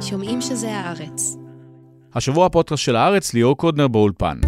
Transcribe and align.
שומעים 0.00 0.40
שזה 0.40 0.76
הארץ. 0.76 1.36
השבוע 2.14 2.46
הפודקאסט 2.46 2.82
של 2.82 2.96
הארץ, 2.96 3.34
ליאור 3.34 3.56
קודנר 3.56 3.88
באולפן. 3.88 4.40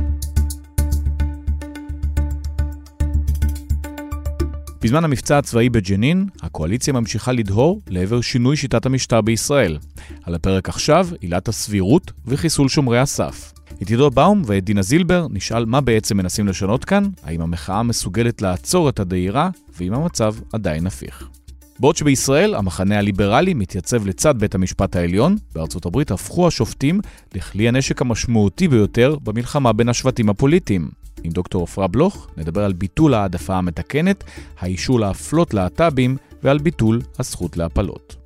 בזמן 4.82 5.04
המבצע 5.04 5.38
הצבאי 5.38 5.68
בג'נין, 5.68 6.26
הקואליציה 6.42 6.92
ממשיכה 6.92 7.32
לדהור 7.32 7.80
לעבר 7.88 8.20
שינוי 8.20 8.56
שיטת 8.56 8.86
המשטר 8.86 9.20
בישראל. 9.20 9.78
על 10.22 10.34
הפרק 10.34 10.68
עכשיו, 10.68 11.08
עילת 11.20 11.48
הסבירות 11.48 12.12
וחיסול 12.26 12.68
שומרי 12.68 12.98
הסף. 12.98 13.52
את 13.82 13.88
עידו 13.88 14.10
באום 14.10 14.42
ואת 14.46 14.64
דינה 14.64 14.82
זילבר 14.82 15.26
נשאל 15.30 15.64
מה 15.64 15.80
בעצם 15.80 16.16
מנסים 16.16 16.48
לשנות 16.48 16.84
כאן, 16.84 17.04
האם 17.22 17.40
המחאה 17.40 17.82
מסוגלת 17.82 18.42
לעצור 18.42 18.88
את 18.88 19.00
הדהירה, 19.00 19.50
ואם 19.78 19.94
המצב 19.94 20.34
עדיין 20.52 20.86
הפיך. 20.86 21.37
בעוד 21.80 21.96
שבישראל 21.96 22.54
המחנה 22.54 22.98
הליברלי 22.98 23.54
מתייצב 23.54 24.06
לצד 24.06 24.38
בית 24.38 24.54
המשפט 24.54 24.96
העליון, 24.96 25.36
בארצות 25.54 25.86
הברית 25.86 26.10
הפכו 26.10 26.46
השופטים 26.46 27.00
לכלי 27.34 27.68
הנשק 27.68 28.00
המשמעותי 28.02 28.68
ביותר 28.68 29.16
במלחמה 29.24 29.72
בין 29.72 29.88
השבטים 29.88 30.28
הפוליטיים. 30.28 30.88
עם 31.24 31.32
דוקטור 31.32 31.62
עפרה 31.62 31.86
בלוך 31.86 32.28
נדבר 32.36 32.64
על 32.64 32.72
ביטול 32.72 33.14
העדפה 33.14 33.56
המתקנת, 33.56 34.24
האישור 34.60 35.00
להפלות 35.00 35.54
להט"בים 35.54 36.16
ועל 36.42 36.58
ביטול 36.58 37.00
הזכות 37.18 37.56
להפלות. 37.56 38.16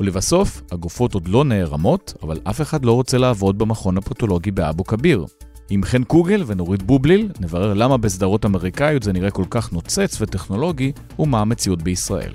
ולבסוף, 0.00 0.62
הגופות 0.72 1.14
עוד 1.14 1.28
לא 1.28 1.44
נערמות, 1.44 2.14
אבל 2.22 2.40
אף 2.44 2.60
אחד 2.60 2.84
לא 2.84 2.92
רוצה 2.92 3.18
לעבוד 3.18 3.58
במכון 3.58 3.96
הפתולוגי 3.96 4.50
באבו 4.50 4.84
כביר. 4.84 5.26
עם 5.70 5.84
חן 5.84 6.04
קוגל 6.04 6.42
ונורית 6.46 6.82
בובליל 6.82 7.28
נברר 7.40 7.74
למה 7.74 7.96
בסדרות 7.96 8.44
אמריקאיות 8.44 9.02
זה 9.02 9.12
נראה 9.12 9.30
כל 9.30 9.44
כך 9.50 9.72
נוצץ 9.72 10.20
וטכנולוגי, 10.20 10.92
ומה 11.18 11.40
המציאות 11.40 11.82
בישראל. 11.82 12.32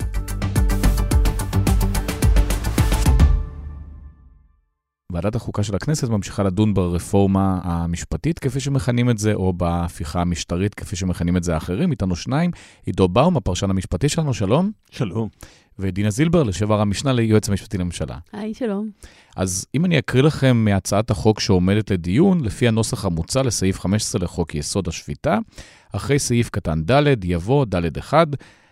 ועדת 5.12 5.36
החוקה 5.36 5.64
של 5.64 5.76
הכנסת 5.76 6.09
ממשיכה 6.09 6.44
לדון 6.44 6.74
ברפורמה 6.74 7.60
המשפטית, 7.63 8.40
כפי 8.40 8.60
שמכנים 8.60 9.10
את 9.10 9.18
זה, 9.18 9.34
או 9.34 9.54
בהפיכה 9.54 10.21
המשטרית, 10.21 10.74
כפי 10.74 10.96
שמכנים 10.96 11.38
את 11.38 11.43
זה 11.43 11.54
האחרים. 11.54 11.91
איתנו 11.91 12.16
שניים, 12.16 12.52
עידו 12.85 13.07
באום, 13.07 13.38
הפרשן 13.38 13.70
המשפטי 13.70 14.10
שלנו, 14.10 14.34
שלום. 14.34 14.71
שלום. 14.91 15.29
ודינה 15.79 16.10
זילבר, 16.10 16.44
לשעבר 16.44 16.82
המשנה 16.82 17.13
ליועץ 17.13 17.49
המשפטי 17.49 17.77
לממשלה. 17.77 18.18
היי, 18.34 18.54
שלום. 18.54 18.90
אז 19.35 19.66
אם 19.76 19.85
אני 19.85 19.99
אקריא 19.99 20.24
לכם 20.24 20.57
מהצעת 20.57 21.12
החוק 21.12 21.40
שעומדת 21.40 21.91
לדיון, 21.91 22.44
לפי 22.44 22.68
הנוסח 22.68 23.05
המוצע 23.05 23.44
לסעיף 23.44 23.79
15 23.79 24.22
לחוק 24.22 24.55
יסוד 24.55 24.88
השפיטה, 24.88 25.38
אחרי 25.91 26.20
סעיף 26.20 26.49
קטן 26.49 26.84
ד' 26.84 27.26
יבוא 27.26 27.66
ד' 27.66 27.98
1, 27.98 28.27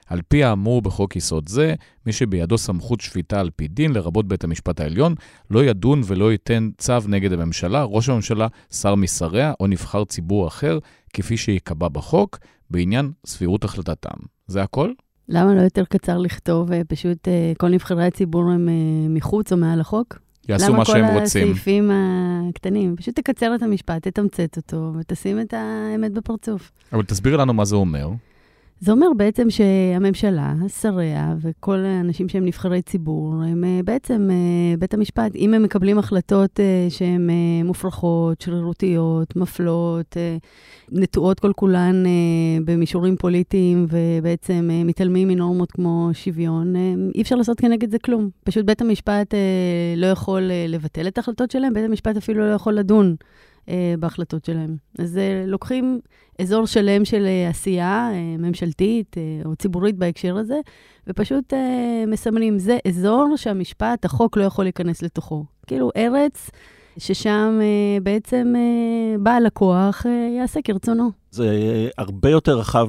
על 0.07 0.21
פי 0.27 0.43
האמור 0.43 0.81
בחוק 0.81 1.15
יסוד 1.15 1.49
זה, 1.49 1.75
מי 2.05 2.11
שבידו 2.11 2.57
סמכות 2.57 3.01
שפיטה 3.01 3.39
על 3.39 3.49
פי 3.55 3.67
דין, 3.67 3.93
לרבות 3.93 4.27
בית 4.27 4.43
המשפט 4.43 4.79
העליון, 4.79 5.15
לא 5.51 5.65
ידון 5.65 6.01
ולא 6.05 6.31
ייתן 6.31 6.69
צו 6.77 6.93
נגד 7.07 7.33
הממשלה, 7.33 7.83
ראש 7.83 8.09
הממשלה, 8.09 8.47
שר 8.71 8.95
משריה 8.95 9.53
או 9.59 9.67
נבחר 9.67 10.05
ציבור 10.05 10.47
אחר, 10.47 10.79
כפי 11.13 11.37
שייקבע 11.37 11.87
בחוק, 11.87 12.39
בעניין 12.69 13.11
סבירות 13.25 13.63
החלטתם. 13.63 14.17
זה 14.47 14.63
הכל? 14.63 14.91
למה 15.29 15.53
לא 15.53 15.61
יותר 15.61 15.85
קצר 15.85 16.17
לכתוב, 16.17 16.71
אה, 16.71 16.81
פשוט 16.87 17.27
אה, 17.27 17.53
כל 17.57 17.69
נבחרי 17.69 18.05
הציבור 18.05 18.51
הם 18.51 18.69
אה, 18.69 19.09
מחוץ 19.09 19.51
או 19.51 19.57
מעל 19.57 19.81
החוק? 19.81 20.19
יעשו 20.49 20.73
מה 20.73 20.85
שהם 20.85 20.95
רוצים. 20.95 21.09
למה 21.09 21.19
כל 21.19 21.23
הסעיפים 21.23 21.91
הקטנים? 22.49 22.95
פשוט 22.95 23.15
תקצר 23.15 23.55
את 23.55 23.61
המשפט, 23.61 24.07
תתמצת 24.07 24.57
אותו 24.57 24.93
ותשים 24.99 25.39
את 25.39 25.53
האמת 25.53 26.11
בפרצוף. 26.11 26.71
אבל 26.93 27.03
תסבירי 27.03 27.37
לנו 27.37 27.53
מה 27.53 27.65
זה 27.65 27.75
אומר. 27.75 28.09
זה 28.79 28.91
אומר 28.91 29.07
בעצם 29.17 29.49
שהממשלה, 29.49 30.53
שריה 30.81 31.35
וכל 31.41 31.77
האנשים 31.77 32.29
שהם 32.29 32.45
נבחרי 32.45 32.81
ציבור, 32.81 33.33
הם 33.47 33.63
אה, 33.63 33.79
בעצם 33.85 34.29
אה, 34.31 34.77
בית 34.77 34.93
המשפט, 34.93 35.35
אם 35.35 35.53
הם 35.53 35.63
מקבלים 35.63 35.97
החלטות 35.97 36.59
אה, 36.59 36.87
שהן 36.89 37.29
מופרכות, 37.63 38.41
שרירותיות, 38.41 39.35
מפלות, 39.35 40.17
נטועות 40.91 41.39
כל 41.39 41.51
כולן 41.55 42.03
במישורים 42.65 43.15
פוליטיים 43.15 43.85
ובעצם 43.89 44.69
מתעלמים 44.85 45.27
מנורמות 45.27 45.71
כמו 45.71 46.09
שוויון, 46.13 46.73
אי 47.15 47.21
אפשר 47.21 47.35
לעשות 47.35 47.59
כנגד 47.59 47.91
זה 47.91 47.99
כלום. 47.99 48.29
פשוט 48.43 48.65
בית 48.65 48.81
המשפט 48.81 49.33
לא 49.97 50.07
יכול 50.07 50.41
לבטל 50.67 51.07
את 51.07 51.17
ההחלטות 51.17 51.51
שלהם, 51.51 51.73
בית 51.73 51.85
המשפט 51.85 52.17
אפילו 52.17 52.49
לא 52.49 52.53
יכול 52.53 52.73
לדון. 52.73 53.15
אה, 53.69 53.93
בהחלטות 53.99 54.45
שלהם. 54.45 54.75
אז 54.99 55.17
אה, 55.17 55.43
לוקחים 55.47 55.99
אזור 56.41 56.67
שלם 56.67 57.05
של 57.05 57.25
אה, 57.25 57.49
עשייה 57.49 58.09
אה, 58.13 58.37
ממשלתית 58.37 59.17
אה, 59.17 59.41
או 59.45 59.55
ציבורית 59.55 59.95
בהקשר 59.97 60.37
הזה, 60.37 60.59
ופשוט 61.07 61.53
אה, 61.53 62.03
מסמנים, 62.07 62.59
זה 62.59 62.77
אזור 62.87 63.33
שהמשפט, 63.35 64.05
החוק 64.05 64.37
לא 64.37 64.43
יכול 64.43 64.65
להיכנס 64.65 65.01
לתוכו. 65.01 65.45
כאילו, 65.67 65.91
ארץ 65.95 66.49
ששם 66.97 67.59
אה, 67.61 67.99
בעצם 68.03 68.53
אה, 68.55 69.17
בעל 69.19 69.45
הכוח 69.45 70.05
אה, 70.05 70.27
יעשה 70.37 70.59
כרצונו. 70.63 71.11
זה 71.31 71.49
הרבה 71.97 72.29
יותר 72.29 72.59
רחב 72.59 72.87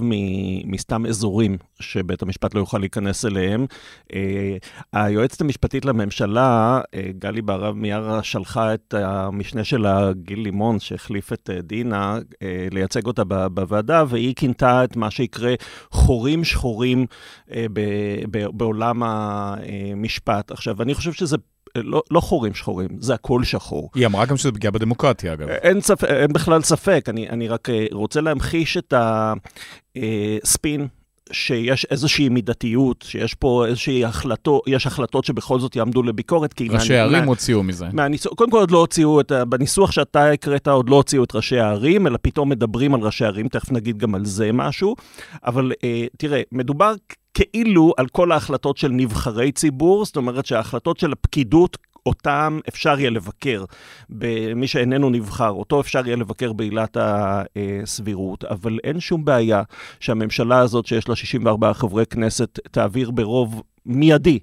מסתם 0.65 1.07
אזורים 1.07 1.57
שבית 1.81 2.23
המשפט 2.23 2.55
לא 2.55 2.61
יוכל 2.61 2.79
להיכנס 2.79 3.25
אליהם. 3.25 3.67
היועצת 4.93 5.41
המשפטית 5.41 5.85
לממשלה, 5.85 6.81
גלי 7.19 7.43
בהרב 7.43 7.75
מיארה, 7.75 8.23
שלחה 8.23 8.75
את 8.75 8.95
המשנה 8.95 9.65
שלה, 9.65 10.13
גיל 10.13 10.41
לימון, 10.41 10.81
שהחליף 10.81 11.33
את 11.33 11.51
דינה, 11.63 12.19
לייצג 12.71 13.07
אותה 13.07 13.25
בוועדה, 13.25 14.05
והיא 14.09 14.35
כינתה 14.35 14.85
את 14.85 14.97
מה 14.97 15.11
שיקרה 15.11 15.55
חורים 15.91 16.45
שחורים 16.45 17.07
בעולם 18.53 19.03
המשפט. 19.03 20.51
עכשיו, 20.51 20.83
אני 20.83 20.95
חושב 20.95 21.13
שזה 21.13 21.37
לא, 21.77 22.03
לא 22.11 22.21
חורים 22.21 22.55
שחורים, 22.55 22.89
זה 23.01 23.15
הכל 23.15 23.45
שחור. 23.45 23.91
היא 23.95 24.07
אמרה 24.07 24.27
גם 24.27 24.37
שזה 24.37 24.53
פגיעה 24.53 24.71
בדמוקרטיה, 24.71 25.33
אגב. 25.33 25.49
אין, 25.49 25.81
ספ... 25.81 26.05
אין 26.05 26.33
בכלל 26.33 26.63
ספק, 26.63 27.05
אני, 27.09 27.29
אני 27.29 27.49
רק 27.49 27.71
אה, 27.71 27.87
רוצה 27.93 28.21
להמחיש 28.21 28.77
את 28.77 28.95
הספין. 28.97 30.81
אה, 30.81 30.87
שיש 31.33 31.87
איזושהי 31.91 32.29
מידתיות, 32.29 33.05
שיש 33.09 33.35
פה 33.35 33.67
איזושהי 33.67 34.05
החלטות, 34.05 34.63
יש 34.67 34.87
החלטות 34.87 35.25
שבכל 35.25 35.61
זאת 35.61 35.77
יעמדו 35.77 36.03
לביקורת, 36.03 36.53
כי... 36.53 36.69
ראשי 36.69 36.95
הערים 36.95 37.25
הוציאו 37.25 37.63
מזה. 37.63 37.87
מהניסוח, 37.93 38.33
קודם 38.35 38.51
כל 38.51 38.59
עוד 38.59 38.71
לא 38.71 38.79
הוציאו 38.79 39.21
את, 39.21 39.33
בניסוח 39.49 39.93
שאתה 39.93 40.31
הקראת 40.31 40.69
עוד 40.69 40.89
לא 40.89 40.97
הוציאו 40.97 41.25
את 41.25 41.35
ראשי 41.35 41.59
הערים, 41.59 42.07
אלא 42.07 42.19
פתאום 42.23 42.49
מדברים 42.49 42.95
על 42.95 43.01
ראשי 43.01 43.25
הערים, 43.25 43.49
תכף 43.49 43.73
נגיד 43.73 43.99
גם 43.99 44.15
על 44.15 44.25
זה 44.25 44.53
משהו. 44.53 44.97
אבל 45.45 45.73
אה, 45.85 46.07
תראה, 46.19 46.43
מדובר 46.53 46.95
כאילו 47.35 47.95
על 47.97 48.07
כל 48.07 48.33
ההחלטות 48.33 48.77
של 48.77 48.89
נבחרי 48.89 49.53
ציבור, 49.53 50.05
זאת 50.05 50.17
אומרת 50.17 50.47
שההחלטות 50.47 50.99
של 50.99 51.13
הפקידות 51.13 51.77
אותם 52.07 52.59
אפשר 52.69 53.01
יהיה 53.01 53.11
לבקר, 53.11 53.65
במי 54.11 54.67
שאיננו 54.67 55.11
נבחר, 55.11 55.51
אותו 55.51 55.81
אפשר 55.81 56.07
יהיה 56.07 56.17
לבקר 56.17 56.53
בעילת 56.53 56.97
הסבירות, 57.01 58.45
אבל 58.45 58.79
אין 58.85 59.01
שום 59.01 59.25
בעיה 59.25 59.63
שהממשלה 60.01 60.59
הזאת, 60.59 60.87
שיש 60.87 61.09
לה 61.09 61.17
64 61.17 61.75
חברי 61.75 62.07
כנסת, 62.07 62.59
תעביר 62.71 63.11
ברוב 63.11 63.63
מיידי 63.87 64.39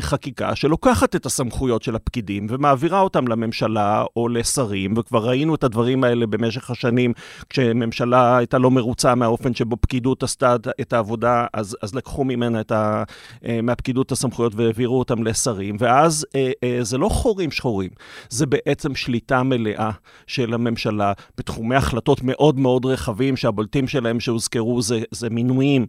חקיקה 0.00 0.56
שלוקחת 0.56 1.16
את 1.16 1.26
הסמכויות 1.26 1.82
של 1.82 1.96
הפקידים 1.96 2.46
ומעבירה 2.50 3.00
אותם 3.00 3.28
לממשלה 3.28 4.04
או 4.16 4.28
לשרים, 4.28 4.94
וכבר 4.96 5.28
ראינו 5.28 5.54
את 5.54 5.64
הדברים 5.64 6.04
האלה 6.04 6.26
במשך 6.26 6.70
השנים, 6.70 7.12
כשממשלה 7.48 8.36
הייתה 8.36 8.58
לא 8.58 8.70
מרוצה 8.70 9.14
מהאופן 9.14 9.54
שבו 9.54 9.76
פקידות 9.76 10.22
עשתה 10.22 10.56
את 10.80 10.92
העבודה, 10.92 11.46
אז, 11.52 11.76
אז 11.82 11.94
לקחו 11.94 12.24
ממנה 12.24 12.60
את 12.60 12.72
ה, 12.72 13.02
אה, 13.46 13.60
מהפקידות 13.62 14.06
את 14.06 14.12
הסמכויות 14.12 14.54
והעבירו 14.54 14.98
אותם 14.98 15.22
לשרים, 15.22 15.76
ואז 15.78 16.26
אה, 16.34 16.78
זה 16.82 16.98
לא 16.98 17.08
חורים 17.08 17.50
שחורים, 17.50 17.90
זה 18.28 18.46
בעצם 18.46 18.94
שליטה 18.94 19.42
מלאה 19.42 19.90
של 20.26 20.54
הממשלה 20.54 21.12
בתחומי 21.38 21.76
החלטות 21.76 22.20
מאוד 22.22 22.58
מאוד 22.58 22.86
רחבים, 22.86 23.36
שהבולטים 23.36 23.88
שלהם 23.88 24.20
שהוזכרו 24.20 24.82
זה, 24.82 25.02
זה 25.10 25.30
מינויים 25.30 25.86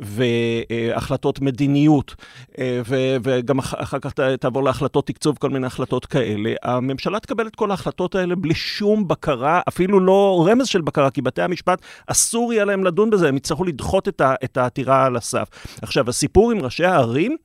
והחלטות 0.00 1.40
מדיניות. 1.40 2.14
ו, 2.60 3.16
וגם 3.42 3.58
אחר 3.58 3.98
כך 3.98 4.12
תעבור 4.40 4.62
להחלטות 4.62 5.06
תקצוב, 5.06 5.38
כל 5.38 5.50
מיני 5.50 5.66
החלטות 5.66 6.06
כאלה. 6.06 6.54
הממשלה 6.62 7.20
תקבל 7.20 7.46
את 7.46 7.56
כל 7.56 7.70
ההחלטות 7.70 8.14
האלה 8.14 8.34
בלי 8.36 8.54
שום 8.54 9.08
בקרה, 9.08 9.60
אפילו 9.68 10.00
לא 10.00 10.46
רמז 10.48 10.66
של 10.66 10.80
בקרה, 10.80 11.10
כי 11.10 11.22
בתי 11.22 11.42
המשפט, 11.42 11.82
אסור 12.06 12.52
יהיה 12.52 12.64
להם 12.64 12.84
לדון 12.84 13.10
בזה, 13.10 13.28
הם 13.28 13.36
יצטרכו 13.36 13.64
לדחות 13.64 14.08
את 14.44 14.56
העתירה 14.56 15.06
על 15.06 15.16
הסף. 15.16 15.48
עכשיו, 15.82 16.08
הסיפור 16.08 16.50
עם 16.50 16.58
ראשי 16.58 16.84
הערים, 16.84 17.36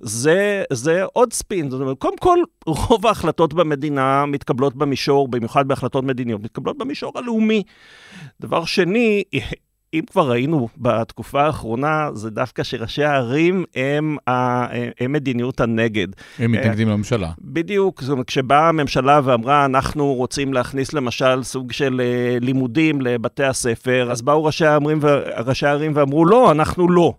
זה, 0.00 0.62
זה 0.72 1.04
עוד 1.12 1.32
ספין. 1.32 1.70
זאת 1.70 1.80
אומרת, 1.80 1.98
קודם 1.98 2.18
כל, 2.18 2.38
רוב 2.66 3.06
ההחלטות 3.06 3.54
במדינה 3.54 4.26
מתקבלות 4.26 4.76
במישור, 4.76 5.28
במיוחד 5.28 5.68
בהחלטות 5.68 6.04
מדיניות, 6.04 6.40
מתקבלות 6.42 6.78
במישור 6.78 7.12
הלאומי. 7.14 7.62
דבר 8.40 8.64
שני, 8.64 9.22
אם 9.94 10.00
כבר 10.10 10.30
ראינו 10.30 10.68
בתקופה 10.78 11.42
האחרונה, 11.42 12.08
זה 12.14 12.30
דווקא 12.30 12.62
שראשי 12.62 13.04
הערים 13.04 13.64
הם, 13.74 14.16
הם 15.00 15.12
מדיניות 15.12 15.60
הנגד. 15.60 16.06
הם 16.38 16.52
מתנגדים 16.52 16.88
לממשלה. 16.88 17.30
בדיוק, 17.40 18.02
זאת 18.02 18.12
אומרת, 18.12 18.26
כשבאה 18.26 18.68
הממשלה 18.68 19.20
ואמרה, 19.24 19.64
אנחנו 19.64 20.14
רוצים 20.14 20.52
להכניס 20.52 20.92
למשל 20.92 21.42
סוג 21.42 21.72
של 21.72 22.00
אה, 22.04 22.38
לימודים 22.40 23.00
לבתי 23.00 23.44
הספר, 23.44 24.08
אז 24.10 24.22
באו 24.22 24.44
ראשי 24.44 24.66
הערים, 24.66 25.00
ראשי 25.46 25.66
הערים 25.66 25.92
ואמרו, 25.94 26.24
לא, 26.24 26.50
אנחנו 26.50 26.88
לא. 26.88 27.14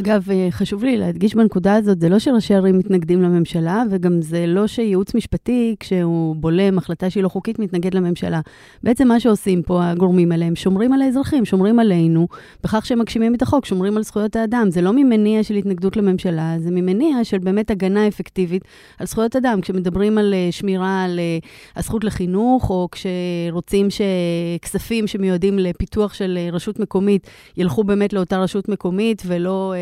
אגב, 0.00 0.30
אה, 0.30 0.48
חשוב 0.50 0.84
לי 0.84 0.96
להדגיש 0.96 1.34
בנקודה 1.34 1.74
הזאת, 1.74 2.00
זה 2.00 2.08
לא 2.08 2.18
שראשי 2.18 2.54
ערים 2.54 2.78
מתנגדים 2.78 3.22
לממשלה, 3.22 3.82
וגם 3.90 4.22
זה 4.22 4.46
לא 4.46 4.66
שייעוץ 4.66 5.14
משפטי, 5.14 5.76
כשהוא 5.80 6.36
בולם 6.36 6.78
החלטה 6.78 7.10
שהיא 7.10 7.22
לא 7.22 7.28
חוקית, 7.28 7.58
מתנגד 7.58 7.94
לממשלה. 7.94 8.40
בעצם 8.82 9.08
מה 9.08 9.20
שעושים 9.20 9.62
פה 9.62 9.84
הגורמים 9.84 10.32
האלה, 10.32 10.44
הם 10.44 10.56
שומרים 10.56 10.92
על 10.92 11.02
האזרחים, 11.02 11.44
שומרים 11.44 11.78
עלינו, 11.78 12.28
בכך 12.64 12.86
שהם 12.86 12.98
מגשימים 12.98 13.34
את 13.34 13.42
החוק, 13.42 13.66
שומרים 13.66 13.96
על 13.96 14.02
זכויות 14.02 14.36
האדם. 14.36 14.66
זה 14.70 14.82
לא 14.82 14.92
ממניע 14.92 15.42
של 15.42 15.54
התנגדות 15.54 15.96
לממשלה, 15.96 16.54
זה 16.58 16.70
ממניע 16.70 17.24
של 17.24 17.38
באמת 17.38 17.70
הגנה 17.70 18.08
אפקטיבית 18.08 18.64
על 18.98 19.06
זכויות 19.06 19.36
אדם. 19.36 19.60
כשמדברים 19.60 20.18
על 20.18 20.34
אה, 20.34 20.48
שמירה 20.50 21.04
על 21.04 21.18
אה, 21.18 21.38
הזכות 21.76 22.04
לחינוך, 22.04 22.70
או 22.70 22.88
כשרוצים 22.92 23.88
שכספים 23.90 25.06
שמיועדים 25.06 25.58
לפיתוח 25.58 26.14
של 26.14 26.38
רשות 26.52 26.78
מקומית 26.78 27.26
ילכו 27.56 27.84
באמת 27.84 28.12
לאותה 28.12 28.38
רשות 28.38 28.68
מקומית, 28.68 29.22
ולא... 29.26 29.74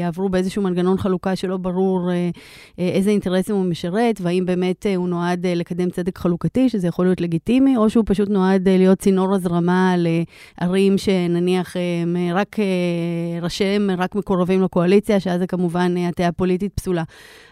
יעברו 0.00 0.28
באיזשהו 0.28 0.62
מנגנון 0.62 0.98
חלוקה 0.98 1.36
שלא 1.36 1.56
ברור 1.56 2.10
אה, 2.10 2.30
אה, 2.78 2.88
איזה 2.88 3.10
אינטרסים 3.10 3.54
הוא 3.56 3.64
משרת, 3.64 4.20
והאם 4.20 4.46
באמת 4.46 4.86
אה, 4.86 4.96
הוא 4.96 5.08
נועד 5.08 5.46
לקדם 5.46 5.90
צדק 5.90 6.18
חלוקתי, 6.18 6.68
שזה 6.68 6.88
יכול 6.88 7.04
להיות 7.04 7.20
לגיטימי, 7.20 7.76
או 7.76 7.90
שהוא 7.90 8.04
פשוט 8.06 8.28
נועד 8.28 8.68
להיות 8.68 8.98
צינור 8.98 9.34
הזרמה 9.34 9.94
לערים 9.96 10.98
שנניח 10.98 11.76
רק 12.34 12.56
ראשיהם 13.42 13.90
רק 13.98 14.14
מקורבים 14.14 14.62
לקואליציה, 14.62 15.20
שאז 15.20 15.40
זה 15.40 15.46
כמובן 15.46 15.96
הטיה 15.96 16.32
פוליטית 16.32 16.72
פסולה. 16.74 17.02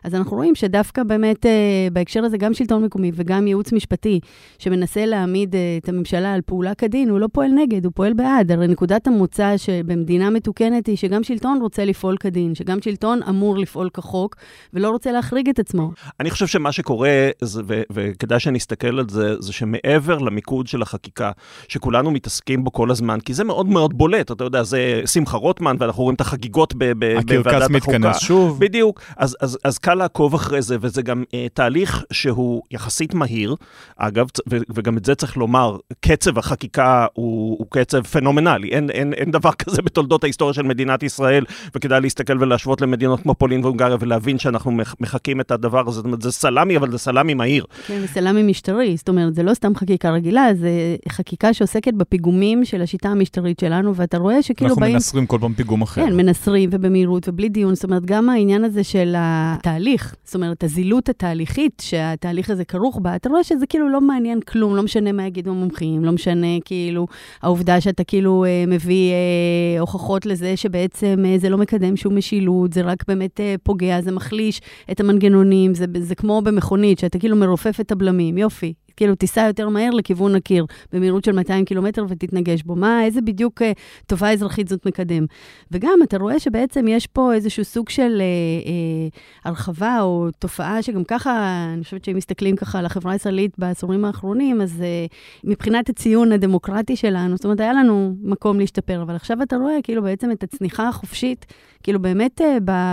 אז 0.05 0.15
אנחנו 0.15 0.37
רואים 0.37 0.55
שדווקא 0.55 1.03
באמת 1.03 1.47
בהקשר 1.93 2.25
הזה, 2.25 2.39
גם 2.39 2.55
שלטון 2.55 2.85
מקומי 2.85 3.11
וגם 3.15 3.47
ייעוץ 3.47 3.73
משפטי, 3.73 4.21
שמנסה 4.59 5.07
להעמיד 5.07 5.55
את 5.83 5.89
הממשלה 5.89 6.35
על 6.35 6.41
פעולה 6.47 6.75
כדין, 6.75 7.11
הוא 7.11 7.19
לא 7.19 7.29
פועל 7.33 7.51
נגד, 7.51 7.85
הוא 7.85 7.93
פועל 7.95 8.13
בעד. 8.13 8.53
הרי 8.53 8.69
נקודת 8.69 9.07
המוצא 9.07 9.57
שבמדינה 9.57 10.31
מתוקנת 10.31 10.87
היא 10.87 10.97
שגם 10.97 11.23
שלטון 11.23 11.59
רוצה 11.61 11.85
לפעול 11.95 12.17
כדין, 12.17 12.55
שגם 12.55 12.83
שלטון 12.83 13.23
אמור 13.29 13.59
לפעול 13.59 13.91
כחוק, 13.95 14.37
ולא 14.73 14.91
רוצה 14.91 15.13
להחריג 15.13 15.49
את 15.49 15.59
עצמו. 15.59 15.91
אני 16.21 16.31
חושב 16.31 16.47
שמה 16.47 16.73
שקורה, 16.73 17.29
זה, 17.41 17.63
ו- 17.67 17.83
וכדאי 17.93 18.41
שנסתכל 18.41 18.99
על 18.99 19.09
זה, 19.09 19.41
זה 19.41 19.53
שמעבר 19.53 20.19
למיקוד 20.19 20.67
של 20.67 20.83
החקיקה, 20.83 21.31
שכולנו 21.69 22.11
מתעסקים 22.11 22.65
בו 22.65 22.73
כל 22.73 22.91
הזמן, 22.91 23.21
כי 23.21 23.35
זה 23.35 23.45
מאוד 23.45 23.69
מאוד 23.69 23.99
בולט, 23.99 24.31
אתה 24.31 24.45
יודע, 24.45 24.63
זה 24.63 25.03
שמחה 25.07 25.37
רוטמן, 25.37 25.77
ואנחנו 25.79 26.03
רואים 26.03 26.15
את 26.15 26.21
החגיגות 26.21 26.75
ב- 26.75 26.85
ב- 26.85 26.95
בוועדת 26.99 27.31
החוקה. 27.31 27.51
הקרקס 27.51 27.71
מתכנס 27.71 28.19
שוב. 28.19 28.61
בדיוק, 28.61 29.01
אז, 29.17 29.37
אז, 29.41 29.59
אז 29.65 29.79
קל 29.79 29.95
לעקוב 29.95 30.35
אחרי 30.35 30.63
זה, 30.63 30.77
וזה 30.81 31.03
גם 31.03 31.25
uh, 31.27 31.35
תהליך 31.55 32.05
שהוא 32.13 32.63
יחסית 32.71 33.15
מהיר. 33.15 33.55
אגב, 33.97 34.27
ו- 34.51 34.57
וגם 34.75 34.97
את 34.97 35.05
זה 35.05 35.15
צריך 35.15 35.37
לומר, 35.37 35.77
קצב 36.01 36.39
החקיקה 36.39 37.07
הוא, 37.13 37.57
הוא 37.59 37.67
קצב 37.71 38.03
פנומנלי, 38.03 38.69
אין, 38.69 38.91
אין, 38.91 39.13
אין 39.13 39.31
דבר 39.31 39.53
כזה 39.53 39.83
בתולדות 39.83 40.25
ההיסטוריה 40.25 40.55
של 40.55 40.63
מדינת 40.63 41.03
ישראל, 41.03 41.45
וכדאי 41.85 42.01
להסתכל 42.01 42.43
ולהשוות 42.43 42.81
למדינות 42.81 43.21
כמו 43.21 43.35
פולין 43.35 43.65
והונגריה 43.65 43.97
ולהבין 44.01 44.39
שאנחנו 44.39 44.73
מחקים 45.01 45.41
את 45.41 45.51
הדבר 45.51 45.89
הזה. 45.89 45.97
זאת 45.97 46.05
אומרת, 46.05 46.23
זה 46.23 46.33
סלאמי, 46.33 46.77
אבל 46.77 46.91
זה 46.91 46.99
סלאמי 46.99 47.35
מהיר. 47.35 47.65
כן, 47.87 48.01
זה 48.01 48.07
סלאמי 48.07 48.43
משטרי. 48.43 48.97
זאת 48.97 49.09
אומרת, 49.09 49.35
זה 49.35 49.43
לא 49.43 49.55
סתם 49.55 49.75
חקיקה 49.75 50.11
רגילה, 50.11 50.49
זה 50.55 50.71
חקיקה 51.09 51.53
שעוסקת 51.53 51.95
בפיגומים 51.95 52.65
של 52.65 52.83
השיטה 52.83 53.09
המשטרית 53.09 53.61
שלנו, 53.61 53.97
ואתה 53.97 54.19
רואה 54.19 54.43
שכאילו 54.43 54.69
אנחנו 54.69 54.81
באים... 54.81 54.95
אנחנו 54.95 55.07
מנסרים 55.07 55.27
כל 55.27 55.39
פעם 55.41 55.55
פיגום 55.55 55.83
אחר. 55.83 56.07
כן, 56.07 56.17
מנסרים 56.17 56.71
ובמהירות 56.73 57.29
ובלי 57.29 57.49
דיון. 57.49 57.75
זאת 57.75 57.85
אומרת, 57.85 58.05
גם 58.05 58.29
העניין 58.29 58.65
הזה 58.65 58.85
של 58.85 59.15
התהליך, 59.19 60.15
זאת 60.25 60.35
אומרת, 60.35 60.65
הזילות 60.65 61.09
התהליכית 61.09 61.83
שהתהליך 61.87 62.51
הזה 62.51 62.65
כרוך 62.65 62.99
בה, 63.03 63.17
אתה 63.17 63.29
רואה 63.29 63.45
שזה 63.45 63.67
כאילו 63.67 63.89
לא 63.89 64.01
מעניין 64.01 64.41
כלום, 64.41 64.77
לא 64.77 64.83
משנה 64.83 65.13
מה 65.13 65.27
יגידו 65.27 65.51
המומחים, 65.51 66.05
לא 66.05 66.13
משנה 66.13 66.47
כאילו 66.65 67.07
העובדה 67.43 67.81
שאתה 67.81 68.05
כאילו 68.05 68.45
אה, 68.45 68.65
מביא 68.69 69.13
אה, 69.13 69.81
הוכחות 69.81 70.27
לזה 70.27 70.57
שבעצם 70.57 71.25
אה, 71.27 71.39
זה 71.39 71.49
לא 71.49 71.59
מקדם 71.59 71.74
שום 71.97 72.17
משילות, 72.17 72.73
זה 72.73 72.83
רק 72.83 73.05
באמת 73.09 73.41
uh, 73.41 73.43
פוגע, 73.63 74.01
זה 74.01 74.13
מחליש 74.13 74.61
את 74.91 75.01
המנגנונים, 75.01 75.75
זה, 75.75 75.85
זה 76.01 76.15
כמו 76.15 76.43
במכונית, 76.43 76.99
שאתה 76.99 77.19
כאילו 77.19 77.37
מרופף 77.37 77.81
את 77.81 77.93
הבלמים, 77.93 78.39
יופי, 78.39 78.75
כאילו, 78.97 79.15
תיסע 79.15 79.47
יותר 79.47 79.69
מהר 79.69 79.91
לכיוון 79.91 80.35
הקיר, 80.35 80.67
במהירות 80.93 81.25
של 81.25 81.33
200 81.33 81.65
קילומטר 81.65 82.05
ותתנגש 82.09 82.63
בו. 82.63 82.77
מה, 82.77 83.05
איזה 83.05 83.21
בדיוק 83.21 83.63
uh, 83.63 83.65
טובה 84.07 84.33
אזרחית 84.33 84.69
זאת 84.69 84.87
מקדם? 84.87 85.25
וגם, 85.71 85.99
אתה 86.03 86.19
רואה 86.19 86.39
שבעצם 86.39 86.89
יש 86.89 87.07
פה 87.07 87.35
איזשהו 87.35 87.65
סוג 87.65 87.89
של 87.89 88.23
uh, 88.23 88.67
uh, 88.67 89.19
הרחבה 89.45 89.99
או 90.01 90.29
תופעה 90.39 90.83
שגם 90.83 91.05
ככה, 91.05 91.65
אני 91.75 91.85
חושבת 91.85 92.05
שאם 92.05 92.17
מסתכלים 92.17 92.57
ככה 92.57 92.79
על 92.79 92.87
החברה 92.87 93.13
הישראלית 93.13 93.59
בעשורים 93.59 94.05
האחרונים, 94.05 94.61
אז 94.61 94.83
uh, 94.83 95.15
מבחינת 95.45 95.89
הציון 95.89 96.33
הדמוקרטי 96.33 96.97
שלנו, 96.97 97.37
זאת 97.37 97.45
אומרת, 97.45 97.61
היה 97.61 97.73
לנו 97.73 98.15
מקום 98.23 98.61
להשתפר, 98.61 99.03
אבל 99.03 99.17
עכשיו 99.17 99.43
אתה 99.43 99.57
רואה 99.57 99.75
כאילו 99.83 100.03
בעצם 100.03 100.31
את 100.31 100.43
הצניחה 100.43 100.89
החופשית, 100.89 101.47
כאילו 101.83 102.03
באמת 102.03 102.41
uh, 102.41 102.45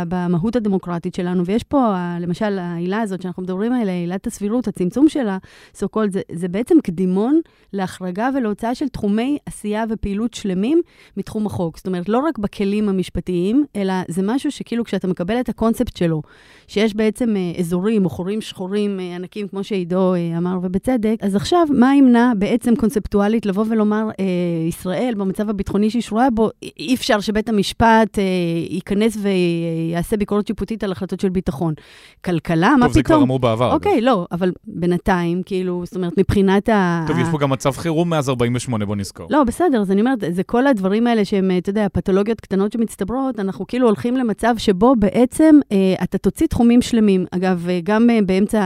במהות 0.08 0.56
הדמוקרטית 0.56 1.16
שלנו, 1.16 1.46
ויש 1.46 1.64
פה, 1.64 1.96
למשל, 2.20 2.60
העילה 2.60 3.02
הזאת 3.02 3.22
שאנחנו 3.22 3.44
מדברים 3.44 3.74
עליה, 3.74 3.94
עילת 3.94 4.28
הסבירות, 4.28 4.68
הצמצום 4.68 5.10
שלה, 5.10 5.38
called, 5.96 6.12
זה, 6.12 6.22
זה 6.32 6.48
בעצם 6.48 6.76
קדימון 6.84 7.40
להחרגה 7.74 8.30
ולהוצאה 8.36 8.76
של 8.76 8.88
תחומי 8.88 9.38
עשייה 9.46 9.84
ופעילות 9.90 10.34
שלמים 10.34 10.82
מתחום 11.18 11.46
החוק. 11.46 11.78
זאת 11.78 11.88
אומרת, 11.88 12.10
לא 12.10 12.20
רק 12.20 12.38
בכלים 12.38 12.90
המשפטיים, 12.90 13.66
אלא 13.76 13.94
זה 14.08 14.22
משהו 14.24 14.52
שכאילו 14.52 14.84
כשאתה 14.84 15.08
מקבל 15.08 15.40
את 15.40 15.50
הקונספט 15.50 15.98
שלו, 15.98 16.22
שיש 16.68 16.96
בעצם 16.96 17.36
אה, 17.36 17.60
אזורים 17.60 18.06
או 18.06 18.10
חורים 18.10 18.42
שחורים 18.42 19.00
אה, 19.00 19.16
ענקים, 19.16 19.48
כמו 19.48 19.64
שעידו 19.64 20.14
אה, 20.14 20.38
אמר, 20.38 20.60
ובצדק, 20.64 21.16
אז 21.22 21.36
עכשיו, 21.36 21.68
מה 21.70 21.96
ימנע 21.96 22.32
בעצם 22.38 22.76
קונספטואלית 22.76 23.46
לבוא 23.46 23.66
ולומר, 23.70 24.10
אה, 24.20 24.26
ישראל, 24.68 25.14
במצב 25.18 25.50
הביטחוני 25.50 25.90
שהיא 25.90 26.02
שרויה 26.02 26.30
בו, 26.30 26.50
אי 26.80 26.96
אפשר 26.96 27.20
שבית 27.20 27.50
המשפט 27.50 28.20
אה, 28.20 28.24
ייכנס 28.70 29.18
ויעשה 29.22 30.18
ביקורת 30.18 30.48
שיפוטית 30.48 30.84
על 30.84 30.92
החלטות 30.92 31.20
של 31.20 31.30
ביטחון. 31.30 31.74
כלכלה, 32.26 32.68
טוב, 32.70 32.80
מה 32.80 32.86
פתאום? 32.86 32.88
טוב, 32.88 32.94
זה 32.94 33.04
כבר 33.04 33.22
אמרו 33.22 33.40
בעבר. 33.40 33.74
אוקיי, 33.74 34.02
לא, 34.02 34.28
אבל 34.32 34.52
בינתיים, 34.68 35.44
כאילו, 35.46 35.81
זאת 35.86 35.96
אומרת, 35.96 36.14
מבחינת 36.18 36.70
ה... 36.70 37.06
טוב, 37.08 37.18
יש 37.20 37.28
פה 37.32 37.38
גם 37.38 37.50
מצב 37.50 37.72
חירום 37.72 38.10
מאז 38.10 38.30
48, 38.30 38.86
בוא 38.86 38.96
נזכור. 38.96 39.28
לא, 39.30 39.44
בסדר, 39.44 39.82
אז 39.82 39.92
אני 39.92 40.02
אומרת, 40.02 40.24
זה 40.32 40.44
כל 40.44 40.68
הדברים 40.68 41.08
האלה 41.08 41.26
שהם, 41.26 41.52
אתה 41.58 41.70
יודע, 41.70 41.88
פתולוגיות 41.94 42.42
קטנות 42.42 42.72
שמצטברות, 42.72 43.40
אנחנו 43.40 43.68
כאילו 43.68 43.88
הולכים 43.88 44.18
למצב 44.18 44.54
שבו 44.58 44.96
בעצם 45.00 45.60
אה, 45.72 45.78
אתה 46.04 46.18
תוציא 46.18 46.48
תחומים 46.48 46.82
שלמים. 46.82 47.26
אגב, 47.32 47.66
אה, 47.70 47.80
גם 47.84 48.10
אה, 48.10 48.20
באמצע, 48.26 48.62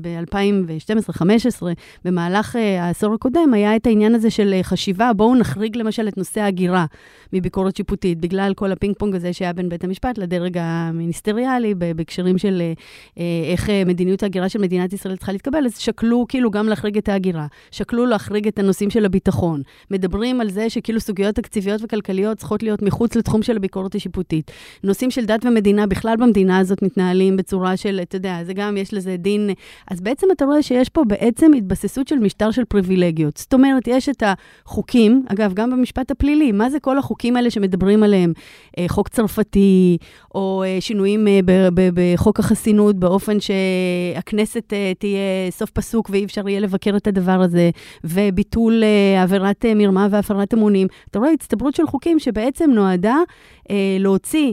ב-2012-2015, 0.00 1.62
במהלך 2.04 2.56
אה, 2.56 2.84
העשור 2.84 3.14
הקודם, 3.14 3.54
היה 3.54 3.76
את 3.76 3.86
העניין 3.86 4.14
הזה 4.14 4.30
של 4.30 4.54
אה, 4.54 4.62
חשיבה, 4.62 5.12
בואו 5.12 5.34
נחריג 5.34 5.76
למשל 5.76 6.08
את 6.08 6.16
נושא 6.16 6.40
ההגירה 6.40 6.86
מביקורת 7.32 7.76
שיפוטית, 7.76 8.20
בגלל 8.20 8.52
כל 8.54 8.72
הפינג 8.72 8.94
פונג 8.98 9.14
הזה 9.14 9.32
שהיה 9.32 9.52
בין 9.52 9.68
בית 9.68 9.84
המשפט 9.84 10.18
לדרג 10.18 10.58
המיניסטריאלי, 10.60 11.74
בהקשרים 11.74 12.38
של 12.38 12.60
אה, 12.60 12.72
אה, 13.18 13.52
איך 13.52 13.70
אה, 13.70 13.82
מדיניות 13.86 14.22
ההגירה 14.22 14.48
של 14.48 14.58
מדינת 14.58 14.92
ישראל 14.92 15.16
צריכה 15.16 15.32
להתקבל, 15.32 15.66
אז 15.66 15.78
שקלו 15.78 16.26
כאילו 16.38 16.50
גם 16.50 16.68
להחריג 16.68 16.98
את 16.98 17.08
ההגירה, 17.08 17.46
שקלו 17.70 18.06
להחריג 18.06 18.48
את 18.48 18.58
הנושאים 18.58 18.90
של 18.90 19.04
הביטחון. 19.04 19.62
מדברים 19.90 20.40
על 20.40 20.50
זה 20.50 20.70
שכאילו 20.70 21.00
סוגיות 21.00 21.34
תקציביות 21.34 21.80
וכלכליות 21.84 22.38
צריכות 22.38 22.62
להיות 22.62 22.82
מחוץ 22.82 23.16
לתחום 23.16 23.42
של 23.42 23.56
הביקורת 23.56 23.94
השיפוטית. 23.94 24.50
נושאים 24.84 25.10
של 25.10 25.24
דת 25.24 25.44
ומדינה 25.44 25.86
בכלל 25.86 26.16
במדינה 26.16 26.58
הזאת 26.58 26.82
מתנהלים 26.82 27.36
בצורה 27.36 27.76
של, 27.76 28.00
אתה 28.02 28.16
יודע, 28.16 28.44
זה 28.44 28.52
גם, 28.52 28.76
יש 28.76 28.94
לזה 28.94 29.16
דין... 29.16 29.50
אז 29.90 30.00
בעצם 30.00 30.26
אתה 30.32 30.44
רואה 30.44 30.62
שיש 30.62 30.88
פה 30.88 31.04
בעצם 31.04 31.50
התבססות 31.56 32.08
של 32.08 32.16
משטר 32.16 32.50
של 32.50 32.64
פריבילגיות. 32.64 33.36
זאת 33.36 33.54
אומרת, 33.54 33.82
יש 33.86 34.08
את 34.08 34.22
החוקים, 34.26 35.24
אגב, 35.28 35.54
גם 35.54 35.70
במשפט 35.70 36.10
הפלילי, 36.10 36.52
מה 36.52 36.70
זה 36.70 36.80
כל 36.80 36.98
החוקים 36.98 37.36
האלה 37.36 37.50
שמדברים 37.50 38.02
עליהם? 38.02 38.32
אה, 38.78 38.84
חוק 38.88 39.08
צרפתי, 39.08 39.98
או 40.34 40.62
אה, 40.66 40.76
שינויים 40.80 41.28
אה, 41.28 41.40
בחוק 41.94 42.40
החסינות 42.40 42.96
באופן 42.96 43.36
שהכנסת 43.40 44.72
תהיה 44.98 45.50
סוף 45.50 45.70
פסוק 45.70 46.10
ואי 46.10 46.27
אפשר 46.28 46.48
יהיה 46.48 46.60
לבקר 46.60 46.96
את 46.96 47.06
הדבר 47.06 47.40
הזה, 47.40 47.70
וביטול 48.04 48.82
עבירת 49.22 49.64
מרמה 49.76 50.06
והפרת 50.10 50.54
אמונים. 50.54 50.86
אתה 51.10 51.18
רואה 51.18 51.30
הצטברות 51.30 51.74
של 51.74 51.86
חוקים 51.86 52.18
שבעצם 52.18 52.70
נועדה 52.70 53.16
להוציא 53.98 54.52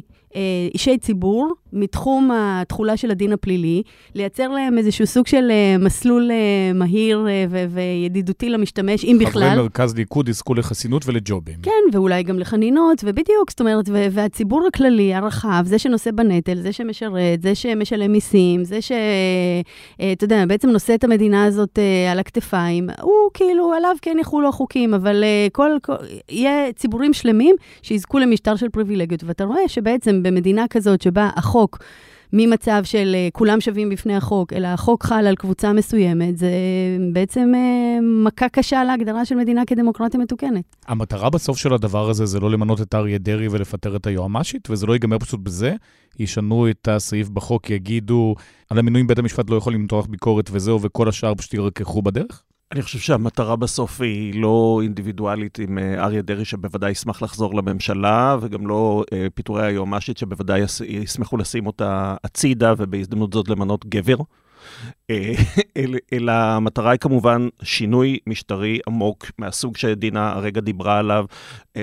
אישי 0.73 0.97
ציבור 0.97 1.53
מתחום 1.75 2.31
התכולה 2.33 2.97
של 2.97 3.11
הדין 3.11 3.33
הפלילי, 3.33 3.81
לייצר 4.15 4.47
להם 4.47 4.77
איזשהו 4.77 5.07
סוג 5.07 5.27
של 5.27 5.51
uh, 5.51 5.83
מסלול 5.83 6.31
uh, 6.31 6.77
מהיר 6.77 7.25
uh, 7.25 7.49
ו- 7.49 7.65
וידידותי 7.69 8.49
למשתמש, 8.49 9.05
אם 9.05 9.17
בכלל. 9.21 9.49
חברי 9.49 9.55
מרכז 9.55 9.95
ליכוד 9.95 10.29
יזכו 10.29 10.53
לחסינות 10.53 11.07
ולג'ובים. 11.07 11.55
כן, 11.63 11.71
ואולי 11.93 12.23
גם 12.23 12.39
לחנינות, 12.39 13.01
ובדיוק, 13.03 13.49
זאת 13.49 13.59
אומרת, 13.59 13.85
והציבור 13.89 14.67
הכללי, 14.67 15.13
הרחב, 15.13 15.63
זה 15.65 15.79
שנושא 15.79 16.11
בנטל, 16.11 16.61
זה 16.61 16.73
שמשרת, 16.73 17.41
זה 17.41 17.55
שמשלם 17.55 18.11
מיסים, 18.11 18.63
זה 18.63 18.81
ש... 18.81 18.91
אתה 20.13 20.23
יודע, 20.23 20.45
בעצם 20.45 20.69
נושא 20.69 20.95
את 20.95 21.03
המדינה 21.03 21.45
הזאת 21.45 21.79
על 22.11 22.19
הכתפיים, 22.19 22.89
הוא 23.01 23.29
כאילו, 23.33 23.73
עליו 23.73 23.95
כן 24.01 24.17
יחולו 24.19 24.49
החוקים, 24.49 24.93
אבל 24.93 25.23
כל, 25.51 25.71
כל... 25.81 25.93
יהיה 26.29 26.73
ציבורים 26.73 27.13
שלמים 27.13 27.55
שיזכו 27.81 28.19
למשטר 28.19 28.55
של 28.55 28.69
פריבילגיות, 28.69 29.23
ואתה 29.23 29.43
רואה 29.43 29.67
שבעצם 29.67 30.23
במדינה 30.23 30.65
כזאת 30.69 31.01
שבה 31.01 31.29
החוק... 31.35 31.64
ממצב 32.33 32.81
של 32.83 33.15
uh, 33.15 33.31
כולם 33.31 33.61
שווים 33.61 33.89
בפני 33.89 34.15
החוק, 34.15 34.53
אלא 34.53 34.67
החוק 34.67 35.03
חל 35.03 35.27
על 35.27 35.35
קבוצה 35.35 35.73
מסוימת, 35.73 36.37
זה 36.37 36.49
בעצם 37.13 37.51
uh, 37.53 38.01
מכה 38.25 38.49
קשה 38.49 38.83
להגדרה 38.83 39.25
של 39.25 39.35
מדינה 39.35 39.65
כדמוקרטיה 39.67 40.19
מתוקנת. 40.19 40.75
המטרה 40.87 41.29
בסוף 41.29 41.57
של 41.57 41.73
הדבר 41.73 42.09
הזה 42.09 42.25
זה 42.25 42.39
לא 42.39 42.51
למנות 42.51 42.81
את 42.81 42.95
אריה 42.95 43.17
דרעי 43.17 43.47
ולפטר 43.47 43.95
את 43.95 44.07
היועמ"שית, 44.07 44.69
וזה 44.69 44.85
לא 44.85 44.93
ייגמר 44.93 45.19
פשוט 45.19 45.39
בזה. 45.39 45.73
ישנו 46.19 46.69
את 46.69 46.87
הסעיף 46.87 47.29
בחוק, 47.29 47.69
יגידו, 47.69 48.35
על 48.69 48.79
המינויים 48.79 49.07
בית 49.07 49.19
המשפט 49.19 49.49
לא 49.49 49.55
יכול 49.55 49.73
למתוח 49.73 50.05
ביקורת 50.05 50.49
וזהו, 50.51 50.81
וכל 50.81 51.09
השאר 51.09 51.35
פשוט 51.35 51.53
ירקחו 51.53 52.01
בדרך? 52.01 52.43
אני 52.71 52.81
חושב 52.81 52.99
שהמטרה 52.99 53.55
בסוף 53.55 54.01
היא 54.01 54.41
לא 54.41 54.79
אינדיבידואלית 54.83 55.59
עם 55.59 55.77
אה, 55.77 56.03
אריה 56.03 56.21
דרעי, 56.21 56.45
שבוודאי 56.45 56.91
ישמח 56.91 57.21
לחזור 57.21 57.55
לממשלה, 57.55 58.37
וגם 58.41 58.67
לא 58.67 59.03
אה, 59.13 59.27
פיטורי 59.35 59.65
היועמ"שית, 59.65 60.17
שבוודאי 60.17 60.61
ישמחו 60.87 61.37
לשים 61.37 61.67
אותה 61.67 62.15
הצידה, 62.23 62.73
ובהזדמנות 62.77 63.33
זאת 63.33 63.49
למנות 63.49 63.85
גבר. 63.85 64.15
אה, 65.09 65.33
אלא 66.13 66.31
המטרה 66.31 66.91
היא 66.91 66.99
כמובן 66.99 67.47
שינוי 67.63 68.19
משטרי 68.27 68.79
עמוק 68.87 69.25
מהסוג 69.37 69.77
שדינה 69.77 70.31
הרגע 70.31 70.61
דיברה 70.61 70.99
עליו, 70.99 71.25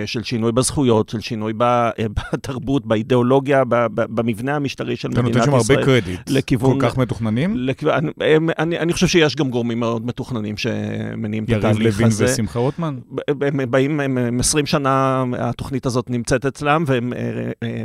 של 0.06 0.22
שינוי 0.22 0.52
בזכויות, 0.52 1.08
של 1.08 1.20
שינוי 1.20 1.52
אה, 1.60 1.90
בתרבות, 2.32 2.86
באידיאולוגיה, 2.86 3.62
במבנה 3.94 4.56
המשטרי 4.56 4.96
של 4.96 5.08
מדינת 5.08 5.28
ישראל. 5.28 5.42
אתה 5.42 5.50
נותן 5.50 5.64
שם 5.64 5.72
הרבה 5.74 5.86
קרדיט. 5.86 6.20
לכיוון... 6.30 6.80
כל 6.80 6.86
כך 6.86 6.98
מתוכננים? 6.98 7.56
לכ... 7.56 7.84
אני, 7.84 8.10
אני, 8.58 8.78
אני 8.78 8.92
חושב 8.92 9.06
שיש 9.06 9.36
גם 9.36 9.50
גורמים 9.50 9.80
מאוד 9.80 10.06
מתוכננים 10.06 10.56
שמניעים 10.56 11.44
את 11.44 11.48
התהליך 11.50 12.00
הזה. 12.00 12.02
יריב 12.02 12.20
לוין 12.20 12.32
ושמחה 12.32 12.58
רוטמן? 12.58 12.98
הם 13.40 13.70
באים, 13.70 14.00
הם 14.00 14.40
20 14.40 14.66
שנה, 14.66 15.24
התוכנית 15.38 15.86
הזאת 15.86 16.10
נמצאת 16.10 16.46
אצלם, 16.46 16.84
והם 16.86 17.12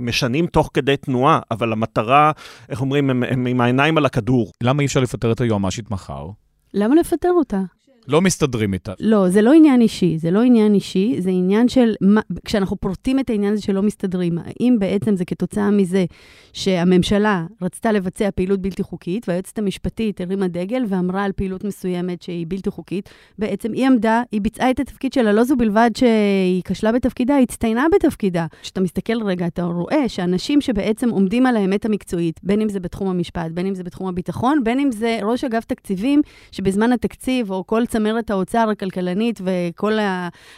משנים 0.02 0.48
תוך 0.48 0.70
כדי 0.74 0.98
תנועה, 0.98 1.40
אבל 1.52 1.72
המטרה, 1.72 2.32
איך 2.70 2.82
אומרים, 2.82 3.10
הם, 3.10 3.24
הם 3.24 3.46
עם 3.46 3.62
העיניים 3.62 3.98
על 3.98 4.06
הכדור. 4.06 4.52
למה 4.64 4.82
אי 4.82 4.86
אפשר 4.86 5.00
לפטר 5.00 5.32
את 5.32 5.42
היועמ"שית 5.42 5.92
מחר? 5.92 6.28
למה 6.74 6.96
לפטר 6.96 7.32
אותה? 7.32 7.62
לא 8.08 8.22
מסתדרים 8.22 8.74
איתה. 8.74 8.94
לא, 9.00 9.30
זה 9.30 9.42
לא 9.42 9.54
עניין 9.54 9.82
אישי, 9.82 10.18
זה 10.18 10.32
לא 10.32 10.42
עניין 10.42 10.74
אישי, 10.74 11.16
זה 11.20 11.30
עניין 11.30 11.68
של, 11.68 11.94
מה, 12.02 12.22
כשאנחנו 12.46 12.76
פורטים 12.76 13.20
את 13.20 13.30
העניין 13.30 13.54
הזה 13.54 13.62
שלא 13.62 13.82
מסתדרים, 13.82 14.38
האם 14.38 14.76
בעצם 14.80 15.16
זה 15.16 15.26
כתוצאה 15.26 15.72
מזה 15.72 16.06
שהממשלה 16.54 17.46
רצתה 17.62 17.92
לבצע 17.92 18.30
פעילות 18.36 18.62
בלתי 18.62 18.84
חוקית, 18.84 19.30
והיועצת 19.30 19.58
המשפטית 19.58 20.22
הרימה 20.22 20.48
דגל 20.48 20.84
ואמרה 20.88 21.24
על 21.24 21.32
פעילות 21.32 21.64
מסוימת 21.64 22.22
שהיא 22.22 22.46
בלתי 22.50 22.70
חוקית, 22.70 23.10
בעצם 23.40 23.74
היא 23.74 23.88
עמדה, 23.88 24.24
היא 24.32 24.42
ביצעה 24.42 24.72
את 24.72 24.80
התפקיד 24.80 25.14
שלה, 25.14 25.34
לא 25.34 25.44
זו 25.44 25.56
בלבד 25.56 25.92
שהיא 25.96 26.62
כשלה 26.66 26.92
בתפקידה, 26.92 27.36
היא 27.36 27.44
הצטיינה 27.44 27.86
בתפקידה. 27.96 28.46
כשאתה 28.62 28.82
מסתכל 28.82 29.24
רגע, 29.24 29.48
אתה 29.48 29.64
רואה 29.64 30.10
שאנשים 30.10 30.62
שבעצם 30.62 31.10
עומדים 31.10 31.46
על 31.46 31.58
האמת 31.58 31.86
המקצועית, 31.86 32.40
בין 32.44 32.62
אם 32.62 32.70
זה 32.70 32.80
בתחום 32.80 33.08
המשפט, 33.08 33.52
בין 33.52 33.66
אם 33.66 33.76
זה 33.76 33.84
בתחום 33.84 34.08
הביטחון, 34.08 34.64
בין 34.64 34.80
אם 34.80 34.92
זה 34.92 35.20
ראש 35.24 35.44
אגף 35.44 35.66
תקציבים, 35.66 36.22
שבזמן 36.52 36.92
התקציב, 36.92 37.52
או 37.52 37.68
כל 37.68 37.86
צמרת 37.98 38.30
האוצר, 38.30 38.70
הכלכלנית 38.72 39.42
וכל 39.44 39.94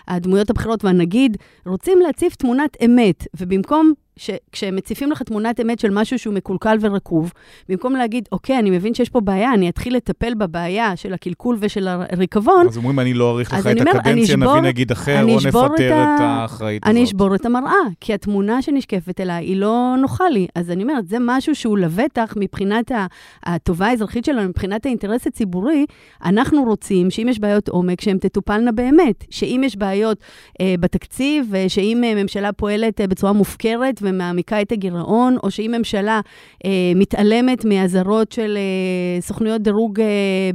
הדמויות 0.07 0.49
הבכירות 0.49 0.85
והנגיד, 0.85 1.37
רוצים 1.65 1.99
להציף 1.99 2.35
תמונת 2.35 2.77
אמת, 2.85 3.27
ובמקום 3.39 3.93
שכשהם 4.19 4.75
מציפים 4.75 5.11
לך 5.11 5.21
תמונת 5.21 5.59
אמת 5.59 5.79
של 5.79 5.89
משהו 5.89 6.19
שהוא 6.19 6.33
מקולקל 6.33 6.77
ורקוב, 6.81 7.33
במקום 7.69 7.95
להגיד, 7.95 8.27
אוקיי, 8.31 8.59
אני 8.59 8.69
מבין 8.69 8.93
שיש 8.93 9.09
פה 9.09 9.21
בעיה, 9.21 9.53
אני 9.53 9.69
אתחיל 9.69 9.95
לטפל 9.95 10.33
בבעיה 10.33 10.95
של 10.95 11.13
הקלקול 11.13 11.57
ושל 11.59 11.87
הריקבון. 11.87 12.67
אז 12.67 12.77
אומרים, 12.77 12.99
אני 12.99 13.13
לא 13.13 13.31
אאריך 13.31 13.53
לך 13.53 13.67
את 13.67 13.79
אומר, 13.79 13.91
הקדנציה, 13.91 14.35
נביא 14.35 14.61
נגיד 14.61 14.91
אחר, 14.91 15.23
או 15.23 15.37
נפטר 15.37 15.65
את, 15.65 15.81
את 15.81 16.19
האחראית 16.19 16.83
הזאת. 16.83 16.95
אני 16.95 17.03
אשבור 17.03 17.35
את 17.35 17.45
המראה, 17.45 17.73
כי 17.99 18.13
התמונה 18.13 18.61
שנשקפת 18.61 19.21
אליי 19.21 19.45
היא 19.45 19.57
לא 19.57 19.95
נוחה 20.01 20.29
לי. 20.29 20.47
אז 20.55 20.71
אני 20.71 20.83
אומרת, 20.83 21.07
זה 21.07 21.17
משהו 21.21 21.55
שהוא 21.55 21.77
לבטח 21.77 22.33
מבחינת 22.37 22.91
הטובה 23.43 23.87
האזרחית 23.87 24.25
שלנו, 24.25 24.49
מבחינת 24.49 24.85
האינטרס 24.85 25.27
הציבורי, 25.27 25.85
אנחנו 26.25 26.63
רוצים 26.63 27.11
שאם 27.11 27.27
יש 27.29 27.39
בעיות 27.39 27.69
עומק, 27.69 28.01
שהן 28.01 28.17
תטופלנה 28.17 28.71
באמת. 28.71 29.23
שאם 29.29 29.61
יש 29.65 29.75
בעיות 29.75 30.17
אה, 30.61 30.75
בתקציב, 30.79 31.53
שאם 31.67 32.03
אה, 32.03 32.23
ממשלה 32.23 32.51
פועלת 32.51 33.01
אה, 33.01 33.07
בצורה 33.07 33.33
מופקרת, 33.33 34.01
ומעמיקה 34.09 34.61
את 34.61 34.71
הגירעון, 34.71 35.37
או 35.43 35.51
שאם 35.51 35.73
ממשלה 35.77 36.21
אה, 36.65 36.69
מתעלמת 36.95 37.65
מאזהרות 37.65 38.31
של 38.31 38.57
אה, 38.57 39.21
סוכנויות 39.21 39.61
דירוג 39.61 39.99
אה, 39.99 40.05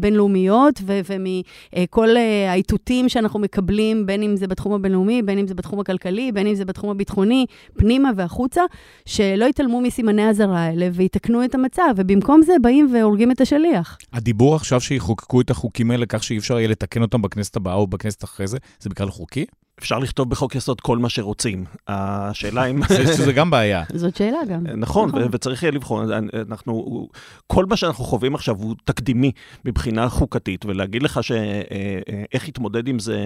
בינלאומיות 0.01 0.81
ו- 0.87 1.01
ומכל 1.07 2.17
אה, 2.17 2.51
האיתותים 2.51 3.09
שאנחנו 3.09 3.41
מקבלים, 3.41 4.07
בין 4.07 4.23
אם 4.23 4.37
זה 4.37 4.47
בתחום 4.47 4.73
הבינלאומי, 4.73 5.23
בין 5.23 5.39
אם 5.39 5.47
זה 5.47 5.55
בתחום 5.55 5.81
הכלכלי, 5.81 6.33
בין 6.33 6.47
אם 6.47 6.55
זה 6.55 6.65
בתחום 6.65 6.91
הביטחוני, 6.91 7.47
פנימה 7.79 8.11
והחוצה, 8.17 8.63
שלא 9.07 9.45
יתעלמו 9.45 9.81
מסימני 9.81 10.23
האזהרה 10.23 10.61
האלה 10.61 10.89
ויתקנו 10.93 11.45
את 11.45 11.55
המצב, 11.55 11.95
ובמקום 11.97 12.43
זה 12.43 12.53
באים 12.63 12.89
והורגים 12.95 13.31
את 13.31 13.41
השליח. 13.41 13.99
הדיבור 14.13 14.55
עכשיו 14.55 14.81
שיחוקקו 14.81 15.41
את 15.41 15.51
החוקים 15.51 15.91
האלה 15.91 16.07
כך 16.07 16.25
שאי 16.25 16.39
אפשר 16.39 16.59
יהיה 16.59 16.69
לתקן 16.69 17.03
אותם 17.03 17.23
בכנסת 17.23 17.57
הבאה 17.57 17.75
או 17.75 17.87
בכנסת 17.87 18.25
אחרי 18.25 18.47
זה, 18.47 18.59
זה 18.81 18.91
בכלל 18.91 19.11
חוקי? 19.11 19.45
אפשר 19.79 19.99
לכתוב 19.99 20.31
בחוק 20.31 20.55
יסוד 20.55 20.81
כל 20.81 20.99
מה 20.99 21.09
שרוצים. 21.09 21.65
השאלה 21.89 22.65
אם... 22.65 22.81
זה 23.03 23.33
גם 23.33 23.51
בעיה. 23.51 23.83
זאת 23.95 24.17
שאלה 24.17 24.39
גם. 24.51 24.67
נכון, 24.67 25.09
נכון. 25.09 25.23
וצריך 25.33 25.63
יהיה 25.63 25.73
לבחון. 25.73 26.09
אנחנו, 26.51 27.09
כל 27.47 27.67
מה 27.67 27.77
שאנחנו 27.77 28.05
חווים 28.05 28.35
עכשיו 28.35 28.57
הוא 28.57 28.75
תקדימי 28.85 29.33
מבחינה 29.65 30.09
חוקתית, 30.09 30.65
ולהגיד 30.65 31.03
לך 31.03 31.21
שאיך 31.23 32.49
יתמודד 32.49 32.89
עם 32.89 32.99
זה 32.99 33.19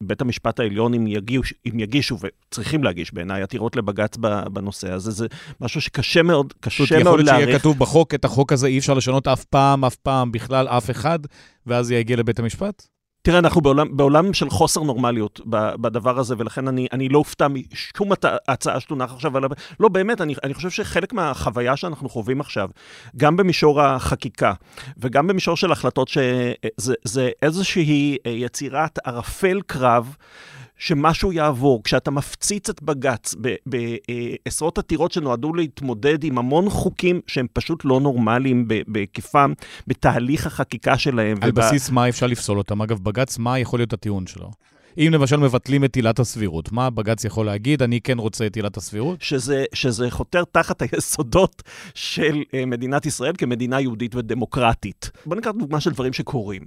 בית 0.00 0.20
המשפט 0.20 0.60
העליון 0.60 0.94
אם 0.94 1.06
יגישו, 1.06 1.54
אם 1.66 1.80
יגישו 1.80 2.18
וצריכים 2.20 2.84
להגיש 2.84 3.14
בעיניי 3.14 3.42
עתירות 3.42 3.76
לבג"ץ 3.76 4.16
בנושא 4.52 4.92
הזה, 4.92 5.10
זה 5.10 5.26
משהו 5.60 5.80
שקשה 5.80 6.22
מאוד, 6.22 6.52
קשה 6.60 6.84
מאוד 6.84 7.04
להעריך. 7.04 7.06
יכול 7.06 7.18
להיות 7.18 7.46
שיהיה 7.46 7.58
כתוב 7.58 7.78
בחוק, 7.78 8.14
את 8.14 8.24
החוק 8.24 8.52
הזה 8.52 8.66
אי 8.66 8.78
אפשר 8.78 8.94
לשנות 8.94 9.28
אף 9.28 9.44
פעם, 9.44 9.84
אף 9.84 9.96
פעם, 9.96 10.32
בכלל, 10.32 10.68
אף 10.68 10.90
אחד, 10.90 11.18
ואז 11.66 11.86
זה 11.86 11.94
יגיע 11.94 12.16
לבית 12.16 12.38
המשפט? 12.38 12.99
תראה, 13.22 13.38
אנחנו 13.38 13.60
בעולם, 13.60 13.96
בעולם 13.96 14.32
של 14.32 14.50
חוסר 14.50 14.82
נורמליות 14.82 15.40
בדבר 15.46 16.18
הזה, 16.18 16.34
ולכן 16.38 16.68
אני, 16.68 16.86
אני 16.92 17.08
לא 17.08 17.18
אופתע 17.18 17.48
משום 17.48 18.12
הצעה 18.48 18.80
שתונח 18.80 19.12
עכשיו 19.12 19.36
עליו. 19.36 19.50
לא, 19.80 19.88
באמת, 19.88 20.20
אני, 20.20 20.34
אני 20.44 20.54
חושב 20.54 20.70
שחלק 20.70 21.12
מהחוויה 21.12 21.76
שאנחנו 21.76 22.08
חווים 22.08 22.40
עכשיו, 22.40 22.68
גם 23.16 23.36
במישור 23.36 23.82
החקיקה 23.82 24.52
וגם 24.98 25.26
במישור 25.26 25.56
של 25.56 25.72
החלטות, 25.72 26.08
שזה 26.08 27.30
איזושהי 27.42 28.16
יצירת 28.24 28.98
ערפל 29.04 29.60
קרב. 29.66 30.16
שמשהו 30.80 31.32
יעבור. 31.32 31.82
כשאתה 31.84 32.10
מפציץ 32.10 32.68
את 32.68 32.82
בג"ץ 32.82 33.34
בעשרות 33.66 34.78
עתירות 34.78 35.12
שנועדו 35.12 35.54
להתמודד 35.54 36.24
עם 36.24 36.38
המון 36.38 36.70
חוקים 36.70 37.20
שהם 37.26 37.46
פשוט 37.52 37.84
לא 37.84 38.00
נורמליים 38.00 38.68
בהיקפם, 38.86 39.52
בתהליך 39.86 40.46
החקיקה 40.46 40.98
שלהם. 40.98 41.36
על 41.42 41.50
ובא... 41.50 41.62
בסיס 41.62 41.90
מה 41.90 42.08
אפשר 42.08 42.26
לפסול 42.26 42.58
אותם? 42.58 42.82
אגב, 42.82 42.98
בג"ץ, 42.98 43.38
מה 43.38 43.58
יכול 43.58 43.78
להיות 43.78 43.92
הטיעון 43.92 44.26
שלו? 44.26 44.50
אם 45.00 45.08
למשל 45.12 45.36
מבטלים 45.36 45.84
את 45.84 45.96
עילת 45.96 46.18
הסבירות, 46.18 46.72
מה 46.72 46.90
בג"ץ 46.90 47.24
יכול 47.24 47.46
להגיד? 47.46 47.82
אני 47.82 48.00
כן 48.00 48.18
רוצה 48.18 48.46
את 48.46 48.56
עילת 48.56 48.76
הסבירות? 48.76 49.22
שזה, 49.22 49.64
שזה 49.74 50.10
חותר 50.10 50.44
תחת 50.44 50.82
היסודות 50.82 51.62
של 51.94 52.42
uh, 52.42 52.66
מדינת 52.66 53.06
ישראל 53.06 53.32
כמדינה 53.38 53.80
יהודית 53.80 54.14
ודמוקרטית. 54.14 55.10
בוא 55.26 55.36
ניקח 55.36 55.50
דוגמה 55.50 55.80
של 55.80 55.90
דברים 55.90 56.12
שקורים. 56.12 56.62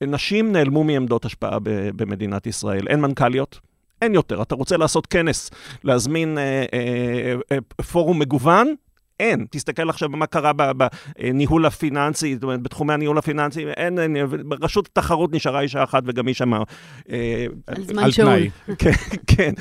נשים 0.00 0.52
נעלמו 0.52 0.84
מעמדות 0.84 1.24
השפעה 1.24 1.58
במדינת 1.96 2.46
ישראל. 2.46 2.88
אין 2.88 3.00
מנכ"ליות, 3.00 3.60
אין 4.02 4.14
יותר. 4.14 4.42
אתה 4.42 4.54
רוצה 4.54 4.76
לעשות 4.76 5.06
כנס, 5.06 5.50
להזמין 5.84 6.38
אה, 6.38 6.64
אה, 6.72 7.34
אה, 7.52 7.82
פורום 7.92 8.18
מגוון, 8.18 8.74
אין. 9.20 9.46
תסתכל 9.50 9.90
עכשיו 9.90 10.08
מה 10.08 10.26
קרה 10.26 10.52
בניהול 10.72 11.66
הפיננסי, 11.66 12.34
זאת 12.34 12.42
אומרת, 12.42 12.62
בתחומי 12.62 12.92
הניהול 12.92 13.18
הפיננסי, 13.18 13.66
אין, 13.76 13.98
אין, 13.98 14.16
רשות 14.62 14.86
התחרות 14.86 15.32
נשארה 15.32 15.60
אישה 15.60 15.84
אחת 15.84 16.02
וגם 16.06 16.26
היא 16.26 16.34
שמה... 16.34 16.62
אה, 17.10 17.46
על 17.66 17.84
זמן 17.84 18.10
שאול. 18.10 18.38
כן, 18.78 18.90
כן. 19.26 19.52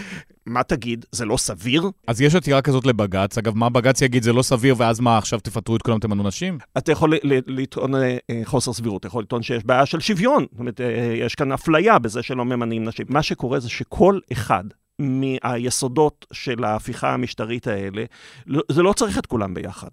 מה 0.46 0.64
תגיד, 0.64 1.06
זה 1.12 1.26
לא 1.26 1.38
סביר? 1.38 1.84
אז 2.08 2.22
יש 2.22 2.36
עתירה 2.36 2.62
כזאת 2.62 2.86
לבג"ץ. 2.86 3.38
אגב, 3.38 3.58
מה 3.58 3.70
בג"ץ 3.70 4.02
יגיד, 4.02 4.24
זה 4.24 4.34
לא 4.34 4.42
סביר, 4.42 4.76
ואז 4.78 5.00
מה, 5.00 5.18
עכשיו 5.18 5.40
תפטרו 5.40 5.76
את 5.76 5.82
כולם, 5.82 6.00
תמנו 6.00 6.24
נשים? 6.24 6.58
אתה 6.78 6.92
יכול 6.92 7.14
לטעון 7.48 7.96
אה, 7.96 8.18
חוסר 8.44 8.74
סבירות, 8.74 9.00
אתה 9.00 9.08
יכול 9.08 9.24
לטעון 9.24 9.44
שיש 9.44 9.66
בעיה 9.66 9.86
של 9.86 10.00
שוויון. 10.00 10.46
זאת 10.52 10.60
אומרת, 10.60 10.82
אה, 10.82 11.14
יש 11.16 11.36
כאן 11.36 11.52
אפליה 11.52 12.00
בזה 12.00 12.24
שלא 12.24 12.46
ממנים 12.46 12.84
נשים. 12.84 13.06
מה 13.10 13.24
שקורה 13.24 13.60
זה 13.60 13.70
שכל 13.70 14.20
אחד 14.32 14.64
מהיסודות 15.00 16.26
של 16.32 16.64
ההפיכה 16.64 17.14
המשטרית 17.14 17.68
האלה, 17.68 18.04
לא, 18.48 18.62
זה 18.72 18.82
לא 18.82 18.94
צריך 18.94 19.18
את 19.18 19.26
כולם 19.26 19.54
ביחד. 19.54 19.90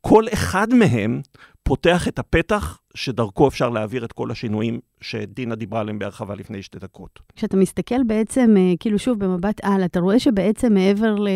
כל 0.00 0.24
אחד 0.32 0.74
מהם 0.74 1.20
פותח 1.62 2.08
את 2.08 2.18
הפתח 2.18 2.78
שדרכו 2.96 3.48
אפשר 3.48 3.70
להעביר 3.70 4.04
את 4.04 4.12
כל 4.12 4.30
השינויים 4.30 4.80
שדינה 5.00 5.54
דיברה 5.54 5.80
עליהם 5.80 5.98
בהרחבה 5.98 6.34
לפני 6.34 6.62
שתי 6.62 6.78
דקות. 6.78 7.20
כשאתה 7.36 7.56
מסתכל 7.56 8.02
בעצם, 8.06 8.54
אה, 8.58 8.72
כאילו 8.80 8.98
שוב, 8.98 9.18
במבט 9.18 9.60
על, 9.62 9.84
אתה 9.84 10.00
רואה 10.00 10.18
שבעצם 10.18 10.74
מעבר 10.74 11.14
ל... 11.14 11.28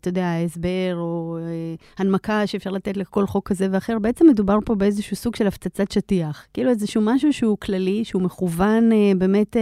אתה 0.00 0.08
יודע, 0.08 0.32
הסבר 0.44 0.94
או 0.96 1.38
אה, 1.40 1.74
הנמקה 1.98 2.46
שאפשר 2.46 2.70
לתת 2.70 2.96
לכל 2.96 3.26
חוק 3.26 3.48
כזה 3.48 3.68
ואחר, 3.72 3.98
בעצם 3.98 4.26
מדובר 4.26 4.58
פה 4.64 4.74
באיזשהו 4.74 5.16
סוג 5.16 5.36
של 5.36 5.46
הפצצת 5.46 5.90
שטיח. 5.92 6.46
כאילו 6.54 6.70
איזשהו 6.70 7.02
משהו 7.04 7.32
שהוא 7.32 7.58
כללי, 7.58 8.04
שהוא 8.04 8.22
מכוון 8.22 8.92
אה, 8.92 9.12
באמת, 9.18 9.56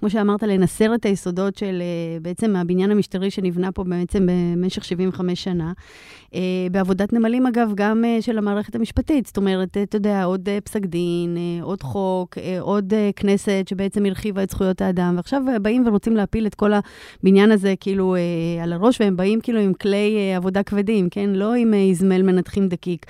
כמו 0.00 0.10
שאמרת, 0.10 0.42
לנסר 0.42 0.94
את 0.94 1.06
היסודות 1.06 1.56
של 1.56 1.82
בעצם 2.22 2.56
הבניין 2.56 2.90
המשטרי 2.90 3.30
שנבנה 3.30 3.72
פה 3.72 3.84
בעצם 3.84 4.26
במשך 4.56 4.84
75 4.84 5.44
שנה. 5.44 5.72
בעבודת 6.70 7.12
נמלים, 7.12 7.46
אגב, 7.46 7.72
גם 7.74 8.04
של 8.20 8.38
המערכת 8.38 8.74
המשפטית. 8.74 9.26
זאת 9.26 9.36
אומרת, 9.36 9.76
אתה 9.76 9.96
יודע, 9.96 10.24
עוד 10.24 10.48
פסק 10.64 10.86
דין, 10.90 11.36
עוד 11.62 11.82
חוק, 11.82 12.38
עוד 12.60 12.92
כנסת 13.16 13.64
שבעצם 13.70 14.06
הרחיבה 14.06 14.42
את 14.42 14.50
זכויות 14.50 14.80
האדם, 14.80 15.14
ועכשיו 15.16 15.42
באים 15.62 15.86
ורוצים 15.86 16.16
להפיל 16.16 16.46
את 16.46 16.54
כל 16.54 16.72
הבניין 17.22 17.52
הזה 17.52 17.74
כאילו 17.80 18.14
אה, 18.14 18.62
על 18.62 18.72
הראש, 18.72 19.00
והם 19.00 19.16
באים 19.16 19.40
כאילו 19.40 19.60
עם 19.60 19.74
כלי 19.74 20.16
אה, 20.16 20.36
עבודה 20.36 20.62
כבדים, 20.62 21.08
כן? 21.08 21.30
לא 21.30 21.54
עם 21.54 21.74
איזמל 21.74 22.22
מנתחים 22.22 22.68
דקיק. 22.68 23.06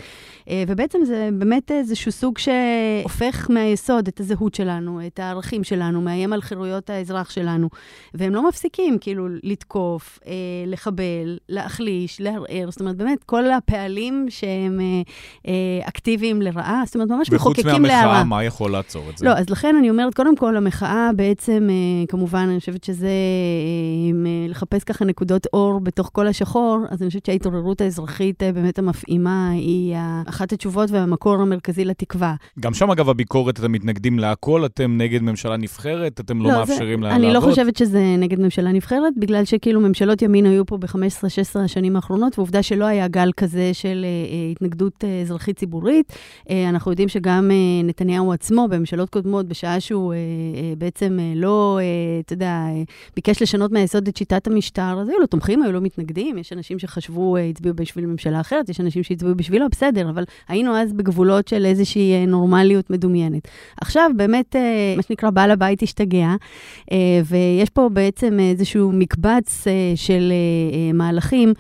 אה, 0.48 0.64
ובעצם 0.68 0.98
זה 1.04 1.28
באמת 1.32 1.70
איזשהו 1.70 2.12
סוג 2.12 2.38
שהופך 2.38 3.50
מהיסוד 3.50 4.08
את 4.08 4.20
הזהות 4.20 4.54
שלנו, 4.54 5.06
את 5.06 5.18
הערכים 5.18 5.64
שלנו, 5.64 6.00
מאיים 6.00 6.32
על 6.32 6.40
חירויות 6.40 6.90
האזרח 6.90 7.30
שלנו. 7.30 7.68
והם 8.14 8.34
לא 8.34 8.48
מפסיקים 8.48 8.98
כאילו 9.00 9.28
לתקוף, 9.42 10.18
אה, 10.26 10.32
לחבל, 10.66 11.38
להחליש, 11.48 12.20
לערער. 12.20 12.70
זאת 12.70 12.80
אומרת, 12.80 12.96
באמת, 12.96 13.24
כל 13.24 13.50
הפעלים 13.50 14.26
שהם 14.28 14.80
אה, 14.80 15.02
אה, 15.48 15.88
אקטיביים 15.88 16.42
לרעה, 16.42 16.82
זאת 16.86 16.94
אומרת, 16.94 17.08
ממש 17.08 17.30
מחוקקים. 17.32 17.64
וחוץ 17.66 17.69
מהמחאה, 17.78 18.24
מה 18.24 18.44
יכול 18.44 18.70
לעצור 18.70 19.10
את 19.10 19.18
זה? 19.18 19.26
לא, 19.26 19.30
אז 19.30 19.50
לכן 19.50 19.76
אני 19.78 19.90
אומרת, 19.90 20.14
קודם 20.14 20.36
כל, 20.36 20.56
המחאה 20.56 21.10
בעצם, 21.16 21.68
אה, 21.70 22.06
כמובן, 22.06 22.46
אני 22.50 22.60
חושבת 22.60 22.84
שזה, 22.84 23.06
אה, 23.06 24.48
לחפש 24.48 24.84
ככה 24.84 25.04
נקודות 25.04 25.46
אור 25.52 25.80
בתוך 25.80 26.10
כל 26.12 26.26
השחור, 26.26 26.78
אז 26.90 27.02
אני 27.02 27.08
חושבת 27.08 27.26
שההתעוררות 27.26 27.80
האזרחית 27.80 28.42
אה, 28.42 28.52
באמת 28.52 28.78
המפעימה 28.78 29.50
היא 29.50 29.96
אחת 30.28 30.52
התשובות 30.52 30.90
והמקור 30.90 31.34
המרכזי 31.34 31.84
לתקווה. 31.84 32.34
גם 32.60 32.74
שם, 32.74 32.90
אגב, 32.90 33.08
הביקורת, 33.08 33.58
אתם 33.58 33.72
מתנגדים 33.72 34.18
להכל, 34.18 34.66
אתם 34.66 34.96
נגד 34.96 35.22
ממשלה 35.22 35.56
נבחרת, 35.56 36.20
אתם 36.20 36.42
לא, 36.42 36.50
לא 36.50 36.58
מאפשרים 36.58 37.02
לה 37.02 37.08
לעבוד? 37.08 37.24
אני 37.24 37.34
לא 37.34 37.40
חושבת 37.40 37.76
שזה 37.76 38.14
נגד 38.18 38.40
ממשלה 38.40 38.72
נבחרת, 38.72 39.12
בגלל 39.16 39.44
שכאילו 39.44 39.80
ממשלות 39.80 40.22
ימין 40.22 40.46
היו 40.46 40.66
פה 40.66 40.76
ב-15-16 40.76 41.58
השנים 41.64 41.96
האחרונות, 41.96 42.38
ועובדה 42.38 42.62
שלא 42.62 42.84
היה 42.84 43.08
גל 43.08 43.30
כזה 43.36 43.70
של 43.72 44.06
התנגדות 44.52 45.04
אזרחית 45.22 45.58
ציבורית. 45.58 46.12
אנחנו 46.50 46.90
יודעים 46.90 47.08
שגם 47.08 47.49
uh, 47.50 47.86
נתניהו 47.86 48.32
עצמו, 48.32 48.68
בממשלות 48.70 49.10
קודמות, 49.10 49.46
בשעה 49.46 49.80
שהוא 49.80 50.12
uh, 50.12 50.16
uh, 50.16 50.78
בעצם 50.78 51.18
לא, 51.36 51.78
אתה 52.20 52.32
יודע, 52.32 52.66
ביקש 53.16 53.42
לשנות 53.42 53.72
מהיסוד 53.72 54.08
את 54.08 54.16
שיטת 54.16 54.46
המשטר, 54.46 54.98
אז 55.00 55.08
היו 55.08 55.18
לו 55.18 55.26
תומכים, 55.26 55.62
היו 55.62 55.72
לו 55.72 55.80
מתנגדים, 55.80 56.38
יש 56.38 56.52
אנשים 56.52 56.78
שחשבו, 56.78 57.36
הצביעו 57.36 57.74
בשביל 57.74 58.06
ממשלה 58.06 58.40
אחרת, 58.40 58.68
יש 58.68 58.80
אנשים 58.80 59.02
שהצביעו 59.02 59.34
בשבילו, 59.34 59.66
בסדר, 59.70 60.10
אבל 60.10 60.24
היינו 60.48 60.76
אז 60.76 60.92
בגבולות 60.92 61.48
של 61.48 61.66
איזושהי 61.66 62.12
אה, 62.12 62.26
נורמליות 62.26 62.90
מדומיינת. 62.90 63.48
עכשיו 63.80 64.10
באמת, 64.16 64.56
אה, 64.56 64.94
מה 64.96 65.02
שנקרא, 65.02 65.30
בעל 65.30 65.50
הבית 65.50 65.82
השתגע, 65.82 66.34
אה, 66.92 67.20
ויש 67.24 67.70
פה 67.70 67.88
בעצם 67.88 68.40
איזשהו 68.40 68.92
מקבץ 68.92 69.64
של 69.94 70.32
מהלכים, 70.94 71.52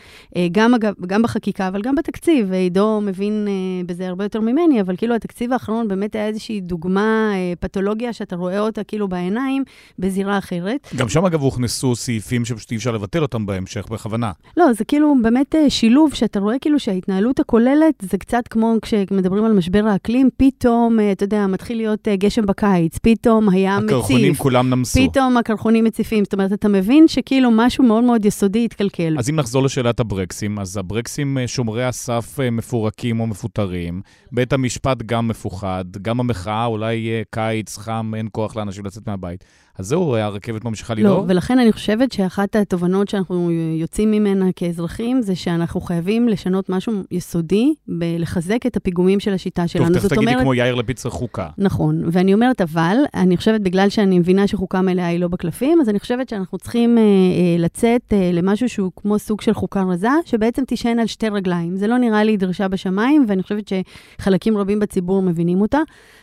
גם, 0.52 0.74
גם 1.06 1.22
בחקיקה, 1.22 1.68
אבל 1.68 1.82
גם 1.82 1.94
בתקציב. 1.94 2.52
עידו 2.52 3.00
מבין 3.00 3.48
בזה 3.86 4.08
הרבה 4.08 4.24
יותר 4.24 4.40
ממני, 4.40 4.80
אבל 4.80 4.96
כאילו 4.96 5.14
התקציב 5.14 5.52
האחרון 5.52 5.79
באמת 5.88 6.14
היה 6.14 6.26
איזושהי 6.26 6.60
דוגמה, 6.60 7.32
פתולוגיה, 7.60 8.12
שאתה 8.12 8.36
רואה 8.36 8.60
אותה 8.60 8.84
כאילו 8.84 9.08
בעיניים, 9.08 9.64
בזירה 9.98 10.38
אחרת. 10.38 10.88
גם 10.96 11.08
שם, 11.08 11.24
אגב, 11.24 11.40
הוכנסו 11.40 11.96
סעיפים 11.96 12.44
שפשוט 12.44 12.72
אי 12.72 12.76
אפשר 12.76 12.92
לבטל 12.92 13.22
אותם 13.22 13.46
בהמשך, 13.46 13.86
בכוונה. 13.90 14.32
לא, 14.56 14.72
זה 14.72 14.84
כאילו 14.84 15.14
באמת 15.22 15.54
שילוב, 15.68 16.14
שאתה 16.14 16.40
רואה 16.40 16.58
כאילו 16.60 16.80
שההתנהלות 16.80 17.40
הכוללת 17.40 17.94
זה 18.02 18.18
קצת 18.18 18.48
כמו 18.48 18.74
כשמדברים 18.82 19.44
על 19.44 19.52
משבר 19.52 19.86
האקלים, 19.86 20.28
פתאום, 20.36 21.00
אה, 21.00 21.12
אתה 21.12 21.24
יודע, 21.24 21.46
מתחיל 21.46 21.76
להיות 21.76 22.08
אה, 22.08 22.16
גשם 22.16 22.46
בקיץ, 22.46 22.98
פתאום 22.98 23.48
היה 23.48 23.78
מציף. 23.78 23.90
הקרחונים 23.90 24.34
כולם 24.34 24.70
נמסו. 24.70 25.00
פתאום 25.10 25.36
הקרחונים 25.36 25.84
מציפים. 25.84 26.24
זאת 26.24 26.32
אומרת, 26.32 26.52
אתה 26.52 26.68
מבין 26.68 27.08
שכאילו 27.08 27.50
משהו 27.50 27.84
מאוד 27.84 28.04
מאוד 28.04 28.24
יסודי 28.24 28.64
התקלקל. 28.64 29.16
אז 29.18 29.30
אם 29.30 29.36
נחזור 29.36 29.62
לשאלת 29.62 30.00
הברקסים, 30.00 30.58
אז 30.58 30.76
הברקסים, 30.76 31.38
אה, 31.38 31.48
שומרי 31.48 31.84
הסף 31.84 32.38
מפורקים 32.52 33.20
או 33.20 33.26
מפוטרים, 33.26 34.00
בית 34.32 34.52
המשפט 34.52 35.02
גם 35.06 35.28
מפוחד, 35.28 35.69
גם 36.02 36.20
המחאה, 36.20 36.64
אולי 36.64 37.22
קיץ, 37.30 37.78
חם, 37.78 38.12
אין 38.16 38.28
כוח 38.32 38.56
לאנשים 38.56 38.84
לצאת 38.86 39.06
מהבית. 39.06 39.44
אז 39.78 39.86
זהו, 39.86 40.16
הרכבת 40.16 40.64
ממשיכה 40.64 40.94
לנהוג? 40.94 41.18
לא, 41.18 41.24
ולכן 41.28 41.58
אני 41.58 41.72
חושבת 41.72 42.12
שאחת 42.12 42.56
התובנות 42.56 43.08
שאנחנו 43.08 43.50
יוצאים 43.52 44.10
ממנה 44.10 44.46
כאזרחים, 44.56 45.22
זה 45.22 45.34
שאנחנו 45.34 45.80
חייבים 45.80 46.28
לשנות 46.28 46.68
משהו 46.68 46.92
יסודי, 47.10 47.74
בלחזק 47.88 48.66
את 48.66 48.76
הפיגומים 48.76 49.20
של 49.20 49.32
השיטה 49.32 49.68
שלנו. 49.68 49.86
טוב, 49.86 49.98
תכף 49.98 50.08
תגידי 50.08 50.26
אומרת... 50.26 50.42
כמו 50.42 50.54
יאיר 50.54 50.74
לפיד 50.74 50.96
צריך 50.96 51.14
חוקה. 51.14 51.48
נכון, 51.58 52.02
ואני 52.12 52.34
אומרת, 52.34 52.60
אבל, 52.60 52.96
אני 53.14 53.36
חושבת, 53.36 53.60
בגלל 53.60 53.88
שאני 53.88 54.18
מבינה 54.18 54.46
שחוקה 54.46 54.82
מלאה 54.82 55.06
היא 55.06 55.20
לא 55.20 55.28
בקלפים, 55.28 55.80
אז 55.80 55.88
אני 55.88 56.00
חושבת 56.00 56.28
שאנחנו 56.28 56.58
צריכים 56.58 56.98
אה, 56.98 57.02
אה, 57.02 57.56
לצאת 57.58 58.12
אה, 58.12 58.30
למשהו 58.32 58.68
שהוא 58.68 58.92
כמו 58.96 59.18
סוג 59.18 59.40
של 59.40 59.54
חוקה 59.54 59.82
רזה, 59.82 60.08
שבעצם 60.24 60.64
תישען 60.64 60.98
על 60.98 61.06
שתי 61.06 61.28
רגליים. 61.28 61.76
זה 61.76 61.86
לא 61.86 61.98
נראה 61.98 62.24
לי 62.24 62.36
דרישה 62.36 62.68
בשמיים, 62.68 63.24
ואני 63.28 63.42
חושבת 63.42 63.70
שחלקים 64.18 64.58
רבים 64.58 64.80
בציבור 64.80 65.22
מבינים 65.22 65.60
אותה. 65.60 65.78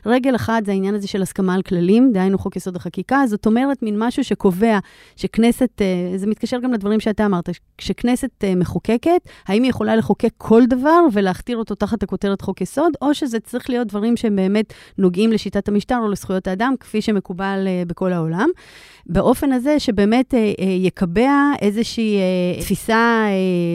רגל 0.06 0.36
אחת 0.36 0.66
זה 0.66 0.72
העניין 0.72 0.96
הזה 0.96 1.08
של 1.08 1.22
הסכמה 1.22 1.54
על 1.54 1.62
כללים, 1.62 2.12
דהיינו 2.14 2.38
חוק 2.38 2.56
יסוד 2.56 2.76
החקיקה, 2.76 3.28
זאת 3.38 3.46
אומרת, 3.46 3.84
מין 3.84 3.96
משהו 3.98 4.24
שקובע 4.24 4.80
שכנסת, 5.16 5.82
אה, 5.82 6.18
זה 6.18 6.28
מתקשר 6.28 6.60
גם 6.60 6.74
לדברים 6.74 7.00
שאתה 7.00 7.26
אמרת, 7.26 7.50
כשכנסת 7.78 8.44
אה, 8.44 8.56
מחוקקת, 8.56 9.22
האם 9.48 9.64
היא 9.64 9.70
יכולה 9.70 9.96
לחוקק 9.96 10.30
כל 10.38 10.62
דבר 10.66 11.00
ולהכתיר 11.14 11.58
אותו 11.58 11.76
תחת 11.76 12.04
הכותרת 12.04 12.42
חוק 12.42 12.62
יסוד, 12.62 12.94
או 13.02 13.14
שזה 13.14 13.40
צריך 13.40 13.70
להיות 13.70 13.88
דברים 13.88 14.18
שהם 14.18 14.36
באמת 14.36 14.74
נוגעים 14.98 15.32
לשיטת 15.32 15.68
המשטר 15.68 15.98
או 16.04 16.08
לזכויות 16.08 16.48
האדם, 16.48 16.74
כפי 16.80 17.02
שמקובל 17.02 17.64
אה, 17.68 17.84
בכל 17.88 18.14
העולם. 18.14 18.50
באופן 19.06 19.52
הזה 19.52 19.80
שבאמת 19.80 20.34
יקבע 20.60 21.52
איזושהי 21.62 22.20
תפיסה 22.60 23.26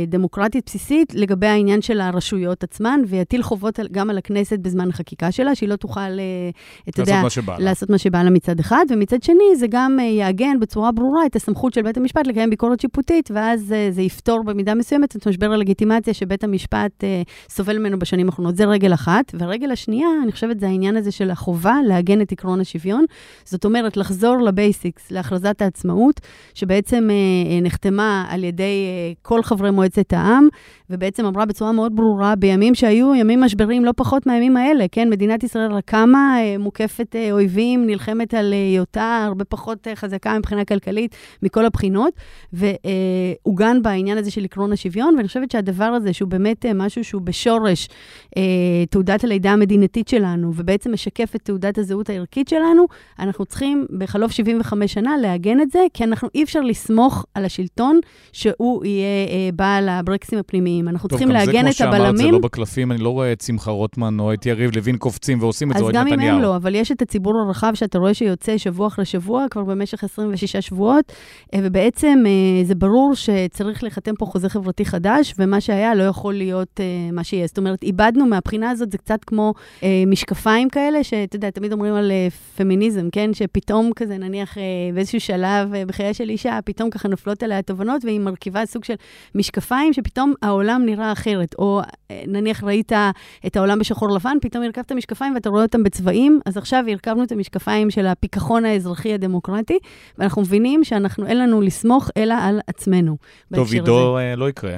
דמוקרטית 0.06 0.64
בסיסית 0.66 1.14
לגבי 1.14 1.46
העניין 1.46 1.82
של 1.82 2.00
הרשויות 2.00 2.64
עצמן, 2.64 3.00
ויטיל 3.06 3.42
חובות 3.42 3.80
גם 3.92 4.10
על 4.10 4.18
הכנסת 4.18 4.58
בזמן 4.58 4.88
החקיקה 4.88 5.32
שלה, 5.32 5.54
שהיא 5.54 5.68
לא 5.68 5.76
תוכל, 5.76 6.00
אתה 6.88 7.02
יודע, 7.02 7.22
לעשות 7.58 7.90
מה 7.90 7.98
שבא 7.98 8.22
לה 8.22 8.30
מצד 8.30 8.60
אחד, 8.60 8.84
ומצד 8.90 9.22
שני, 9.22 9.51
זה 9.56 9.66
גם 9.70 9.98
יעגן 10.02 10.60
בצורה 10.60 10.92
ברורה 10.92 11.26
את 11.26 11.36
הסמכות 11.36 11.74
של 11.74 11.82
בית 11.82 11.96
המשפט 11.96 12.26
לקיים 12.26 12.50
ביקורת 12.50 12.80
שיפוטית, 12.80 13.30
ואז 13.34 13.74
זה 13.90 14.02
יפתור 14.02 14.44
במידה 14.44 14.74
מסוימת 14.74 15.16
את 15.16 15.28
משבר 15.28 15.52
הלגיטימציה 15.52 16.14
שבית 16.14 16.44
המשפט 16.44 17.04
סובל 17.48 17.78
ממנו 17.78 17.98
בשנים 17.98 18.26
האחרונות. 18.26 18.56
זה 18.56 18.64
רגל 18.64 18.94
אחת. 18.94 19.32
והרגל 19.34 19.70
השנייה, 19.70 20.08
אני 20.22 20.32
חושבת, 20.32 20.60
זה 20.60 20.66
העניין 20.66 20.96
הזה 20.96 21.10
של 21.12 21.30
החובה 21.30 21.76
לעגן 21.86 22.20
את 22.20 22.32
עקרון 22.32 22.60
השוויון. 22.60 23.04
זאת 23.44 23.64
אומרת, 23.64 23.96
לחזור 23.96 24.40
לבייסיקס, 24.42 25.10
להכרזת 25.10 25.62
העצמאות, 25.62 26.20
שבעצם 26.54 27.08
אה, 27.10 27.14
אה, 27.14 27.60
נחתמה 27.60 28.26
על 28.28 28.44
ידי 28.44 28.62
אה, 28.64 29.12
כל 29.22 29.42
חברי 29.42 29.70
מועצת 29.70 30.12
העם, 30.12 30.48
ובעצם 30.90 31.26
אמרה 31.26 31.44
בצורה 31.44 31.72
מאוד 31.72 31.96
ברורה, 31.96 32.36
בימים 32.36 32.74
שהיו 32.74 33.14
ימים 33.14 33.40
משברים 33.40 33.84
לא 33.84 33.92
פחות 33.96 34.26
מהימים 34.26 34.56
האלה, 34.56 34.84
כן? 34.92 35.10
מדינת 35.10 35.44
ישראל 35.44 35.72
רק 35.72 35.84
קמה, 35.84 36.36
אה, 36.38 36.58
מוקפת 36.58 37.16
אה, 37.16 37.32
אויבים, 37.32 37.86
נלחמת 37.86 38.34
על 38.34 38.52
אה, 38.52 38.58
היותה 38.58 39.24
הרבה 39.26 39.41
פחות 39.48 39.88
אה, 39.88 39.96
חזקה 39.96 40.38
מבחינה 40.38 40.64
כלכלית, 40.64 41.16
מכל 41.42 41.66
הבחינות, 41.66 42.14
ועוגן 42.52 43.76
אה, 43.76 43.80
בעניין 43.82 44.18
הזה 44.18 44.30
של 44.30 44.44
עקרון 44.44 44.72
השוויון, 44.72 45.14
ואני 45.16 45.28
חושבת 45.28 45.50
שהדבר 45.50 45.84
הזה, 45.84 46.12
שהוא 46.12 46.28
באמת 46.28 46.66
אה, 46.66 46.74
משהו 46.74 47.04
שהוא 47.04 47.22
בשורש 47.22 47.88
תעודת 48.90 49.24
הלידה 49.24 49.50
המדינתית 49.50 50.08
שלנו, 50.08 50.52
ובעצם 50.56 50.92
משקף 50.92 51.32
את 51.36 51.40
תעודת 51.42 51.78
הזהות 51.78 52.10
הערכית 52.10 52.48
שלנו, 52.48 52.86
אנחנו 53.18 53.44
צריכים 53.44 53.86
בחלוף 53.98 54.32
75 54.32 54.92
שנה 54.92 55.16
לעגן 55.16 55.60
את 55.60 55.70
זה, 55.70 55.78
כי 55.94 56.04
אנחנו 56.04 56.28
אי 56.34 56.42
אפשר 56.42 56.60
לסמוך 56.60 57.26
על 57.34 57.44
השלטון 57.44 58.00
שהוא 58.32 58.84
יהיה 58.84 59.52
בעל 59.54 59.88
הברקסים 59.88 60.38
הפנימיים. 60.38 60.88
אנחנו 60.88 61.08
טוב, 61.08 61.18
צריכים 61.18 61.34
לעגן 61.34 61.48
את 61.50 61.54
הבלמים. 61.54 61.70
טוב, 61.70 61.70
גם 61.70 61.72
זה 61.72 61.84
כמו 61.84 61.96
שאמרת, 61.96 62.16
זה 62.16 62.30
לא 62.30 62.38
בקלפים, 62.38 62.92
אני 62.92 63.02
לא 63.02 63.08
רואה 63.08 63.32
את 63.32 63.40
שמחה 63.40 63.70
רוטמן 63.70 64.20
או 64.20 64.32
את 64.32 64.46
יריב 64.46 64.70
לוין 64.76 64.96
קופצים 64.96 65.38
ועושים 65.40 65.70
את 65.72 65.76
זה, 65.76 65.82
או 65.82 65.90
את 65.90 65.94
נתניהו. 65.94 66.14
אז 66.14 66.18
גם 66.18 66.28
אם 66.28 66.34
הם 66.34 66.42
לא, 66.42 66.56
אבל 66.56 66.74
יש 66.74 66.92
את 66.92 67.02
הציבור 67.02 67.38
הרחב 67.38 67.72
שאתה 67.74 67.98
רואה 67.98 68.14
שיוצא 68.14 68.58
שבוע 68.58 68.86
אחרי 68.86 69.04
שבוע, 69.04 69.31
כבר 69.50 69.64
במשך 69.64 70.04
26 70.04 70.56
שבועות, 70.56 71.12
אה, 71.54 71.60
ובעצם 71.62 72.22
אה, 72.26 72.64
זה 72.64 72.74
ברור 72.74 73.14
שצריך 73.14 73.82
להיחתם 73.82 74.14
פה 74.14 74.26
חוזה 74.26 74.48
חברתי 74.48 74.84
חדש, 74.84 75.34
ומה 75.38 75.60
שהיה 75.60 75.94
לא 75.94 76.02
יכול 76.02 76.34
להיות 76.34 76.80
אה, 76.80 76.84
מה 77.12 77.24
שיהיה. 77.24 77.46
זאת 77.46 77.58
אומרת, 77.58 77.82
איבדנו 77.82 78.26
מהבחינה 78.26 78.70
הזאת, 78.70 78.92
זה 78.92 78.98
קצת 78.98 79.24
כמו 79.24 79.54
משקפיים 80.06 80.68
כאלה, 80.68 81.04
שאתה 81.04 81.36
יודע, 81.36 81.50
תמיד 81.50 81.72
אומרים 81.72 81.94
על 81.94 82.12
פמיניזם, 82.56 83.10
כן? 83.12 83.34
שפתאום 83.34 83.90
כזה, 83.96 84.18
נניח 84.18 84.56
באיזשהו 84.94 85.20
שלב 85.20 85.72
בחיי 85.86 86.14
של 86.14 86.30
אישה, 86.30 86.58
פתאום 86.64 86.90
ככה 86.90 87.08
נופלות 87.08 87.42
עליה 87.42 87.62
תובנות, 87.62 88.04
והיא 88.04 88.20
מרכיבה 88.20 88.66
סוג 88.66 88.84
של 88.84 88.94
משקפיים, 89.34 89.92
שפתאום 89.92 90.34
העולם 90.42 90.82
נראה 90.86 91.12
אחרת. 91.12 91.54
או 91.58 91.80
נניח 92.26 92.64
ראית 92.64 92.92
את 93.46 93.56
העולם 93.56 93.78
בשחור 93.78 94.10
לבן, 94.10 94.36
פתאום 94.40 94.64
הרכבת. 94.64 94.92
משקפיים 94.92 95.34
ואתה 95.34 95.50
רואה 95.50 95.62
אותם 95.62 95.82
בצבעים, 95.82 96.40
אז 96.46 96.56
עכשיו 96.56 96.84
הרכבנו 96.88 97.24
את 97.24 97.32
המשקפיים 97.32 97.90
של 97.90 98.06
הפיכחון 98.06 98.64
האזרחי 98.64 99.14
הדמוקרטי, 99.22 99.78
ואנחנו 100.18 100.42
מבינים 100.42 100.84
שאנחנו, 100.84 101.26
אין 101.26 101.38
לנו 101.38 101.60
לסמוך 101.60 102.10
אלא 102.16 102.34
על 102.40 102.60
עצמנו. 102.66 103.16
טוב, 103.54 103.72
עידו 103.72 104.18
אה, 104.18 104.36
לא 104.36 104.48
יקרה. 104.48 104.76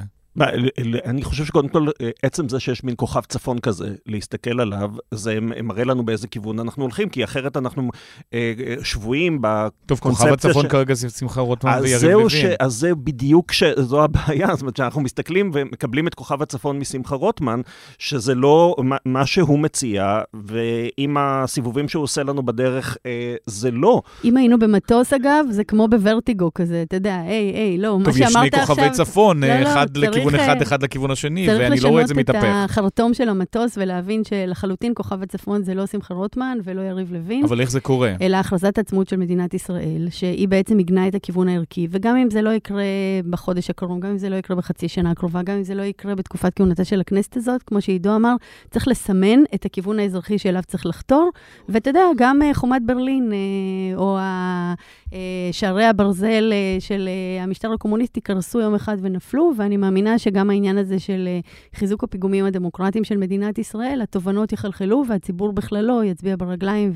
אני 1.04 1.22
חושב 1.22 1.44
שקודם 1.44 1.68
כל, 1.68 1.86
עצם 2.22 2.48
זה 2.48 2.60
שיש 2.60 2.84
מין 2.84 2.94
כוכב 2.96 3.20
צפון 3.20 3.58
כזה, 3.58 3.94
להסתכל 4.06 4.60
עליו, 4.60 4.90
זה 5.10 5.38
מראה 5.40 5.84
לנו 5.84 6.04
באיזה 6.04 6.28
כיוון 6.28 6.58
אנחנו 6.58 6.82
הולכים, 6.82 7.08
כי 7.08 7.24
אחרת 7.24 7.56
אנחנו 7.56 7.90
אה, 8.34 8.52
שבויים 8.82 9.38
בקונספציה... 9.40 9.86
טוב, 9.86 9.98
כוכב 10.00 10.32
הצפון 10.32 10.64
ש... 10.64 10.66
כרגע 10.66 10.94
זה 10.94 11.10
שמחה 11.10 11.40
רוטמן 11.40 11.78
ויריב 11.82 12.10
לוין. 12.10 12.28
ש... 12.28 12.44
אז 12.60 12.74
זה 12.74 12.94
בדיוק, 12.94 13.52
ש... 13.52 13.62
זו 13.76 14.04
הבעיה, 14.04 14.46
זאת 14.52 14.60
אומרת 14.60 14.76
שאנחנו 14.76 15.00
מסתכלים 15.00 15.50
ומקבלים 15.54 16.06
את 16.08 16.14
כוכב 16.14 16.42
הצפון 16.42 16.78
משמחה 16.78 17.14
רוטמן, 17.14 17.60
שזה 17.98 18.34
לא 18.34 18.76
מה 19.04 19.26
שהוא 19.26 19.58
מציע, 19.58 20.18
ועם 20.34 21.16
הסיבובים 21.18 21.88
שהוא 21.88 22.02
עושה 22.02 22.22
לנו 22.22 22.42
בדרך, 22.42 22.96
אה, 23.06 23.34
זה 23.46 23.70
לא. 23.70 24.02
אם 24.24 24.36
היינו 24.36 24.58
במטוס, 24.58 25.12
אגב, 25.12 25.46
זה 25.50 25.64
כמו 25.64 25.88
בוורטיגו 25.88 26.54
כזה, 26.54 26.82
אתה 26.82 26.96
יודע, 26.96 27.16
היי, 27.16 27.52
היי, 27.54 27.78
לא, 27.78 27.98
מה 27.98 28.12
שאמרת 28.12 28.24
עכשיו... 28.24 28.40
טוב, 28.40 28.44
יש 28.44 28.64
שני 28.64 28.66
כוכבי 28.66 28.90
צפון, 28.90 29.44
לא, 29.44 29.60
לא, 29.60 29.72
אחד 29.72 29.96
לכיוון 29.96 30.23
לכיוון 30.32 30.48
אחד, 30.48 30.62
אחד 30.62 30.82
לכיוון 30.82 31.10
השני, 31.10 31.48
ואני 31.48 31.80
לא 31.80 31.88
רואה 31.88 32.02
את 32.02 32.08
זה 32.08 32.14
מתהפך. 32.14 32.40
צריך 32.40 32.52
לשנות 32.52 32.64
את 32.64 32.70
החרטום 32.70 33.14
של 33.14 33.28
המטוס 33.28 33.78
ולהבין 33.78 34.24
שלחלוטין 34.24 34.92
כוכב 34.96 35.22
הצפון 35.22 35.62
זה 35.62 35.74
לא 35.74 35.86
שמחה 35.86 36.14
רוטמן 36.14 36.58
ולא 36.64 36.80
יריב 36.80 37.12
לוין. 37.12 37.44
אבל 37.44 37.60
איך 37.60 37.70
זה 37.70 37.80
קורה? 37.80 38.12
אלא 38.20 38.36
הכרזת 38.36 38.78
העצמאות 38.78 39.08
של 39.08 39.16
מדינת 39.16 39.54
ישראל, 39.54 40.06
שהיא 40.10 40.48
בעצם 40.48 40.78
עיגנה 40.78 41.08
את 41.08 41.14
הכיוון 41.14 41.48
הערכי, 41.48 41.88
וגם 41.90 42.16
אם 42.16 42.30
זה 42.30 42.42
לא 42.42 42.50
יקרה 42.50 42.84
בחודש 43.30 43.70
הקרוב, 43.70 44.00
גם 44.00 44.10
אם 44.10 44.18
זה 44.18 44.28
לא 44.28 44.36
יקרה 44.36 44.56
בחצי 44.56 44.88
שנה 44.88 45.10
הקרובה, 45.10 45.42
גם 45.42 45.56
אם 45.56 45.62
זה 45.62 45.74
לא 45.74 45.82
יקרה 45.82 46.14
בתקופת 46.14 46.52
כהונתה 46.56 46.84
של 46.84 47.00
הכנסת 47.00 47.36
הזאת, 47.36 47.62
כמו 47.62 47.80
שעידו 47.80 48.16
אמר, 48.16 48.34
צריך 48.70 48.88
לסמן 48.88 49.42
את 49.54 49.64
הכיוון 49.64 49.98
האזרחי 49.98 50.38
שאליו 50.38 50.62
צריך 50.66 50.86
לחתור, 50.86 51.30
ואתה 51.68 51.90
יודע, 51.90 52.00
גם 52.16 52.42
אה, 52.42 52.54
חומת 52.54 52.82
ברלין, 52.86 53.32
אה, 53.32 53.96
או 53.96 54.18
אה, 54.18 54.74
שערי 55.52 55.84
הברזל 55.84 56.52
של 56.80 57.08
המשטר 57.40 57.72
הקומוניסטי 57.72 58.20
קרסו 58.20 58.60
יום 58.60 58.74
אחד 58.74 58.96
ונפלו, 59.00 59.52
ואני 59.56 59.76
מאמינה 59.76 60.13
שגם 60.18 60.50
העניין 60.50 60.78
הזה 60.78 60.98
של 60.98 61.24
אה, 61.26 61.40
חיזוק 61.74 62.04
הפיגומים 62.04 62.44
הדמוקרטיים 62.44 63.04
של 63.04 63.16
מדינת 63.16 63.58
ישראל, 63.58 64.00
התובנות 64.02 64.52
יחלחלו 64.52 65.02
והציבור 65.08 65.52
בכללו 65.52 66.02
יצביע 66.02 66.36
ברגליים 66.36 66.92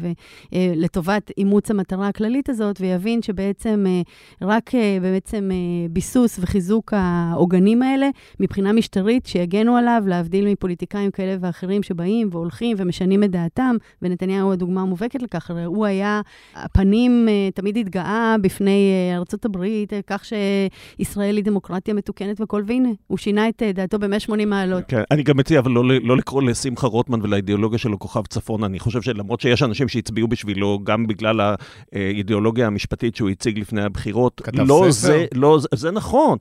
לטובת 0.53 1.31
אימוץ 1.39 1.71
המטרה 1.71 2.09
הכללית 2.09 2.49
הזאת, 2.49 2.81
ויבין 2.81 3.23
שבעצם 3.23 3.85
אה, 3.89 4.03
רק 4.43 4.75
אה, 4.75 4.99
בעצם 5.03 5.51
ביסוס 5.91 6.39
וחיזוק 6.43 6.93
העוגנים 6.97 7.83
האלה, 7.83 8.09
מבחינה 8.41 8.73
משטרית, 8.73 9.27
שיגנו 9.27 9.77
עליו, 9.77 10.03
להבדיל 10.07 10.53
מפוליטיקאים 10.53 11.11
כאלה 11.11 11.37
ואחרים 11.41 11.83
שבאים 11.83 12.29
והולכים 12.33 12.77
ומשנים 12.81 13.25
את 13.25 13.31
דעתם, 13.31 13.77
ונתניהו 14.03 14.45
הוא 14.47 14.53
הדוגמה 14.53 14.83
המובהקת 14.83 15.23
לכך, 15.23 15.51
הרי 15.51 15.65
הוא 15.65 15.87
היה, 15.87 16.21
הפנים 16.55 17.29
תמיד 17.55 17.77
התגאה 17.77 18.37
בפני 18.41 19.13
ארצות 19.17 19.45
הברית, 19.45 19.93
כך 20.07 20.25
שישראל 20.25 21.37
היא 21.37 21.45
דמוקרטיה 21.45 21.95
מתוקנת 21.95 22.41
וכל, 22.41 22.63
והנה, 22.67 22.89
הוא 23.09 23.19
שינה 23.19 23.49
את 23.49 23.63
אה, 23.63 23.73
דעתו 23.73 23.99
ב-180 23.99 24.47
מעלות. 24.47 24.85
כן, 24.89 25.03
אני 25.11 25.23
גם 25.23 25.37
מציע, 25.37 25.59
אבל 25.59 25.71
לא, 25.71 25.85
לא 25.85 26.17
לקרוא 26.17 26.43
לשמחה 26.43 26.87
רוטמן 26.87 27.23
ולאידיאולוגיה 27.23 27.79
שלו 27.79 27.99
כוכב 27.99 28.27
צפון. 28.27 28.65
אני 28.65 28.79
חושב 28.79 29.03
שלמרות 29.03 29.41
שיש 29.41 29.63
אנשים 29.63 29.89
שהצביעו 29.89 30.29
בשבילו, 30.29 30.81
גם 30.85 31.07
בגלל 31.07 31.55
האידיאולוגיה 31.93 32.67
המשפטית 32.67 33.17
שהוא 33.17 33.31
הציג 33.31 33.59
לפני 33.59 33.83
הבחירות, 33.83 34.41
כתב 34.45 34.61
לא 34.61 34.87
ספר. 34.91 34.91
זה, 34.91 35.27
לא, 35.35 35.59
זה 35.75 35.91
נכון, 35.91 36.39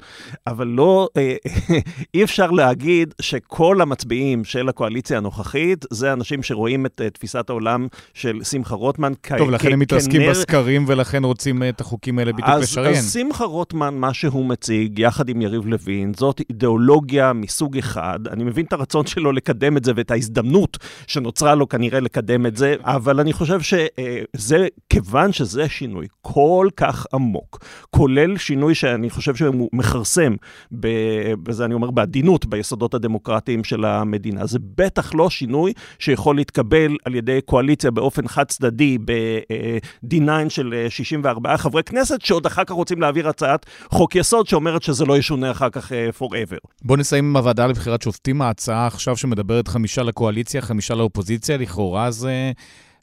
אבל 0.47 0.67
לא, 0.67 1.09
אה, 1.17 1.35
אי 2.13 2.23
אפשר 2.23 2.51
להגיד 2.51 3.13
שכל 3.21 3.81
המצביעים 3.81 4.43
של 4.43 4.69
הקואליציה 4.69 5.17
הנוכחית, 5.17 5.85
זה 5.91 6.13
אנשים 6.13 6.43
שרואים 6.43 6.85
את 6.85 7.01
אה, 7.03 7.09
תפיסת 7.09 7.49
העולם 7.49 7.87
של 8.13 8.43
שמחה 8.43 8.75
רוטמן 8.75 9.13
כ- 9.23 9.37
טוב, 9.37 9.49
לכן 9.49 9.73
הם 9.73 9.79
מתעסקים 9.79 10.21
כנר... 10.21 10.29
בסקרים 10.29 10.85
ולכן 10.87 11.23
רוצים 11.23 11.63
את 11.63 11.81
החוקים 11.81 12.19
האלה 12.19 12.33
בדיוק 12.33 12.49
לשריין. 12.61 12.95
אז 12.95 13.13
שמחה 13.13 13.45
רוטמן, 13.45 13.97
מה 13.97 14.13
שהוא 14.13 14.45
מציג, 14.45 14.99
יחד 14.99 15.29
עם 15.29 15.41
יריב 15.41 15.65
לוין, 15.65 16.13
זאת 16.13 16.41
אידיאולוגיה 16.57 17.33
מסוג 17.33 17.77
אחד. 17.77 18.19
אני 18.27 18.43
מבין 18.43 18.65
את 18.65 18.73
הרצון 18.73 19.05
שלו 19.05 19.31
לקדם 19.31 19.77
את 19.77 19.83
זה 19.83 19.91
ואת 19.95 20.11
ההזדמנות 20.11 20.77
שנוצרה 21.07 21.55
לו 21.55 21.69
כנראה 21.69 21.99
לקדם 21.99 22.45
את 22.45 22.57
זה, 22.57 22.75
אבל 22.81 23.19
אני 23.19 23.33
חושב 23.33 23.59
שזה, 23.61 24.67
כיוון 24.89 25.33
שזה 25.33 25.69
שינוי 25.69 26.07
כל 26.21 26.67
כך 26.77 27.05
עמוק, 27.13 27.65
כולל 27.89 28.37
שינוי 28.37 28.75
שאני 28.75 29.09
חושב 29.09 29.35
שהוא 29.35 29.69
מכרסם, 29.73 30.35
בזה 30.71 31.65
אני 31.65 31.73
אומר 31.73 31.91
בעדינות, 31.91 32.45
ביסודות 32.45 32.93
הדמוקרטיים 32.93 33.63
של 33.63 33.85
המדינה. 33.85 34.45
זה 34.45 34.59
בטח 34.75 35.15
לא 35.15 35.29
שינוי 35.29 35.73
שיכול 35.99 36.35
להתקבל 36.35 36.97
על 37.05 37.15
ידי 37.15 37.39
קואליציה 37.45 37.91
באופן 37.91 38.27
חד 38.27 38.43
צדדי 38.43 38.97
ב-D9 39.05 40.49
של 40.49 40.85
64 40.89 41.57
חברי 41.57 41.83
כנסת, 41.83 42.21
שעוד 42.21 42.45
אחר 42.45 42.63
כך 42.63 42.71
רוצים 42.71 43.01
להעביר 43.01 43.29
הצעת 43.29 43.65
חוק 43.89 44.15
יסוד 44.15 44.47
שאומרת 44.47 44.83
שזה 44.83 45.05
לא 45.05 45.17
ישונה 45.17 45.51
אחר 45.51 45.69
כך 45.69 45.91
forever. 46.19 46.46
בוא 46.81 46.97
נסיים 46.97 47.25
עם 47.25 47.37
הוועדה 47.37 47.67
לבחירת 47.67 48.01
שופטים. 48.01 48.41
ההצעה 48.41 48.87
עכשיו 48.87 49.17
שמדברת 49.17 49.67
חמישה 49.67 50.03
לקואליציה, 50.03 50.61
חמישה 50.61 50.95
לאופוזיציה, 50.95 51.57
לכאורה 51.57 52.11
זה... 52.11 52.51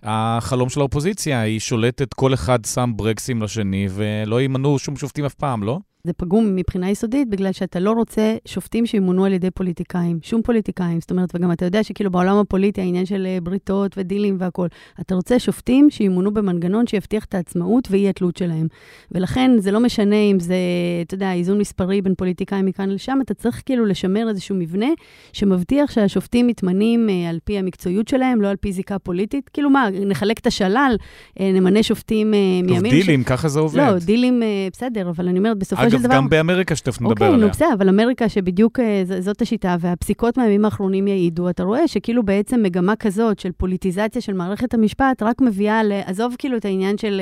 החלום 0.07 0.69
של 0.69 0.81
האופוזיציה, 0.81 1.41
היא 1.41 1.61
שולטת, 1.61 2.15
כל 2.15 2.35
אחד 2.35 2.65
שם 2.65 2.93
ברקסים 2.97 3.43
לשני, 3.43 3.89
ולא 3.91 4.43
ימנו 4.43 4.79
שום 4.79 4.97
שופטים 4.97 5.25
אף 5.25 5.35
פעם, 5.35 5.63
לא? 5.63 5.79
זה 6.05 6.13
פגום 6.13 6.57
מבחינה 6.57 6.91
יסודית, 6.91 7.29
בגלל 7.29 7.53
שאתה 7.53 7.81
לא 7.81 7.93
רוצה 7.93 8.37
שופטים 8.47 8.87
שימונו 8.87 9.25
על 9.25 9.33
ידי 9.33 9.51
פוליטיקאים, 9.51 10.19
שום 10.23 10.43
פוליטיקאים. 10.43 11.01
זאת 11.01 11.11
אומרת, 11.11 11.35
וגם 11.35 11.53
אתה 11.53 11.65
יודע 11.65 11.83
שכאילו 11.85 12.11
בעולם 12.11 12.37
הפוליטי, 12.37 12.81
העניין 12.81 13.07
של 13.07 13.27
אה, 13.27 13.39
בריתות 13.43 13.95
ודילים 13.99 14.37
והכול, 14.41 14.69
אתה 15.01 15.15
רוצה 15.15 15.39
שופטים 15.39 15.91
שימונו 15.91 16.35
במנגנון 16.35 16.87
שיבטיח 16.87 17.25
את 17.25 17.35
העצמאות 17.35 17.89
ואי 17.91 18.09
התלות 18.09 18.37
שלהם. 18.37 18.67
ולכן 19.13 19.51
זה 19.59 19.71
לא 19.71 19.81
משנה 19.81 20.17
אם 20.17 20.41
זה, 20.41 20.55
אתה 21.03 21.15
יודע, 21.15 21.33
איזון 21.33 21.59
מספרי 21.59 22.03
בין 22.03 22.15
פוליטיקאים 22.15 22.67
מכאן 22.67 22.91
לשם, 22.91 23.19
אתה 23.23 23.35
צריך 23.35 23.63
כאילו 23.67 23.87
לשמר 23.87 24.29
איזשהו 24.29 24.57
מבנה 24.57 24.89
שמבטיח 25.33 25.91
שהשופטים 25.91 26.47
מתמנים 26.47 27.11
אה, 27.11 27.31
על 27.31 27.39
פי 27.45 27.59
המקצועיות 27.59 28.09
שלהם, 28.09 28.41
לא 28.41 28.49
על 28.49 28.57
פי 28.57 28.73
זיקה 28.73 28.99
פוליטית. 28.99 29.49
כאילו 29.49 29.71
מה, 29.71 29.89
נחלק 30.07 30.39
את 30.39 30.47
השלל, 30.47 30.97
אה, 31.41 31.53
נמנה 31.53 31.83
שופטים 31.83 32.35
אה, 32.35 32.39
מימין... 32.63 32.83
טוב, 32.83 32.91
דילים, 32.91 33.23
ש... 33.23 33.27
ככה 33.27 33.49
זה 33.49 33.61
עובד. 33.61 33.77
לא, 33.77 33.99
דילים, 33.99 34.43
אה, 34.43 34.69
בסדר, 34.73 35.11
אבל 35.11 35.29
אני 35.29 35.39
אומרת, 35.39 35.59
בסופו 35.59 35.94
אגב, 36.01 36.13
גם 36.13 36.29
באמריקה 36.29 36.77
שתכף 36.77 37.01
נדבר 37.01 37.11
אוקיי, 37.11 37.27
עליה. 37.27 37.37
אוקיי, 37.37 37.47
נו 37.47 37.53
בסדר, 37.53 37.75
אבל 37.75 37.89
אמריקה 37.89 38.29
שבדיוק 38.29 38.81
אה, 38.81 39.03
זאת 39.21 39.43
השיטה, 39.43 39.77
והפסיקות 39.81 40.39
מהימים 40.39 40.65
האחרונים 40.65 41.09
יעידו, 41.09 41.51
אתה 41.51 41.63
רואה 41.63 41.89
שכאילו 41.89 42.23
בעצם 42.23 42.63
מגמה 42.63 42.97
כזאת 42.97 43.39
של 43.39 43.53
פוליטיזציה 43.53 44.23
של 44.23 44.33
מערכת 44.33 44.75
המשפט, 44.75 45.23
רק 45.23 45.41
מביאה, 45.41 45.81
עזוב 46.05 46.35
כאילו 46.39 46.57
את 46.57 46.65
העניין 46.65 46.99
של 46.99 47.21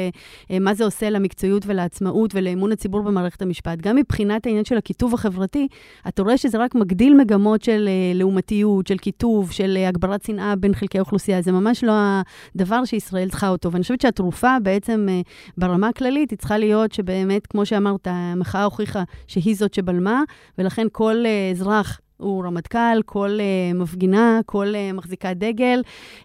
אה, 0.50 0.58
מה 0.58 0.74
זה 0.74 0.85
עושה 0.85 1.11
למקצועיות 1.11 1.62
ולעצמאות 1.66 2.35
ולאמון 2.35 2.72
הציבור 2.72 3.02
במערכת 3.02 3.42
המשפט. 3.42 3.78
גם 3.78 3.96
מבחינת 3.96 4.46
העניין 4.46 4.64
של 4.64 4.76
הקיטוב 4.76 5.14
החברתי, 5.14 5.68
אתה 6.08 6.22
רואה 6.22 6.37
שזה 6.37 6.58
רק 6.58 6.74
מגדיל 6.74 7.14
מגמות 7.14 7.62
של 7.62 7.88
אה, 7.88 8.14
לעומתיות, 8.14 8.87
של 8.87 8.98
קיטוב, 8.98 9.50
של 9.50 9.78
הגברת 9.88 10.22
שנאה 10.22 10.56
בין 10.56 10.74
חלקי 10.74 10.98
האוכלוסייה. 10.98 11.42
זה 11.42 11.52
ממש 11.52 11.85
לא 11.85 11.92
הדבר 12.54 12.85
שישראל 12.85 13.28
צריכה 13.28 13.48
אותו. 13.48 13.72
ואני 13.72 13.82
חושבת 13.82 14.00
שהתרופה 14.00 14.56
בעצם 14.62 15.08
ברמה 15.58 15.88
הכללית, 15.88 16.30
היא 16.30 16.38
צריכה 16.38 16.58
להיות 16.58 16.92
שבאמת, 16.92 17.46
כמו 17.46 17.66
שאמרת, 17.66 18.08
המחאה 18.11 18.62
הוכיחה 18.64 19.03
שהיא 19.27 19.57
זאת 19.57 19.75
שבלמה, 19.75 20.22
ולכן 20.59 20.87
כל 20.92 21.25
uh, 21.25 21.53
אזרח 21.57 22.01
הוא 22.22 22.44
רמטכ"ל, 22.44 23.02
כל 23.06 23.38
uh, 23.38 23.76
מפגינה, 23.76 24.40
כל 24.46 24.66
uh, 24.72 24.96
מחזיקת 24.96 25.37
דגל. 25.37 25.80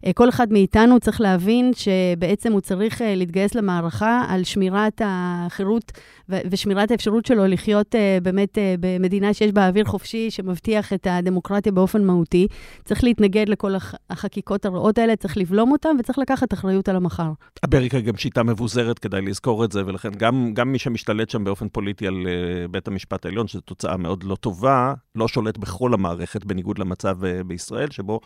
Uh, 0.05 0.09
כל 0.15 0.29
אחד 0.29 0.53
מאיתנו 0.53 0.99
צריך 0.99 1.21
להבין 1.21 1.71
שבעצם 1.73 2.51
הוא 2.51 2.61
צריך 2.61 3.01
uh, 3.01 3.03
להתגייס 3.15 3.55
למערכה 3.55 4.25
על 4.27 4.43
שמירת 4.43 5.01
החירות 5.05 5.91
ו- 6.29 6.39
ושמירת 6.51 6.91
האפשרות 6.91 7.25
שלו 7.25 7.47
לחיות 7.47 7.95
uh, 7.95 8.23
באמת 8.23 8.57
uh, 8.57 8.61
במדינה 8.79 9.33
שיש 9.33 9.51
בה 9.51 9.67
אוויר 9.67 9.85
חופשי, 9.85 10.31
שמבטיח 10.31 10.93
את 10.93 11.07
הדמוקרטיה 11.09 11.71
באופן 11.71 12.03
מהותי. 12.03 12.47
צריך 12.85 13.03
להתנגד 13.03 13.49
לכל 13.49 13.75
הח- 13.75 13.95
החקיקות 14.09 14.65
הרעות 14.65 14.97
האלה, 14.97 15.15
צריך 15.15 15.37
לבלום 15.37 15.71
אותן 15.71 15.89
וצריך 15.99 16.19
לקחת 16.19 16.53
אחריות 16.53 16.89
על 16.89 16.95
המחר. 16.95 17.31
אמריקה 17.73 17.99
גם 17.99 18.17
שיטה 18.17 18.43
מבוזרת, 18.43 18.99
כדאי 18.99 19.21
לזכור 19.21 19.65
את 19.65 19.71
זה, 19.71 19.85
ולכן 19.85 20.09
גם, 20.17 20.51
גם 20.53 20.71
מי 20.71 20.79
שמשתלט 20.79 21.29
שם 21.29 21.43
באופן 21.43 21.67
פוליטי 21.69 22.07
על 22.07 22.13
uh, 22.13 22.71
בית 22.71 22.87
המשפט 22.87 23.25
העליון, 23.25 23.47
שזו 23.47 23.61
תוצאה 23.61 23.97
מאוד 23.97 24.23
לא 24.23 24.35
טובה, 24.35 24.93
לא 25.15 25.27
שולט 25.27 25.57
בכל 25.57 25.86
המערכת, 25.93 26.45
בניגוד 26.45 26.79
למצב 26.79 27.23
uh, 27.23 27.43
בישראל, 27.43 27.89
שבו 27.89 28.19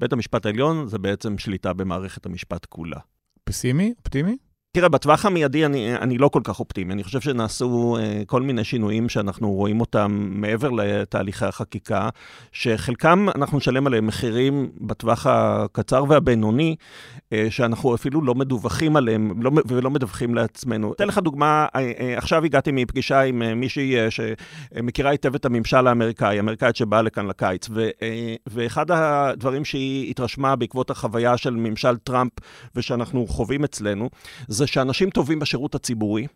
בית 0.00 0.12
המשפט 0.12 0.46
העליון 0.46 0.88
זה 0.88 0.98
בעצם 0.98 1.38
שליטה 1.38 1.72
במערכת 1.72 2.26
המשפט 2.26 2.66
כולה. 2.66 2.98
פסימי? 3.44 3.94
אופטימי? 3.98 4.36
תראה, 4.76 4.88
בטווח 4.88 5.26
המיידי 5.26 5.66
אני, 5.66 5.96
אני 5.96 6.18
לא 6.18 6.28
כל 6.28 6.40
כך 6.44 6.60
אופטימי. 6.60 6.94
אני 6.94 7.04
חושב 7.04 7.20
שנעשו 7.20 7.96
uh, 7.98 8.24
כל 8.26 8.42
מיני 8.42 8.64
שינויים 8.64 9.08
שאנחנו 9.08 9.52
רואים 9.52 9.80
אותם 9.80 10.28
מעבר 10.30 10.70
לתהליכי 10.70 11.44
החקיקה, 11.44 12.08
שחלקם 12.52 13.26
אנחנו 13.34 13.58
נשלם 13.58 13.86
עליהם 13.86 14.06
מחירים 14.06 14.70
בטווח 14.80 15.26
הקצר 15.26 16.04
והבינוני, 16.08 16.76
uh, 17.18 17.32
שאנחנו 17.50 17.94
אפילו 17.94 18.24
לא 18.24 18.34
מדווחים 18.34 18.96
עליהם 18.96 19.42
לא, 19.42 19.50
ולא 19.66 19.90
מדווחים 19.90 20.34
לעצמנו. 20.34 20.92
אתן 20.92 21.08
לך 21.08 21.18
דוגמה, 21.18 21.66
uh, 21.68 21.70
uh, 21.74 22.02
עכשיו 22.16 22.44
הגעתי 22.44 22.70
מפגישה 22.72 23.20
עם 23.20 23.42
uh, 23.42 23.54
מישהי 23.54 24.06
uh, 24.06 24.10
שמכירה 24.10 25.10
היטב 25.10 25.34
את 25.34 25.44
הממשל 25.44 25.86
האמריקאי, 25.86 26.40
אמריקאית 26.40 26.76
שבאה 26.76 27.02
לכאן 27.02 27.26
לקיץ, 27.26 27.68
ו, 27.70 27.88
uh, 27.88 28.02
ואחד 28.46 28.90
הדברים 28.90 29.64
שהיא 29.64 30.10
התרשמה 30.10 30.56
בעקבות 30.56 30.90
החוויה 30.90 31.36
של 31.36 31.54
ממשל 31.54 31.96
טראמפ 31.96 32.32
ושאנחנו 32.74 33.26
חווים 33.26 33.64
אצלנו, 33.64 34.10
זה 34.48 34.65
שאנשים 34.66 35.10
טובים 35.10 35.38
בשירות 35.38 35.74
הציבורי 35.74 36.26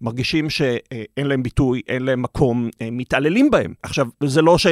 מרגישים 0.00 0.50
שאין 0.50 1.26
להם 1.26 1.42
ביטוי, 1.42 1.82
אין 1.88 2.02
להם 2.02 2.22
מקום, 2.22 2.68
מתעללים 2.92 3.50
בהם. 3.50 3.74
עכשיו, 3.82 4.06
זה 4.24 4.42
לא 4.42 4.58
ש... 4.58 4.66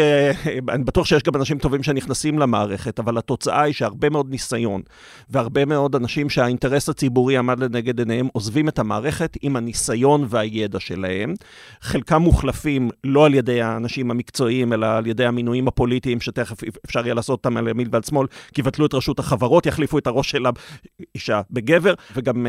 אני 0.68 0.84
בטוח 0.84 1.06
שיש 1.06 1.22
גם 1.22 1.36
אנשים 1.36 1.58
טובים 1.58 1.82
שנכנסים 1.82 2.38
למערכת, 2.38 2.98
אבל 2.98 3.18
התוצאה 3.18 3.62
היא 3.62 3.74
שהרבה 3.74 4.10
מאוד 4.10 4.30
ניסיון 4.30 4.82
והרבה 5.30 5.64
מאוד 5.64 5.94
אנשים 5.96 6.30
שהאינטרס 6.30 6.88
הציבורי 6.88 7.36
עמד 7.36 7.60
לנגד 7.60 7.98
עיניהם 7.98 8.28
עוזבים 8.32 8.68
את 8.68 8.78
המערכת 8.78 9.36
עם 9.42 9.56
הניסיון 9.56 10.26
והידע 10.28 10.80
שלהם. 10.80 11.34
חלקם 11.80 12.22
מוחלפים 12.22 12.90
לא 13.04 13.26
על 13.26 13.34
ידי 13.34 13.62
האנשים 13.62 14.10
המקצועיים, 14.10 14.72
אלא 14.72 14.86
על 14.86 15.06
ידי 15.06 15.24
המינויים 15.24 15.68
הפוליטיים, 15.68 16.20
שתכף 16.20 16.56
אפשר 16.86 17.04
יהיה 17.04 17.14
לעשות 17.14 17.38
אותם 17.38 17.56
על 17.56 17.68
ימין 17.68 17.88
ועל 17.90 18.02
שמאל, 18.02 18.26
כי 18.54 18.60
יבטלו 18.60 18.86
את 18.86 18.94
רשות 18.94 19.18
החברות, 19.18 19.66
יחליפו 19.66 19.98
את 19.98 20.06
הראש 20.06 20.30
של 20.30 20.44
האישה 21.14 21.40
בגבר, 21.50 21.94
וגם 22.14 22.46
uh, 22.46 22.48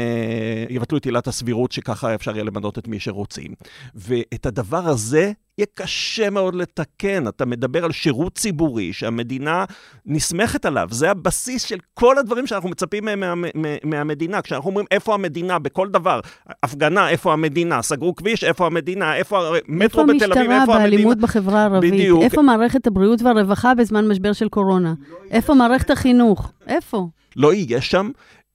יבטלו 0.70 0.98
את 0.98 1.06
עילת 1.06 1.28
הסבירות, 1.28 1.72
שככה 1.72 2.16
אפשר 2.16 2.32
יהיה 2.32 2.44
למנות 2.44 2.78
את 2.78 2.88
מי 2.88 3.00
שרוצים. 3.00 3.52
ואת 3.96 4.46
הדבר 4.46 4.88
הזה 4.88 5.32
יהיה 5.58 5.68
קשה 5.74 6.30
מאוד 6.30 6.56
לתקן. 6.56 7.28
אתה 7.28 7.46
מדבר 7.46 7.86
על 7.86 7.92
שירות 7.92 8.36
ציבורי 8.36 8.94
שהמדינה 8.94 9.66
נסמכת 10.06 10.66
עליו. 10.66 10.88
זה 10.92 11.12
הבסיס 11.12 11.64
של 11.64 11.78
כל 11.94 12.18
הדברים 12.18 12.48
שאנחנו 12.48 12.70
מצפים 12.70 13.06
מהם 13.06 13.20
מה, 13.20 13.36
מה, 13.36 13.68
מהמדינה. 13.84 14.42
כשאנחנו 14.42 14.70
אומרים 14.70 14.86
איפה 14.92 15.14
המדינה 15.14 15.60
בכל 15.60 15.88
דבר, 15.90 16.20
הפגנה, 16.64 17.10
איפה 17.10 17.34
המדינה, 17.34 17.82
סגרו 17.82 18.16
כביש, 18.16 18.44
איפה 18.44 18.66
המדינה, 18.66 19.16
איפה 19.16 19.52
מטרו 19.68 20.06
בתל 20.06 20.14
אביב, 20.16 20.28
איפה 20.28 20.34
המדינה. 20.36 20.62
איפה 20.62 20.74
המשטרה 20.74 20.80
באלימות 20.80 21.18
בחברה 21.18 21.62
הערבית? 21.62 21.94
בדיוק. 21.94 22.24
איפה 22.24 22.42
מערכת 22.42 22.88
הבריאות 22.88 23.22
והרווחה 23.22 23.76
בזמן 23.76 24.08
משבר 24.08 24.34
של 24.34 24.50
קורונה? 24.50 24.94
איפה 25.32 25.54
מערכת 25.54 25.90
החינוך? 25.90 26.52
איפה? 26.68 27.08
לא 27.36 27.54
יהיה 27.54 27.82
שם 27.82 28.10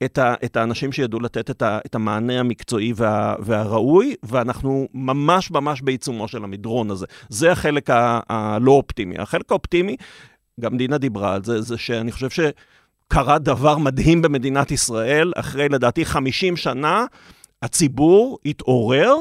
את, 0.04 0.18
ה, 0.18 0.34
את 0.44 0.56
האנשים 0.56 0.92
שידעו 0.92 1.20
לתת 1.20 1.50
את, 1.50 1.62
ה, 1.62 1.78
את 1.86 1.94
המענה 1.94 2.40
המקצועי 2.40 2.92
וה, 2.96 3.34
והראוי, 3.38 4.14
ואנחנו 4.22 4.88
ממש 4.94 5.50
ממש 5.50 5.82
בעיצומו 5.82 6.28
של 6.28 6.44
המדרון 6.44 6.90
הזה. 6.90 7.06
זה 7.28 7.52
החלק 7.52 7.90
הלא 8.28 8.72
אופטימי. 8.72 9.18
החלק 9.18 9.50
האופטימי, 9.50 9.96
גם 10.60 10.76
דינה 10.76 10.98
דיברה 10.98 11.34
על 11.34 11.44
זה, 11.44 11.60
זה 11.60 11.78
שאני 11.78 12.12
חושב 12.12 12.28
שקרה 12.30 13.38
דבר 13.38 13.78
מדהים 13.78 14.22
במדינת 14.22 14.70
ישראל, 14.70 15.32
אחרי 15.36 15.68
לדעתי 15.68 16.04
50 16.04 16.56
שנה, 16.56 17.04
הציבור 17.62 18.38
התעורר. 18.46 19.14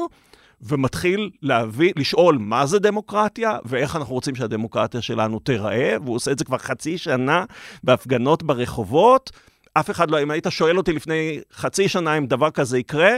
ומתחיל 0.60 1.30
להביא, 1.42 1.92
לשאול 1.96 2.38
מה 2.40 2.66
זה 2.66 2.78
דמוקרטיה 2.78 3.58
ואיך 3.64 3.96
אנחנו 3.96 4.14
רוצים 4.14 4.34
שהדמוקרטיה 4.34 5.02
שלנו 5.02 5.38
תיראה, 5.38 5.96
והוא 6.04 6.16
עושה 6.16 6.30
את 6.30 6.38
זה 6.38 6.44
כבר 6.44 6.58
חצי 6.58 6.98
שנה 6.98 7.44
בהפגנות 7.84 8.42
ברחובות. 8.42 9.30
אף 9.74 9.90
אחד 9.90 10.10
לא, 10.10 10.22
אם 10.22 10.30
היית 10.30 10.46
שואל 10.50 10.78
אותי 10.78 10.92
לפני 10.92 11.40
חצי 11.52 11.88
שנה 11.88 12.18
אם 12.18 12.26
דבר 12.26 12.50
כזה 12.50 12.78
יקרה, 12.78 13.10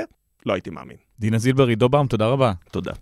לא 0.47 0.53
הייתי 0.53 0.71
מאמין. 0.71 0.97
דינה 1.19 1.39
זילבר, 1.39 1.67
עידו 1.67 1.89
באום, 1.89 2.07
תודה 2.07 2.27
רבה. 2.27 2.53
תודה. 2.71 2.93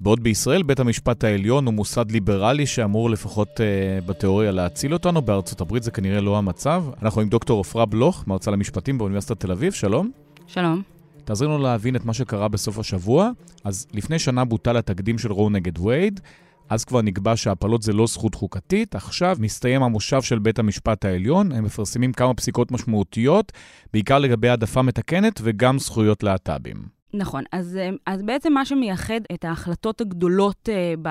בעוד 0.00 0.22
בישראל 0.22 0.62
בית 0.62 0.80
המשפט 0.80 1.24
העליון 1.24 1.66
הוא 1.66 1.74
מוסד 1.74 2.10
ליברלי 2.10 2.66
שאמור 2.66 3.10
לפחות 3.10 3.48
uh, 3.48 4.04
בתיאוריה 4.06 4.50
להציל 4.50 4.92
אותנו, 4.92 5.22
בארצות 5.22 5.60
הברית 5.60 5.82
זה 5.82 5.90
כנראה 5.90 6.20
לא 6.20 6.38
המצב. 6.38 6.84
אנחנו 7.02 7.20
עם 7.20 7.28
דוקטור 7.28 7.60
עפרה 7.60 7.86
בלוך, 7.86 8.24
מרצה 8.26 8.50
למשפטים 8.50 8.98
באוניברסיטת 8.98 9.40
תל 9.40 9.52
אביב, 9.52 9.72
שלום. 9.72 10.10
שלום. 10.46 10.82
תעזרי 11.24 11.48
לנו 11.48 11.58
להבין 11.58 11.96
את 11.96 12.04
מה 12.04 12.14
שקרה 12.14 12.48
בסוף 12.48 12.78
השבוע. 12.78 13.30
אז 13.64 13.86
לפני 13.92 14.18
שנה 14.18 14.44
בוטל 14.44 14.76
התקדים 14.76 15.18
של 15.18 15.32
רו 15.32 15.50
נגד 15.50 15.78
וייד, 15.78 16.20
אז 16.68 16.84
כבר 16.84 17.02
נקבע 17.02 17.36
שהפלות 17.36 17.82
זה 17.82 17.92
לא 17.92 18.06
זכות 18.06 18.34
חוקתית. 18.34 18.94
עכשיו 18.94 19.36
מסתיים 19.40 19.82
המושב 19.82 20.22
של 20.22 20.38
בית 20.38 20.58
המשפט 20.58 21.04
העליון, 21.04 21.52
הם 21.52 21.64
מפרסמים 21.64 22.12
כמה 22.12 22.34
פסיקות 22.34 22.72
משמעותיות, 22.72 23.52
בעיקר 23.92 24.18
לגבי 24.18 24.48
העדפה 24.48 24.82
מתקנת 24.82 25.40
וגם 25.42 25.78
זכויות 25.78 26.22
להט"בים. 26.22 26.93
נכון, 27.14 27.44
אז, 27.52 27.76
אה, 27.76 27.90
אז 28.06 28.22
בעצם 28.22 28.52
מה 28.52 28.64
שמייחד 28.64 29.20
את 29.34 29.44
ההחלטות 29.44 30.00
הגדולות 30.00 30.68
uh, 30.68 31.08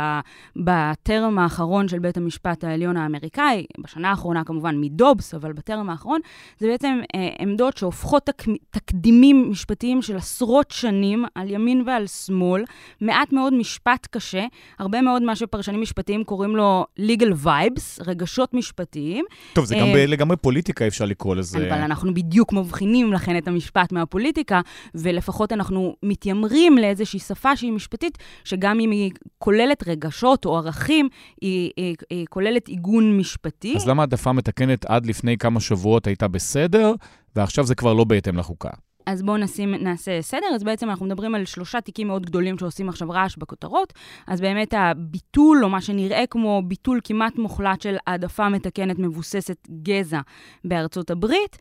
בטרם 0.55 1.39
האחרון 1.39 1.87
של 1.87 1.99
בית 1.99 2.17
המשפט 2.17 2.63
העליון 2.63 2.97
האמריקאי, 2.97 3.65
בשנה 3.79 4.09
האחרונה 4.09 4.43
כמובן 4.43 4.75
מדובס, 4.81 5.33
אבל 5.33 5.53
בטרם 5.53 5.89
האחרון, 5.89 6.19
זה 6.59 6.67
בעצם 6.67 6.99
uh, 7.03 7.17
עמדות 7.39 7.77
שהופכות 7.77 8.25
תק, 8.25 8.43
תקדימים 8.69 9.51
משפטיים 9.51 10.01
של 10.01 10.17
עשרות 10.17 10.71
שנים 10.71 11.25
על 11.35 11.49
ימין 11.49 11.83
ועל 11.85 12.07
שמאל, 12.07 12.63
מעט 13.01 13.33
מאוד 13.33 13.53
משפט 13.53 14.07
קשה, 14.11 14.45
הרבה 14.79 15.01
מאוד 15.01 15.21
מה 15.21 15.35
שפרשנים 15.35 15.81
משפטיים 15.81 16.23
קוראים 16.23 16.55
לו 16.55 16.85
legal 16.99 17.45
vibes, 17.45 18.03
רגשות 18.07 18.53
משפטיים. 18.53 19.25
טוב, 19.53 19.65
זה 19.65 19.75
uh, 19.75 19.79
גם 19.79 19.87
ב- 19.93 19.97
לגמרי 20.07 20.37
פוליטיקה 20.37 20.87
אפשר 20.87 21.05
לקרוא 21.05 21.35
לזה. 21.35 21.57
אבל 21.57 21.81
אנחנו 21.81 22.13
בדיוק 22.13 22.53
מבחינים 22.53 23.13
לכן 23.13 23.37
את 23.37 23.47
המשפט 23.47 23.91
מהפוליטיקה, 23.91 24.61
ולפחות 24.95 25.51
אנחנו 25.51 25.92
מתיימרים 26.03 26.77
לאיזושהי 26.77 27.19
שפה 27.19 27.55
שהיא 27.55 27.71
משפטית, 27.71 28.17
שגם 28.43 28.79
אם 28.79 28.91
היא 28.91 29.11
כוללת 29.37 29.87
רגשות 29.87 30.45
או 30.45 30.57
ערכים, 30.57 31.09
היא, 31.41 31.71
היא, 31.77 31.95
היא 32.09 32.25
כוללת 32.29 32.67
עיגון 32.67 33.17
משפטי. 33.17 33.75
אז 33.75 33.87
למה 33.87 34.03
העדפה 34.03 34.31
מתקנת 34.31 34.85
עד 34.85 35.05
לפני 35.05 35.37
כמה 35.37 35.59
שבועות 35.59 36.07
הייתה 36.07 36.27
בסדר, 36.27 36.93
ועכשיו 37.35 37.65
זה 37.65 37.75
כבר 37.75 37.93
לא 37.93 38.03
בהתאם 38.03 38.37
לחוקה? 38.37 38.69
אז 39.05 39.21
בואו 39.21 39.37
נשים, 39.37 39.75
נעשה 39.75 40.21
סדר. 40.21 40.47
אז 40.55 40.63
בעצם 40.63 40.89
אנחנו 40.89 41.05
מדברים 41.05 41.35
על 41.35 41.45
שלושה 41.45 41.81
תיקים 41.81 42.07
מאוד 42.07 42.25
גדולים 42.25 42.57
שעושים 42.57 42.89
עכשיו 42.89 43.09
רעש 43.09 43.37
בכותרות. 43.37 43.93
אז 44.27 44.41
באמת 44.41 44.73
הביטול, 44.77 45.63
או 45.63 45.69
מה 45.69 45.81
שנראה 45.81 46.23
כמו 46.29 46.61
ביטול 46.65 46.99
כמעט 47.03 47.37
מוחלט 47.37 47.81
של 47.81 47.95
העדפה 48.07 48.49
מתקנת 48.49 48.99
מבוססת 48.99 49.67
גזע 49.83 50.19
בארצות 50.65 51.11
הברית. 51.11 51.57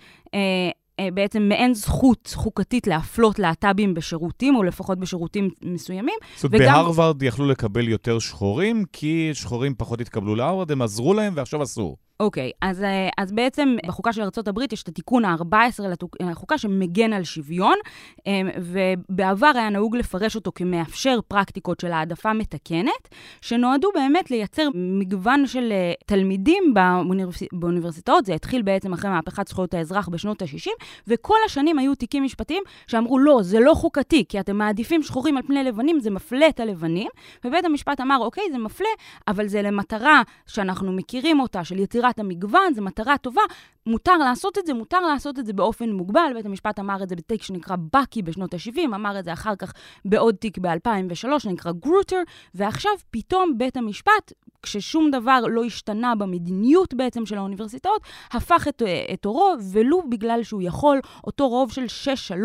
אה, 1.01 1.09
בעצם 1.15 1.43
מעין 1.43 1.75
זכות 1.75 2.33
חוקתית 2.35 2.87
להפלות 2.87 3.39
להט"בים 3.39 3.95
בשירותים, 3.95 4.57
או 4.57 4.63
לפחות 4.63 4.99
בשירותים 4.99 5.51
מסוימים. 5.63 6.15
זאת 6.37 6.45
אומרת, 6.45 6.61
וגם... 6.61 6.75
בהרווארד 6.75 7.23
יכלו 7.23 7.49
לקבל 7.49 7.89
יותר 7.89 8.19
שחורים, 8.19 8.85
כי 8.93 9.31
שחורים 9.33 9.75
פחות 9.79 10.01
התקבלו 10.01 10.35
להרווארד, 10.35 10.73
הם 10.73 10.83
עזרו 10.83 11.15
להם 11.15 11.33
ועכשיו 11.37 11.63
אסור. 11.63 11.97
אוקיי, 12.23 12.51
okay, 12.55 12.59
אז, 12.61 12.83
אה, 12.83 13.09
אז 13.19 13.33
בעצם 13.33 13.77
בחוקה 13.87 14.13
של 14.13 14.23
ארה"ב 14.23 14.73
יש 14.73 14.83
את 14.83 14.89
התיקון 14.89 15.25
ה-14 15.25 15.85
לחוקה 16.23 16.59
שמגן 16.59 17.13
על 17.13 17.25
שוויון, 17.25 17.75
אה, 18.27 18.41
ובעבר 18.59 19.51
היה 19.55 19.71
נהוג 19.71 19.97
לפרש 19.97 20.37
אותו 20.37 20.53
כמאפשר 20.55 21.19
פרקטיקות 21.29 21.81
של 21.81 21.93
העדפה 21.93 22.33
מתקנת, 22.33 23.09
שנועדו 23.41 23.89
באמת 23.95 24.31
לייצר 24.31 24.69
מגוון 24.75 25.47
של 25.47 25.73
אה, 25.73 25.93
תלמידים 26.07 26.75
באוניברס... 26.75 27.43
באוניברסיטאות, 27.53 28.27
זה 28.27 28.35
התחיל 28.35 28.63
בעצם 28.63 28.93
אחרי 28.93 29.11
מהפכת 29.11 29.49
זכויות 29.49 29.75
האזרח 29.75 30.09
בשנות 30.09 30.43
ה-60, 30.43 30.85
וכל 31.09 31.37
השנים 31.47 31.79
היו 31.79 31.95
תיקים 31.95 32.23
משפטיים 32.23 32.63
שאמרו, 32.87 33.19
לא, 33.19 33.39
זה 33.43 33.61
לא 33.61 33.75
חוקתי, 33.75 34.25
כי 34.29 34.41
אתם 34.41 34.57
מעדיפים 34.57 35.03
שחורים 35.03 35.37
על 35.37 35.43
פני 35.43 35.65
לבנים, 35.65 36.01
זה 36.01 36.11
מפלה 36.11 36.49
את 36.49 36.61
הלבנים, 36.61 37.09
ובית 37.45 37.65
המשפט 37.65 38.01
אמר, 38.01 38.19
אוקיי, 38.21 38.45
זה 38.53 38.59
מפלה, 38.59 38.89
אבל 39.29 39.47
זה 39.47 39.63
למטרה 39.63 40.23
שאנחנו 40.47 40.93
מכירים 40.93 41.41
אותה, 41.41 41.65
של 41.65 41.79
יצירת 41.79 42.12
מטרת 42.13 42.19
המגוון, 42.21 42.75
זו 42.75 42.83
מטרה 42.83 43.19
טובה, 43.19 43.43
מותר 43.87 44.17
לעשות 44.17 44.59
את 44.59 44.67
זה, 44.67 44.75
מותר 44.75 45.01
לעשות 45.01 45.39
את 45.39 45.47
זה 45.47 45.53
באופן 45.53 45.91
מוגבל. 45.91 46.33
בית 46.35 46.47
המשפט 46.47 46.79
אמר 46.79 47.03
את 47.03 47.09
זה 47.09 47.17
בתיק 47.17 47.43
שנקרא 47.43 47.77
בקי 47.93 48.23
בשנות 48.23 48.55
ה-70, 48.55 48.85
אמר 48.85 49.19
את 49.19 49.25
זה 49.25 49.33
אחר 49.33 49.57
כך 49.57 49.73
בעוד 50.05 50.35
תיק 50.35 50.59
ב-2003 50.59 51.39
שנקרא 51.39 51.73
גרוטר, 51.73 52.23
ועכשיו 52.55 52.93
פתאום 53.11 53.59
בית 53.59 53.77
המשפט, 53.77 54.33
כששום 54.63 55.11
דבר 55.11 55.41
לא 55.51 55.65
השתנה 55.65 56.15
במדיניות 56.15 56.95
בעצם 56.95 57.27
של 57.27 57.39
האוניברסיטאות, 57.39 58.03
הפך 58.31 58.69
את, 58.69 58.83
את 59.15 59.27
אורו, 59.27 59.55
ולו 59.73 60.03
בגלל 60.11 60.43
שהוא 60.43 60.63
יכול, 60.63 61.01
אותו 61.25 61.49
רוב 61.49 61.73
של 61.73 61.85
6-3, 62.31 62.37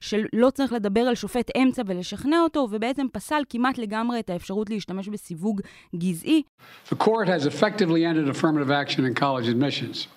שלא 0.00 0.50
צריך 0.50 0.72
לדבר 0.72 1.00
על 1.00 1.14
שופט 1.14 1.50
אמצע 1.56 1.82
ולשכנע 1.86 2.40
אותו, 2.40 2.68
ובעצם 2.70 3.06
פסל 3.12 3.42
כמעט 3.50 3.78
לגמרי 3.78 4.20
את 4.20 4.30
האפשרות 4.30 4.70
להשתמש 4.70 5.08
בסיווג 5.08 5.60
גזעי. 5.96 6.42
The 6.90 6.96
court 6.96 7.28
has 7.28 7.46
effectively 7.46 8.04
ended 8.04 8.28
affirmative 8.28 8.70
action 8.70 9.04
in 9.04 9.14
college 9.14 9.48
admissions. 9.48 10.08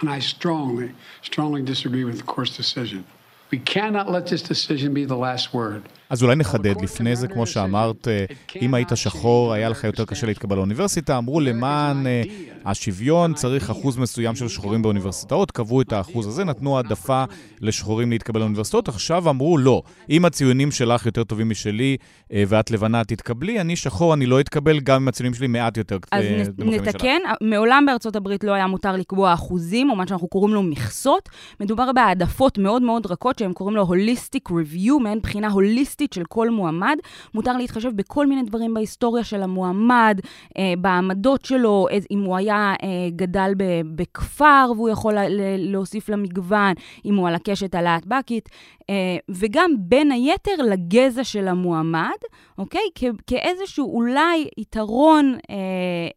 And 0.00 0.08
I 0.08 0.20
strongly, 0.20 0.92
strongly 1.22 1.62
disagree 1.62 2.04
with 2.04 2.18
the 2.18 2.28
court's 2.34 2.56
decision. 2.56 3.04
We 3.50 3.58
cannot 3.58 4.10
let 4.10 4.26
this 4.26 4.42
decision 4.42 4.94
be 4.94 5.04
the 5.04 5.16
last 5.16 5.52
word. 5.52 5.82
אז 6.10 6.22
אולי 6.22 6.36
נחדד 6.36 6.80
לפני 6.82 7.16
זה, 7.16 7.28
כמו 7.28 7.46
שאמרת, 7.46 8.08
אה, 8.08 8.24
אם 8.60 8.74
היית 8.74 8.88
שחור, 8.94 9.52
היה 9.52 9.68
לך 9.68 9.84
יותר 9.84 10.04
קשה 10.04 10.26
להתקבל 10.26 10.56
לאוניברסיטה. 10.56 11.18
אמרו 11.18 11.40
למען 11.40 12.06
אה, 12.06 12.22
השוויון 12.64 13.34
צריך 13.34 13.70
אחוז 13.70 13.96
מסוים 13.96 14.36
של 14.36 14.48
שחורים 14.48 14.82
באוניברסיטאות, 14.82 15.50
קבעו 15.50 15.80
את 15.80 15.92
האחוז 15.92 16.26
הזה, 16.26 16.44
נתנו 16.44 16.76
העדפה 16.76 17.24
לשחורים 17.60 18.10
להתקבל 18.10 18.40
לאוניברסיטאות. 18.40 18.88
עכשיו 18.88 19.30
אמרו, 19.30 19.58
לא, 19.58 19.82
אם 20.10 20.24
הציונים 20.24 20.70
שלך 20.70 21.06
יותר 21.06 21.24
טובים 21.24 21.50
משלי 21.50 21.96
אה, 22.32 22.44
ואת 22.48 22.70
לבנה, 22.70 23.04
תתקבלי, 23.04 23.60
אני 23.60 23.76
שחור, 23.76 24.14
אני 24.14 24.26
לא 24.26 24.40
אתקבל, 24.40 24.80
גם 24.80 25.02
אם 25.02 25.08
הציונים 25.08 25.34
שלי 25.34 25.46
מעט 25.46 25.76
יותר 25.76 25.98
אז 26.12 26.24
נתקן, 26.58 27.18
מעולם 27.40 27.84
בארצות 27.86 28.16
הברית 28.16 28.44
לא 28.44 28.52
היה 28.52 28.66
מותר 28.66 28.96
לקבוע 28.96 29.34
אחוזים, 29.34 29.90
או 29.90 29.96
מה 29.96 30.06
שאנחנו 30.06 30.28
קוראים 30.28 30.54
לו 30.54 30.62
מכסות. 30.62 31.28
מדובר 31.60 31.92
בהעדפות 31.92 32.58
מאוד 32.58 32.82
מאוד 32.82 33.06
רכות, 33.06 33.38
שהם 33.38 33.52
קוראים 33.52 33.76
לו 33.76 33.82
הוליסטיק 33.82 34.50
ריוויו, 34.50 35.00
מעין 35.00 35.20
בחינה 35.20 35.48
הוליסטית 35.48 35.97
של 36.12 36.24
כל 36.28 36.50
מועמד. 36.50 36.96
מותר 37.34 37.56
להתחשב 37.56 37.90
בכל 37.96 38.26
מיני 38.26 38.42
דברים 38.42 38.74
בהיסטוריה 38.74 39.24
של 39.24 39.42
המועמד, 39.42 40.20
אה, 40.58 40.74
בעמדות 40.78 41.44
שלו, 41.44 41.86
אם 42.10 42.20
הוא 42.20 42.36
היה 42.36 42.74
אה, 42.82 42.88
גדל 43.16 43.52
בכפר 43.94 44.72
והוא 44.76 44.88
יכול 44.88 45.14
להוסיף 45.58 46.08
למגוון, 46.08 46.72
אם 47.04 47.16
הוא 47.16 47.28
על 47.28 47.34
הקשת 47.34 47.74
הלהטב"קית, 47.74 48.48
אה, 48.90 48.94
וגם 49.28 49.70
בין 49.78 50.12
היתר 50.12 50.62
לגזע 50.70 51.24
של 51.24 51.48
המועמד, 51.48 52.18
אוקיי? 52.58 52.80
כ- 52.94 53.04
כאיזשהו 53.26 53.94
אולי 53.94 54.48
יתרון 54.58 55.34
אה, 55.50 55.54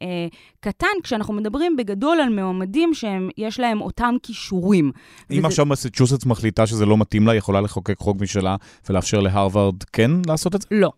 אה, 0.01 0.27
קטן, 0.59 0.87
כשאנחנו 1.03 1.33
מדברים 1.33 1.75
בגדול 1.75 2.21
על 2.21 2.29
מועמדים 2.29 2.93
שיש 2.93 3.59
להם 3.59 3.81
אותם 3.81 4.15
כישורים. 4.23 4.91
אם 5.31 5.37
וזה... 5.37 5.47
עכשיו 5.47 5.65
מסצ'וסטס 5.65 6.25
מחליטה 6.25 6.67
שזה 6.67 6.85
לא 6.85 6.97
מתאים 6.97 7.25
לה, 7.27 7.31
היא 7.31 7.37
יכולה 7.37 7.61
לחוקק 7.61 7.97
חוק 7.99 8.17
משלה 8.21 8.55
ולאפשר 8.89 9.19
להרווארד 9.19 9.70
כן 9.93 10.11
לעשות 10.27 10.55
את 10.55 10.61
זה? 10.61 10.67
לא. 10.71 10.91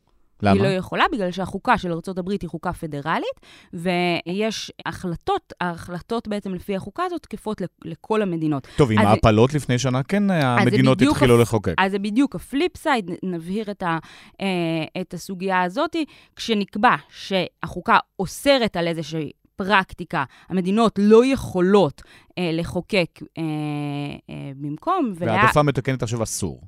למה? 0.43 0.53
היא 0.53 0.61
לא 0.61 0.67
יכולה, 0.67 1.05
בגלל 1.11 1.31
שהחוקה 1.31 1.77
של 1.77 1.91
ארה"ב 1.91 2.29
היא 2.29 2.49
חוקה 2.49 2.73
פדרלית, 2.73 3.39
ויש 3.73 4.71
החלטות, 4.85 5.53
ההחלטות 5.61 6.27
בעצם 6.27 6.53
לפי 6.53 6.75
החוקה 6.75 7.03
הזאת 7.03 7.23
תקפות 7.23 7.61
לכל 7.85 8.21
המדינות. 8.21 8.67
טוב, 8.75 8.91
עם 8.91 8.99
ההפלות 8.99 9.53
לפני 9.53 9.79
שנה, 9.79 10.03
כן, 10.03 10.31
המדינות 10.31 11.01
התחילו 11.01 11.37
לחוקק. 11.37 11.73
אז 11.77 11.91
זה 11.91 11.99
בדיוק 11.99 12.35
ה 12.35 12.44
flip 12.44 12.77
side, 12.77 13.11
נבהיר 13.23 13.71
את, 13.71 13.83
ה, 13.83 13.97
אה, 14.41 15.01
את 15.01 15.13
הסוגיה 15.13 15.61
הזאת, 15.61 15.95
כשנקבע 16.35 16.95
שהחוקה 17.09 17.97
אוסרת 18.19 18.75
על 18.75 18.87
איזושהי 18.87 19.31
פרקטיקה, 19.55 20.23
המדינות 20.49 20.99
לא 21.01 21.25
יכולות 21.25 22.01
אה, 22.37 22.49
לחוקק 22.53 23.19
אה, 23.37 23.43
אה, 24.29 24.51
במקום. 24.55 25.13
והעדפה. 25.15 25.63
מתקנת 25.63 26.03
עכשיו 26.03 26.23
אסור. 26.23 26.61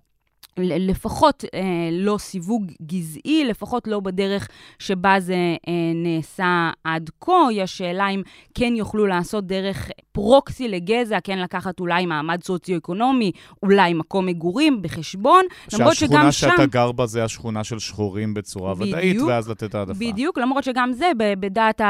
לפחות 0.59 1.45
אה, 1.53 1.89
לא 1.91 2.17
סיווג 2.17 2.71
גזעי, 2.81 3.45
לפחות 3.45 3.87
לא 3.87 3.99
בדרך 3.99 4.47
שבה 4.79 5.19
זה 5.19 5.35
אה, 5.67 5.73
נעשה 5.95 6.71
עד 6.83 7.09
כה. 7.21 7.31
יש 7.51 7.77
שאלה 7.77 8.09
אם 8.09 8.21
כן 8.53 8.73
יוכלו 8.75 9.05
לעשות 9.05 9.47
דרך 9.47 9.89
פרוקסי 10.15 10.67
לגזע, 10.67 11.17
כן 11.23 11.39
לקחת 11.39 11.79
אולי 11.79 12.05
מעמד 12.05 12.43
סוציו-אקונומי, 12.43 13.31
אולי 13.63 13.93
מקום 13.93 14.25
מגורים 14.25 14.81
בחשבון, 14.81 15.45
למרות 15.73 15.95
שגם 15.95 16.09
שם... 16.09 16.31
שהשכונה 16.31 16.31
שאתה 16.31 16.65
גר 16.65 16.91
בה 16.91 17.05
זה 17.05 17.23
השכונה 17.23 17.63
של 17.63 17.79
שחורים 17.79 18.33
בצורה 18.33 18.75
בדיוק, 18.75 18.97
ודאית, 18.97 19.21
ואז 19.21 19.49
לתת 19.49 19.75
העדפה. 19.75 19.99
בדיוק, 19.99 20.37
למרות 20.37 20.63
שגם 20.63 20.93
זה 20.93 21.11
בדעת, 21.39 21.81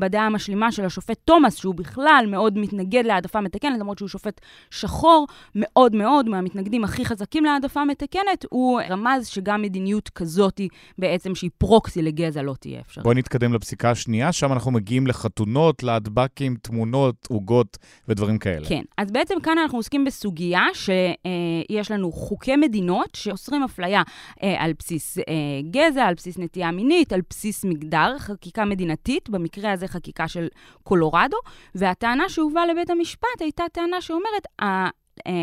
בדעה 0.00 0.26
המשלימה 0.26 0.72
של 0.72 0.84
השופט 0.84 1.18
תומאס, 1.24 1.56
שהוא 1.56 1.74
בכלל 1.74 2.24
מאוד 2.28 2.58
מתנגד 2.58 3.04
להעדפה 3.04 3.40
מתקנת, 3.40 3.80
למרות 3.80 3.98
שהוא 3.98 4.08
שופט 4.08 4.40
שחור, 4.70 5.26
מאוד 5.54 5.96
מאוד 5.96 6.28
מהמתנגדים 6.28 6.84
הכי 6.84 7.04
חזקים 7.04 7.44
להעדפה 7.44 7.84
מתקנת, 7.84 8.44
הוא 8.50 8.80
רמז 8.90 9.26
שגם 9.26 9.62
מדיניות 9.62 10.08
כזאת, 10.08 10.60
בעצם 10.98 11.34
שהיא 11.34 11.50
פרוקסי 11.58 12.02
לגזע, 12.02 12.42
לא 12.42 12.54
תהיה 12.60 12.80
אפשרית. 12.80 13.04
בואי 13.04 13.16
נתקדם 13.16 13.54
לפסיקה 13.54 13.90
השנייה, 13.90 14.32
שם 14.32 14.52
אנחנו 14.52 14.70
מגיעים 14.70 15.06
לחתונות, 15.06 15.82
להדבקים, 15.82 16.56
תמונות, 16.62 17.26
עוגות. 17.30 17.67
זכויות 17.68 17.78
ודברים 18.08 18.38
כאלה. 18.38 18.68
כן, 18.68 18.82
אז 18.96 19.10
בעצם 19.10 19.40
כאן 19.42 19.58
אנחנו 19.58 19.78
עוסקים 19.78 20.04
בסוגיה 20.04 20.62
שיש 20.74 21.90
לנו 21.90 22.12
חוקי 22.12 22.56
מדינות 22.56 23.14
שאוסרים 23.14 23.62
אפליה 23.62 24.02
אה, 24.42 24.64
על 24.64 24.72
בסיס 24.78 25.18
אה, 25.18 25.24
גזע, 25.70 26.04
על 26.04 26.14
בסיס 26.14 26.38
נטייה 26.38 26.70
מינית, 26.70 27.12
על 27.12 27.20
בסיס 27.30 27.64
מגדר, 27.64 28.18
חקיקה 28.18 28.64
מדינתית, 28.64 29.30
במקרה 29.30 29.72
הזה 29.72 29.88
חקיקה 29.88 30.28
של 30.28 30.48
קולורדו, 30.82 31.36
והטענה 31.74 32.28
שהובאה 32.28 32.66
לבית 32.66 32.90
המשפט 32.90 33.40
הייתה 33.40 33.64
טענה 33.72 34.00
שאומרת, 34.00 34.46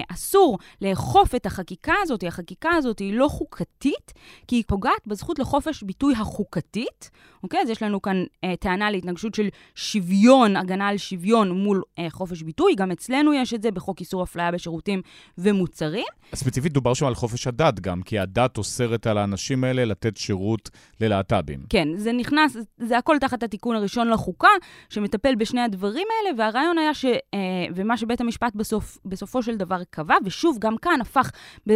אסור 0.07 0.59
לאכוף 0.81 1.35
את 1.35 1.45
החקיקה 1.45 1.93
הזאת, 2.01 2.23
החקיקה 2.23 2.69
הזאת 2.69 2.99
היא 2.99 3.13
לא 3.13 3.27
חוקתית, 3.27 4.13
כי 4.47 4.55
היא 4.55 4.63
פוגעת 4.67 5.07
בזכות 5.07 5.39
לחופש 5.39 5.83
ביטוי 5.83 6.13
החוקתית, 6.13 7.09
אוקיי? 7.43 7.61
אז 7.61 7.69
יש 7.69 7.83
לנו 7.83 8.01
כאן 8.01 8.23
אה, 8.43 8.55
טענה 8.59 8.91
להתנגשות 8.91 9.35
של 9.35 9.47
שוויון, 9.75 10.55
הגנה 10.55 10.87
על 10.87 10.97
שוויון 10.97 11.51
מול 11.51 11.81
אה, 11.99 12.07
חופש 12.09 12.41
ביטוי, 12.41 12.75
גם 12.75 12.91
אצלנו 12.91 13.33
יש 13.33 13.53
את 13.53 13.61
זה 13.61 13.71
בחוק 13.71 13.99
איסור 13.99 14.23
אפליה 14.23 14.51
בשירותים 14.51 15.01
ומוצרים. 15.37 16.05
ספציפית 16.35 16.73
דובר 16.73 16.93
שם 16.93 17.05
על 17.05 17.15
חופש 17.15 17.47
הדת 17.47 17.79
גם, 17.79 18.01
כי 18.01 18.19
הדת 18.19 18.57
אוסרת 18.57 19.07
על 19.07 19.17
האנשים 19.17 19.63
האלה 19.63 19.85
לתת 19.85 20.17
שירות 20.17 20.69
ללהט"בים. 21.01 21.59
כן, 21.69 21.87
זה 21.97 22.11
נכנס, 22.11 22.57
זה 22.77 22.97
הכל 22.97 23.17
תחת 23.21 23.43
התיקון 23.43 23.75
הראשון 23.75 24.09
לחוקה, 24.09 24.47
שמטפל 24.89 25.35
בשני 25.35 25.61
הדברים 25.61 26.07
האלה, 26.09 26.37
והרעיון 26.37 26.77
היה 26.77 26.93
ש... 26.93 27.05
אה, 27.05 27.65
ומה 27.75 27.97
שבית 27.97 28.21
המשפט 28.21 28.55
בסוף, 28.55 28.97
בסופו 29.05 29.43
של 29.43 29.55
דבר 29.55 29.74
קבע, 29.83 30.15
ושוב, 30.25 30.57
גם 30.59 30.77
כאן 30.77 31.01
הפך, 31.01 31.31
אה, 31.69 31.75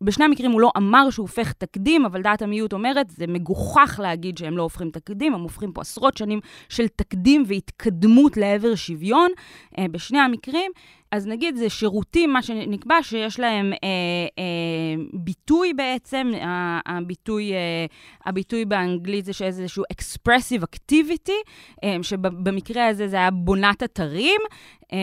בשני 0.00 0.24
המקרים 0.24 0.50
הוא 0.50 0.60
לא 0.60 0.70
אמר 0.76 1.10
שהוא 1.10 1.24
הופך 1.24 1.52
תקדים, 1.52 2.04
אבל 2.04 2.22
דעת 2.22 2.42
המיעוט 2.42 2.72
אומרת, 2.72 3.10
זה 3.10 3.26
מגוחך 3.26 4.00
להגיד 4.02 4.38
שהם 4.38 4.56
לא 4.56 4.62
הופכים 4.62 4.90
תקדים, 4.90 5.34
הם 5.34 5.40
הופכים 5.40 5.72
פה 5.72 5.80
עשרות 5.80 6.16
שנים 6.16 6.40
של 6.68 6.88
תקדים 6.88 7.44
והתקדמות 7.46 8.36
לעבר 8.36 8.74
שוויון. 8.74 9.30
אה, 9.78 9.86
בשני 9.90 10.18
המקרים, 10.18 10.72
אז 11.12 11.26
נגיד 11.26 11.56
זה 11.56 11.70
שירותים, 11.70 12.32
מה 12.32 12.42
שנקבע, 12.42 13.02
שיש 13.02 13.40
להם 13.40 13.72
אה, 13.72 13.78
אה, 14.38 15.02
ביטוי 15.12 15.72
בעצם, 15.72 16.32
הביטוי, 16.86 17.52
אה, 17.52 17.86
הביטוי 18.26 18.64
באנגלית 18.64 19.24
זה 19.24 19.32
שאיזשהו 19.32 19.84
expressive 19.92 20.62
activity, 20.62 21.32
אה, 21.84 21.96
שבמקרה 22.02 22.86
הזה 22.86 23.08
זה 23.08 23.16
היה 23.16 23.30
בונת 23.30 23.82
אתרים, 23.82 24.40
אה, 24.92 24.98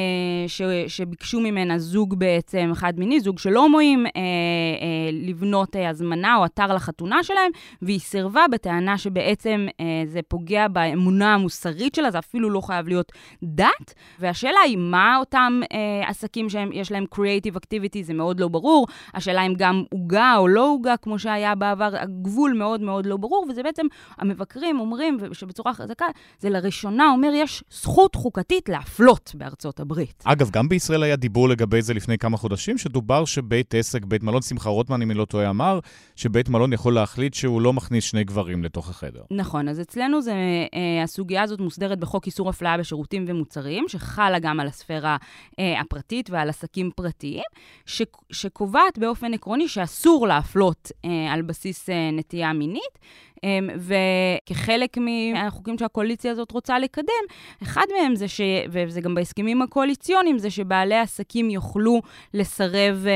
ש, 0.47 0.61
שביקשו 0.87 1.39
ממנה 1.39 1.79
זוג 1.79 2.15
בעצם 2.19 2.71
חד 2.73 2.93
מיני, 2.99 3.19
זוג 3.19 3.39
של 3.39 3.55
הומואים, 3.55 4.05
אה, 4.05 4.11
אה, 4.11 5.09
לבנות 5.11 5.75
אה, 5.75 5.89
הזמנה 5.89 6.35
או 6.35 6.45
אתר 6.45 6.73
לחתונה 6.73 7.23
שלהם, 7.23 7.51
והיא 7.81 7.99
סירבה 7.99 8.45
בטענה 8.51 8.97
שבעצם 8.97 9.67
אה, 9.79 9.85
זה 10.05 10.19
פוגע 10.27 10.67
באמונה 10.67 11.33
המוסרית 11.33 11.95
שלה, 11.95 12.11
זה 12.11 12.19
אפילו 12.19 12.49
לא 12.49 12.61
חייב 12.61 12.87
להיות 12.87 13.11
דת. 13.43 13.93
והשאלה 14.19 14.59
היא, 14.65 14.77
מה 14.77 15.17
אותם 15.17 15.61
אה, 15.73 15.92
עסקים 16.07 16.49
שיש 16.49 16.91
להם 16.91 17.05
creative 17.15 17.55
activity, 17.55 18.03
זה 18.03 18.13
מאוד 18.13 18.39
לא 18.39 18.47
ברור. 18.47 18.87
השאלה 19.13 19.45
אם 19.45 19.53
גם 19.57 19.83
עוגה 19.91 20.35
או 20.37 20.47
לא 20.47 20.69
עוגה, 20.69 20.97
כמו 20.97 21.19
שהיה 21.19 21.55
בעבר, 21.55 21.89
הגבול 21.99 22.53
מאוד 22.53 22.81
מאוד 22.81 23.05
לא 23.05 23.17
ברור, 23.17 23.45
וזה 23.49 23.63
בעצם, 23.63 23.85
המבקרים 24.17 24.79
אומרים, 24.79 25.17
שבצורה 25.33 25.73
חזקה, 25.73 26.05
זה 26.39 26.49
לראשונה 26.49 27.09
אומר, 27.11 27.31
יש 27.33 27.63
זכות 27.71 28.15
חוקתית 28.15 28.69
להפלות 28.69 29.31
בארצות 29.37 29.79
הברית. 29.79 30.23
אגב, 30.25 30.49
גם 30.49 30.69
בישראל 30.69 31.03
היה 31.03 31.15
דיבור 31.15 31.49
לגבי 31.49 31.81
זה 31.81 31.93
לפני 31.93 32.17
כמה 32.17 32.37
חודשים, 32.37 32.77
שדובר 32.77 33.25
שבית 33.25 33.75
עסק, 33.75 34.05
בית 34.05 34.23
מלון, 34.23 34.41
שמחה 34.41 34.69
רוטמן, 34.69 35.01
אם 35.01 35.11
אני 35.11 35.19
לא 35.19 35.25
טועה, 35.25 35.49
אמר 35.49 35.79
שבית 36.15 36.49
מלון 36.49 36.73
יכול 36.73 36.93
להחליט 36.93 37.33
שהוא 37.33 37.61
לא 37.61 37.73
מכניס 37.73 38.03
שני 38.03 38.23
גברים 38.23 38.63
לתוך 38.63 38.89
החדר. 38.89 39.21
נכון, 39.31 39.69
אז 39.69 39.81
אצלנו 39.81 40.21
זה, 40.21 40.33
אה, 40.73 41.03
הסוגיה 41.03 41.43
הזאת 41.43 41.59
מוסדרת 41.59 41.99
בחוק 41.99 42.25
איסור 42.25 42.49
אפליה 42.49 42.77
בשירותים 42.77 43.25
ומוצרים, 43.27 43.85
שחלה 43.87 44.39
גם 44.39 44.59
על 44.59 44.67
הספירה 44.67 45.17
אה, 45.59 45.81
הפרטית 45.85 46.29
ועל 46.29 46.49
עסקים 46.49 46.91
פרטיים, 46.95 47.43
ש, 47.85 48.01
שקובעת 48.31 48.97
באופן 48.97 49.33
עקרוני 49.33 49.67
שאסור 49.67 50.27
להפלות 50.27 50.91
אה, 51.05 51.33
על 51.33 51.41
בסיס 51.41 51.89
אה, 51.89 52.11
נטייה 52.11 52.53
מינית. 52.53 52.99
אמ, 53.43 53.69
וכחלק 53.77 54.97
מהחוקים 54.97 55.77
שהקואליציה 55.77 56.31
הזאת 56.31 56.51
רוצה 56.51 56.79
לקדם, 56.79 57.23
אחד 57.63 57.85
מהם 57.99 58.15
זה 58.15 58.27
ש... 58.27 58.41
וזה 58.69 59.01
גם 59.01 59.15
בהסכמים 59.15 59.61
הקואליציוניים, 59.61 60.37
זה 60.37 60.49
שבעלי 60.49 60.95
עסקים 60.95 61.49
יוכלו 61.49 62.01
לסרב 62.33 63.05
אה, 63.07 63.13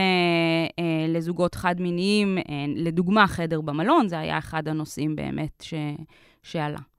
אה, 0.79 1.05
לזוגות 1.07 1.55
חד-מיניים, 1.55 2.37
אה, 2.37 2.43
לדוגמה, 2.75 3.27
חדר 3.27 3.61
במלון, 3.61 4.07
זה 4.07 4.19
היה 4.19 4.37
אחד 4.37 4.67
הנושאים 4.67 5.15
באמת 5.15 5.63
ש... 5.63 5.73
שעלה. 6.43 6.96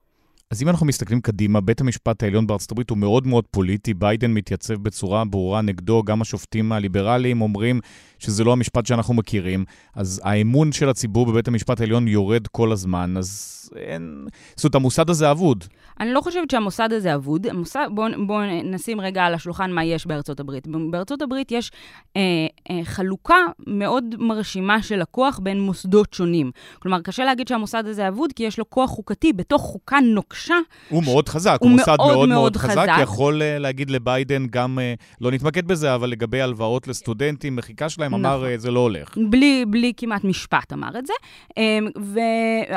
אז 0.50 0.62
אם 0.62 0.68
אנחנו 0.68 0.87
מסתכלים 0.87 1.20
קדימה, 1.20 1.61
בית 1.61 1.80
המשפט 1.80 2.22
העליון 2.22 2.46
בארצות 2.46 2.72
הברית 2.72 2.90
הוא 2.90 2.98
מאוד 2.98 3.26
מאוד 3.26 3.44
פוליטי, 3.50 3.94
ביידן 3.94 4.30
מתייצב 4.30 4.74
בצורה 4.74 5.24
ברורה 5.24 5.61
נגדו, 5.61 6.02
גם 6.02 6.22
השופטים 6.22 6.72
הליברליים 6.72 7.40
אומרים 7.40 7.80
שזה 8.18 8.44
לא 8.44 8.52
המשפט 8.52 8.87
שאנחנו 8.87 9.14
מכירים, 9.14 9.64
אז 9.94 10.20
האמון 10.24 10.72
של 10.72 10.88
הציבור 10.88 11.26
בבית 11.26 11.48
המשפט 11.48 11.80
העליון 11.80 12.08
יורד 12.08 12.46
כל 12.46 12.72
הזמן, 12.72 13.14
אז 13.16 13.70
אין... 13.76 14.26
זאת 14.56 14.64
אומרת, 14.64 14.74
המוסד 14.74 15.11
הזה 15.11 15.30
אבוד. 15.30 15.64
אני 16.00 16.12
לא 16.12 16.20
חושבת 16.20 16.50
שהמוסד 16.50 16.92
הזה 16.92 17.14
אבוד. 17.14 17.46
בואו 17.94 18.26
בוא 18.26 18.42
נשים 18.64 19.00
רגע 19.00 19.24
על 19.24 19.34
השולחן 19.34 19.72
מה 19.72 19.84
יש 19.84 20.06
בארצות 20.06 20.40
הברית. 20.40 20.66
בארצות 20.90 21.22
הברית 21.22 21.52
יש 21.52 21.70
אה, 22.16 22.22
אה, 22.70 22.84
חלוקה 22.84 23.37
מאוד 23.66 24.04
מרשימה 24.18 24.82
של 24.82 25.02
הכוח 25.02 25.38
בין 25.38 25.61
מוסדות 25.61 26.14
שונים. 26.14 26.50
כלומר, 26.78 27.00
קשה 27.00 27.24
להגיד 27.24 27.48
שהמוסד 27.48 27.87
הזה 27.87 28.08
אבוד, 28.08 28.32
כי 28.32 28.42
יש 28.42 28.58
לו 28.58 28.70
כוח 28.70 28.90
חוקתי 28.90 29.32
בתוך 29.32 29.62
חוקה 29.62 29.98
נוקשה. 30.38 30.55
הוא 30.88 31.03
ש... 31.03 31.07
מאוד 31.07 31.29
חזק, 31.29 31.59
הוא, 31.61 31.70
מוסד 31.70 31.96
מאוד 31.98 32.16
מאוד, 32.16 32.29
מאוד 32.29 32.57
חזק. 32.57 32.72
חזק. 32.72 32.98
יכול 33.03 33.42
uh, 33.42 33.59
להגיד 33.59 33.90
לביידן 33.90 34.46
גם, 34.46 34.79
uh, 34.79 35.03
לא 35.20 35.31
נתמקד 35.31 35.66
בזה, 35.66 35.94
אבל 35.94 36.11
לגבי 36.11 36.40
הלוואות 36.40 36.88
לסטודנטים, 36.88 37.57
מחיקה 37.57 37.88
שלהם, 37.88 38.11
נכון. 38.11 38.27
אמר, 38.27 38.44
uh, 38.44 38.61
זה 38.61 38.70
לא 38.70 38.81
הולך. 38.81 39.18
בלי, 39.31 39.64
בלי 39.68 39.92
כמעט 39.96 40.24
משפט 40.24 40.72
אמר 40.72 40.98
את 40.98 41.07
זה. 41.07 41.12
Um, 41.51 41.53
ו... 42.01 42.20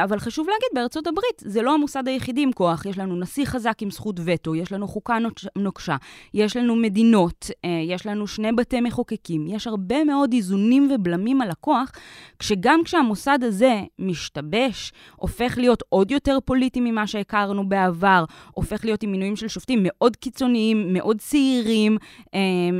אבל 0.03 0.19
חשוב 0.19 0.47
להגיד, 0.47 0.69
בארצות 0.75 1.07
הברית 1.07 1.41
זה 1.41 1.61
לא 1.61 1.73
המוסד 1.73 2.07
היחידי 2.07 2.43
עם 2.43 2.51
כוח. 2.51 2.85
יש 2.85 2.97
לנו 2.97 3.19
נשיא 3.19 3.45
חזק 3.45 3.81
עם 3.81 3.91
זכות 3.91 4.19
וטו, 4.25 4.55
יש 4.55 4.71
לנו 4.71 4.87
חוקה 4.87 5.17
נוקשה, 5.55 5.95
יש 6.33 6.57
לנו 6.57 6.75
מדינות, 6.75 7.49
uh, 7.49 7.67
יש 7.87 8.05
לנו 8.05 8.27
שני 8.27 8.51
בתי 8.51 8.81
מחוקקים, 8.81 9.47
יש 9.47 9.67
הרבה 9.67 10.03
מאוד 10.03 10.33
איזונים 10.33 10.91
ובלמים 10.95 11.41
על 11.41 11.49
הכוח, 11.51 11.91
כשגם 12.39 12.79
כשהמוסד 12.85 13.39
הזה 13.41 13.81
משתבש, 13.99 14.93
הופך 15.15 15.57
להיות 15.57 15.83
עוד 15.89 16.11
יותר 16.11 16.37
פוליטי 16.45 16.79
ממה 16.79 17.07
שהכרנו 17.07 17.50
בעבר, 17.69 18.25
הופך 18.53 18.85
להיות 18.85 19.03
עם 19.03 19.11
מינויים 19.11 19.35
של 19.35 19.47
שופטים 19.47 19.79
מאוד 19.83 20.15
קיצוניים, 20.15 20.93
מאוד 20.93 21.17
צעירים, 21.19 21.97
um, 22.25 22.31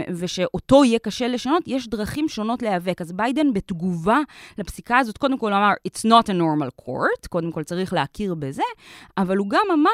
ושאותו 0.09 0.86
יהיה 0.86 0.99
קשה 0.99 1.28
לשנות, 1.28 1.63
יש 1.67 1.88
דרכים 1.88 2.30
שונות 2.30 2.61
להיאבק. 2.61 3.01
אז 3.01 3.11
ביידן 3.11 3.53
בתגובה 3.53 4.19
לפסיקה 4.57 4.97
הזאת, 4.97 5.17
קודם 5.17 5.38
כל 5.38 5.53
אמר, 5.53 5.72
It's 5.88 6.05
not 6.05 6.26
a 6.28 6.34
normal 6.34 6.84
court, 6.86 7.28
קודם 7.30 7.51
כל 7.51 7.63
צריך 7.63 7.93
להכיר 7.93 8.36
בזה, 8.36 8.63
אבל 9.17 9.38
הוא 9.38 9.49
גם 9.49 9.65
אמר, 9.74 9.89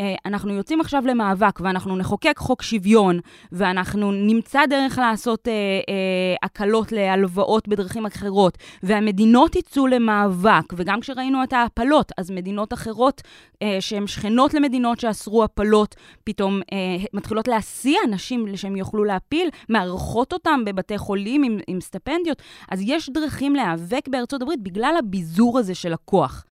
אה, 0.00 0.14
אנחנו 0.26 0.52
יוצאים 0.52 0.80
עכשיו 0.80 1.02
למאבק 1.06 1.60
ואנחנו 1.60 1.96
נחוקק 1.96 2.38
חוק 2.38 2.62
שוויון, 2.62 3.20
ואנחנו 3.52 4.12
נמצא 4.12 4.66
דרך 4.66 4.98
לעשות 4.98 5.48
אה, 5.48 5.52
אה, 5.52 6.36
הקלות 6.42 6.92
להלוואות 6.92 7.68
בדרכים 7.68 8.06
אחרות, 8.06 8.58
והמדינות 8.82 9.56
יצאו 9.56 9.86
למאבק, 9.86 10.72
וגם 10.76 11.00
כשראינו 11.00 11.42
את 11.42 11.52
ההפלות, 11.52 12.12
אז 12.18 12.30
מדינות 12.30 12.72
אחרות 12.72 13.22
אה, 13.62 13.76
שהן 13.80 14.06
שכנות 14.16 14.54
למדינות 14.54 15.00
שאסרו 15.00 15.44
הפלות, 15.44 15.96
פתאום 16.24 16.60
אה, 16.72 16.76
מתחילות 17.12 17.48
להסיע 17.48 18.00
אנשים 18.08 18.56
שהם 18.56 18.76
יוכלו 18.76 19.04
להפיל, 19.04 19.48
מארחות 19.68 20.32
אותם 20.32 20.60
בבתי 20.66 20.98
חולים 20.98 21.42
עם, 21.42 21.58
עם 21.68 21.80
סטפנדיות. 21.80 22.42
אז 22.70 22.82
יש 22.86 23.10
דרכים 23.10 23.54
להיאבק 23.54 24.08
בארצות 24.08 24.42
הברית 24.42 24.62
בגלל 24.62 24.94
הביזור 24.98 25.58
הזה 25.58 25.74
של 25.74 25.92
הכוח. 25.92 26.44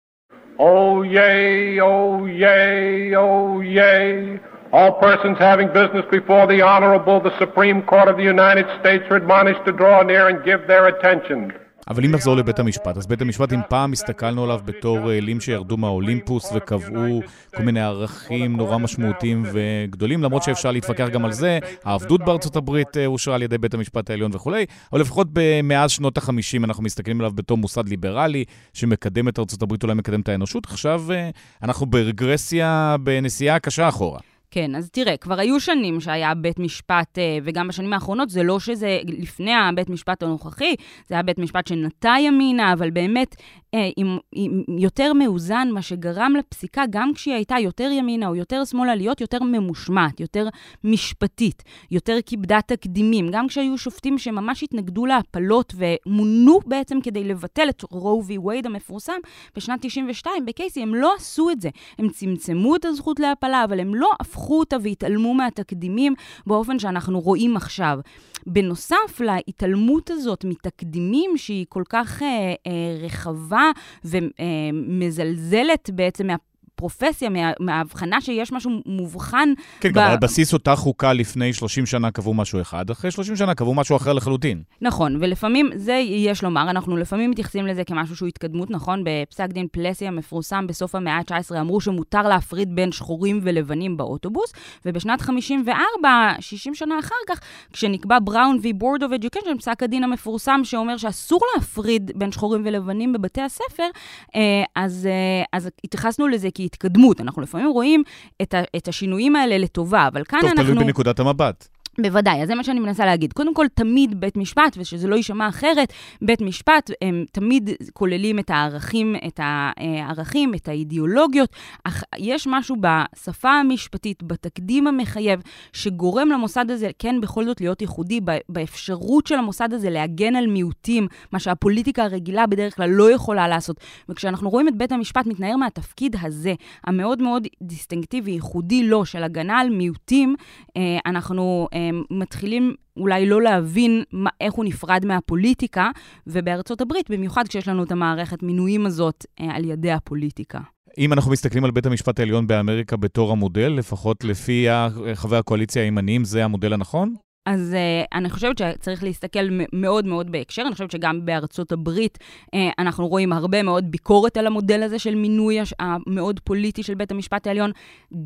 Oh, 0.59 1.03
yea, 1.03 1.81
oh, 1.81 2.27
yea, 2.27 3.15
oh, 3.17 3.61
yea. 3.79 4.39
All 4.73 4.93
persons 5.07 5.37
having 5.39 5.69
business 5.81 6.07
before 6.19 6.47
the 6.47 6.61
Honorable, 6.63 7.21
the 7.21 7.37
Supreme 7.39 7.83
Court 7.83 8.09
of 8.09 8.17
the 8.17 8.29
United 8.37 8.67
States 8.81 9.05
are 9.11 9.17
admonished 9.17 9.65
to 9.67 9.73
draw 9.73 10.03
near 10.03 10.29
and 10.29 10.45
give 10.45 10.61
their 10.67 10.85
attention. 10.93 11.41
אבל 11.89 12.05
אם 12.05 12.11
נחזור 12.11 12.37
לבית 12.37 12.59
המשפט, 12.59 12.97
אז 12.97 13.07
בית 13.07 13.20
המשפט, 13.20 13.53
אם 13.53 13.61
פעם 13.68 13.93
הסתכלנו 13.93 14.45
עליו 14.45 14.61
בתור 14.64 15.12
אלים 15.12 15.41
שירדו 15.41 15.76
מהאולימפוס 15.76 16.53
וקבעו 16.55 17.20
כל 17.57 17.62
מיני 17.62 17.80
ערכים 17.80 18.57
נורא 18.57 18.78
משמעותיים 18.78 19.45
וגדולים, 19.53 20.22
למרות 20.22 20.43
שאפשר 20.43 20.70
להתווכח 20.70 21.09
גם 21.09 21.24
על 21.24 21.33
זה, 21.33 21.59
העבדות 21.85 22.24
בארצות 22.24 22.57
הברית 22.57 22.97
אה, 22.97 23.07
אושרה 23.07 23.35
על 23.35 23.43
ידי 23.43 23.59
בית 23.59 23.74
המשפט 23.74 24.11
העליון 24.11 24.30
וכולי, 24.35 24.66
אבל 24.93 25.01
לפחות 25.01 25.28
מאז 25.62 25.91
שנות 25.91 26.18
ה-50 26.18 26.64
אנחנו 26.64 26.83
מסתכלים 26.83 27.20
עליו 27.20 27.33
בתור 27.35 27.59
מוסד 27.59 27.89
ליברלי, 27.89 28.45
שמקדם 28.72 29.28
את 29.28 29.39
ארצות 29.39 29.62
הברית, 29.62 29.83
אולי 29.83 29.95
מקדם 29.95 30.20
את 30.20 30.28
האנושות. 30.28 30.66
עכשיו 30.66 31.12
אה, 31.12 31.30
אנחנו 31.62 31.87
ברגרסיה, 31.87 32.97
בנסיעה 33.03 33.59
קשה 33.59 33.89
אחורה. 33.89 34.32
כן, 34.55 34.74
אז 34.74 34.90
תראה, 34.90 35.16
כבר 35.16 35.38
היו 35.38 35.61
שנים 35.61 36.00
שהיה 36.00 36.34
בית 36.34 36.59
משפט, 36.59 37.18
אה, 37.18 37.38
וגם 37.44 37.68
בשנים 37.68 37.92
האחרונות, 37.92 38.30
זה 38.30 38.42
לא 38.42 38.61
שזה 38.61 38.98
לפני 39.05 39.55
הבית 39.55 39.90
משפט 39.90 40.22
הנוכחי, 40.22 40.74
זה 41.09 41.14
היה 41.14 41.22
בית 41.22 41.38
משפט 41.38 41.66
שנטה 41.66 42.14
ימינה, 42.20 42.72
אבל 42.72 42.90
באמת 42.90 43.36
אה, 43.74 43.88
עם, 43.96 44.18
עם 44.34 44.62
יותר 44.78 45.12
מאוזן, 45.12 45.68
מה 45.72 45.82
שגרם 45.82 46.32
לפסיקה, 46.38 46.82
גם 46.90 47.14
כשהיא 47.14 47.34
הייתה 47.34 47.59
יותר 47.59 47.88
ימינה 47.92 48.28
או 48.28 48.36
יותר 48.36 48.64
שמאלה, 48.64 48.94
להיות 48.94 49.20
יותר 49.20 49.42
ממושמעת, 49.42 50.20
יותר 50.20 50.48
משפטית, 50.84 51.62
יותר 51.90 52.16
כיבדה 52.26 52.61
תקדימים. 52.66 53.28
גם 53.32 53.48
כשהיו 53.48 53.78
שופטים 53.78 54.18
שממש 54.18 54.62
התנגדו 54.62 55.07
להפלות 55.07 55.74
ומונו 55.76 56.59
בעצם 56.66 57.00
כדי 57.00 57.24
לבטל 57.24 57.68
את 57.68 57.82
רו 57.90 58.22
וי 58.26 58.38
וייד 58.38 58.66
המפורסם 58.66 59.18
בשנת 59.57 59.78
92 59.82 60.46
בקייסי, 60.46 60.82
הם 60.82 60.94
לא 60.94 61.14
עשו 61.16 61.50
את 61.50 61.61
זה. 61.61 61.68
הם 61.98 62.09
צמצמו 62.09 62.76
את 62.76 62.84
הזכות 62.84 63.20
להפלה, 63.20 63.64
אבל 63.64 63.80
הם 63.80 63.94
לא 63.94 64.11
הפכו 64.20 64.41
אותה 64.51 64.76
והתעלמו 64.82 65.34
מהתקדימים 65.34 66.14
באופן 66.47 66.78
שאנחנו 66.78 67.20
רואים 67.20 67.57
עכשיו. 67.57 67.99
בנוסף 68.47 69.20
להתעלמות 69.20 70.11
הזאת 70.11 70.45
מתקדימים 70.45 71.36
שהיא 71.36 71.66
כל 71.68 71.82
כך 71.88 72.22
אה, 72.22 72.28
אה, 72.66 72.97
רחבה 73.05 73.70
ומזלזלת 74.05 75.90
בעצם 75.93 76.26
מה... 76.26 76.36
הפרופסיה, 76.83 77.28
מה, 77.28 77.53
מההבחנה 77.61 78.20
שיש 78.20 78.53
משהו 78.53 78.70
מובחן. 78.87 79.49
כן, 79.80 79.89
ב... 79.89 79.93
גם 79.93 80.11
על 80.11 80.16
בסיס 80.18 80.53
אותה 80.53 80.76
חוקה 80.76 81.12
לפני 81.12 81.53
30 81.53 81.87
שנה 81.87 82.11
קבעו 82.11 82.35
משהו 82.35 82.61
אחד, 82.61 82.91
אחרי 82.91 83.11
30 83.11 83.37
שנה 83.37 83.55
קבעו 83.55 83.74
משהו 83.74 83.97
אחר 83.97 84.12
לחלוטין. 84.12 84.62
נכון, 84.80 85.16
ולפעמים, 85.20 85.70
זה 85.74 85.93
יש 85.93 86.43
לומר, 86.43 86.70
אנחנו 86.70 86.97
לפעמים 86.97 87.30
מתייחסים 87.30 87.66
לזה 87.66 87.85
כמשהו 87.85 88.16
שהוא 88.16 88.28
התקדמות, 88.28 88.70
נכון? 88.70 89.05
בפסק 89.05 89.47
דין 89.47 89.66
פלסי 89.72 90.07
המפורסם 90.07 90.66
בסוף 90.66 90.95
המאה 90.95 91.16
ה-19 91.16 91.61
אמרו 91.61 91.80
שמותר 91.80 92.22
להפריד 92.22 92.74
בין 92.74 92.93
שחורים 92.93 93.41
ולבנים 93.43 93.97
באוטובוס, 93.97 94.53
ובשנת 94.87 95.20
54, 95.20 96.33
60 96.41 96.74
שנה 96.74 96.99
אחר 96.99 97.14
כך, 97.28 97.41
כשנקבע 97.72 98.18
בראון 98.24 98.59
וי 98.62 98.72
בורד 98.72 99.03
אוף 99.03 99.12
אדיוקיישן, 99.12 99.59
פסק 99.59 99.83
הדין 99.83 100.05
המפורסם 100.05 100.61
שאומר 100.64 100.97
שאסור 100.97 101.41
להפריד 101.55 102.11
בין 102.14 102.33
שחורים 102.33 102.62
ולבנים 102.64 103.12
בבתי 103.12 103.41
הספר, 103.41 103.89
אה, 104.35 104.64
אז, 104.76 105.09
אה, 105.11 105.45
אז 105.53 105.68
התייחסנו 105.85 106.28
לזה 106.28 106.49
כי 106.55 106.66
התקדמות. 106.73 107.20
אנחנו 107.20 107.43
לפעמים 107.43 107.70
רואים 107.70 108.03
את, 108.43 108.55
ה, 108.55 108.62
את 108.77 108.89
השינויים 108.89 109.37
האלה 109.37 109.59
לטובה, 109.59 110.09
אבל 110.12 110.25
כאן 110.25 110.41
טוב, 110.41 110.49
אנחנו... 110.49 110.64
טוב, 110.64 110.73
תלוי 110.75 110.85
בנקודת 110.85 111.20
המבט. 111.20 111.68
בוודאי, 112.01 112.43
אז 112.43 112.49
זה 112.49 112.55
מה 112.55 112.64
שאני 112.64 112.80
מנסה 112.80 113.07
להגיד. 113.07 113.32
קודם 113.32 113.55
כל, 113.55 113.66
תמיד 113.74 114.20
בית 114.20 114.36
משפט, 114.36 114.76
ושזה 114.76 115.09
לא 115.09 115.16
יישמע 115.16 115.49
אחרת, 115.49 115.93
בית 116.22 116.40
משפט, 116.40 116.90
הם 117.03 117.24
תמיד 117.32 117.70
כוללים 117.93 118.38
את 118.38 118.51
הערכים, 118.51 119.16
את 119.26 119.40
הערכים, 119.43 120.55
את 120.55 120.68
האידיאולוגיות, 120.68 121.51
אך 121.84 122.05
יש 122.18 122.47
משהו 122.51 122.76
בשפה 122.80 123.51
המשפטית, 123.51 124.22
בתקדים 124.22 124.86
המחייב, 124.86 125.40
שגורם 125.72 126.28
למוסד 126.28 126.70
הזה, 126.70 126.90
כן, 126.99 127.20
בכל 127.20 127.45
זאת 127.45 127.61
להיות 127.61 127.82
ייחודי, 127.82 128.20
באפשרות 128.49 129.26
של 129.26 129.34
המוסד 129.34 129.72
הזה 129.72 129.90
להגן 129.90 130.36
על 130.36 130.47
מיעוטים, 130.47 131.07
מה 131.32 131.38
שהפוליטיקה 131.38 132.05
הרגילה 132.05 132.47
בדרך 132.47 132.76
כלל 132.76 132.90
לא 132.90 133.11
יכולה 133.11 133.49
לעשות. 133.49 133.76
וכשאנחנו 134.09 134.51
רואים 134.51 134.68
את 134.68 134.76
בית 134.76 134.93
המשפט 134.93 135.26
מתנער 135.26 135.57
מהתפקיד 135.57 136.16
הזה, 136.22 136.55
המאוד 136.84 137.22
מאוד 137.22 137.47
דיסטינקטיבי, 137.62 138.30
ייחודי 138.30 138.82
לו, 138.82 139.07
של 139.07 139.22
הגנה 139.22 139.59
על 139.59 139.70
מיעוטים, 139.70 140.34
אה, 140.76 140.99
אנחנו... 141.07 141.68
מתחילים 142.11 142.74
אולי 142.97 143.26
לא 143.26 143.43
להבין 143.43 144.03
מה, 144.12 144.30
איך 144.41 144.55
הוא 144.55 144.64
נפרד 144.64 145.05
מהפוליטיקה, 145.07 145.91
ובארצות 146.26 146.80
הברית, 146.80 147.11
במיוחד 147.11 147.49
כשיש 147.49 147.68
לנו 147.68 147.83
את 147.83 147.93
המערכת 147.93 148.43
מינויים 148.43 148.87
הזאת 148.87 149.26
אה, 149.41 149.57
על 149.57 149.64
ידי 149.64 149.93
הפוליטיקה. 149.93 150.61
אם 150.99 151.12
אנחנו 151.12 151.33
מסתכלים 151.33 151.64
על 151.64 151.70
בית 151.70 151.87
המשפט 151.87 152.18
העליון 152.18 152.47
באמריקה 152.47 152.97
בתור 152.97 153.33
המודל, 153.33 153.68
לפחות 153.68 154.24
לפי 154.24 154.66
חברי 155.14 155.39
הקואליציה 155.39 155.83
הימניים, 155.83 156.24
זה 156.24 156.45
המודל 156.45 156.72
הנכון? 156.72 157.14
אז 157.47 157.76
uh, 157.76 158.09
אני 158.18 158.30
חושבת 158.30 158.59
שצריך 158.59 159.05
להסתכל 159.05 159.49
מאוד 159.72 160.07
מאוד 160.07 160.32
בהקשר. 160.32 160.62
אני 160.62 160.72
חושבת 160.72 160.90
שגם 160.90 161.24
בארצות 161.24 161.72
הברית 161.72 162.18
uh, 162.47 162.59
אנחנו 162.78 163.09
רואים 163.09 163.32
הרבה 163.32 163.62
מאוד 163.62 163.90
ביקורת 163.90 164.36
על 164.36 164.47
המודל 164.47 164.82
הזה 164.82 164.99
של 164.99 165.14
מינוי 165.14 165.59
המאוד 165.80 166.40
פוליטי 166.40 166.82
של 166.82 166.95
בית 166.95 167.11
המשפט 167.11 167.47
העליון, 167.47 167.70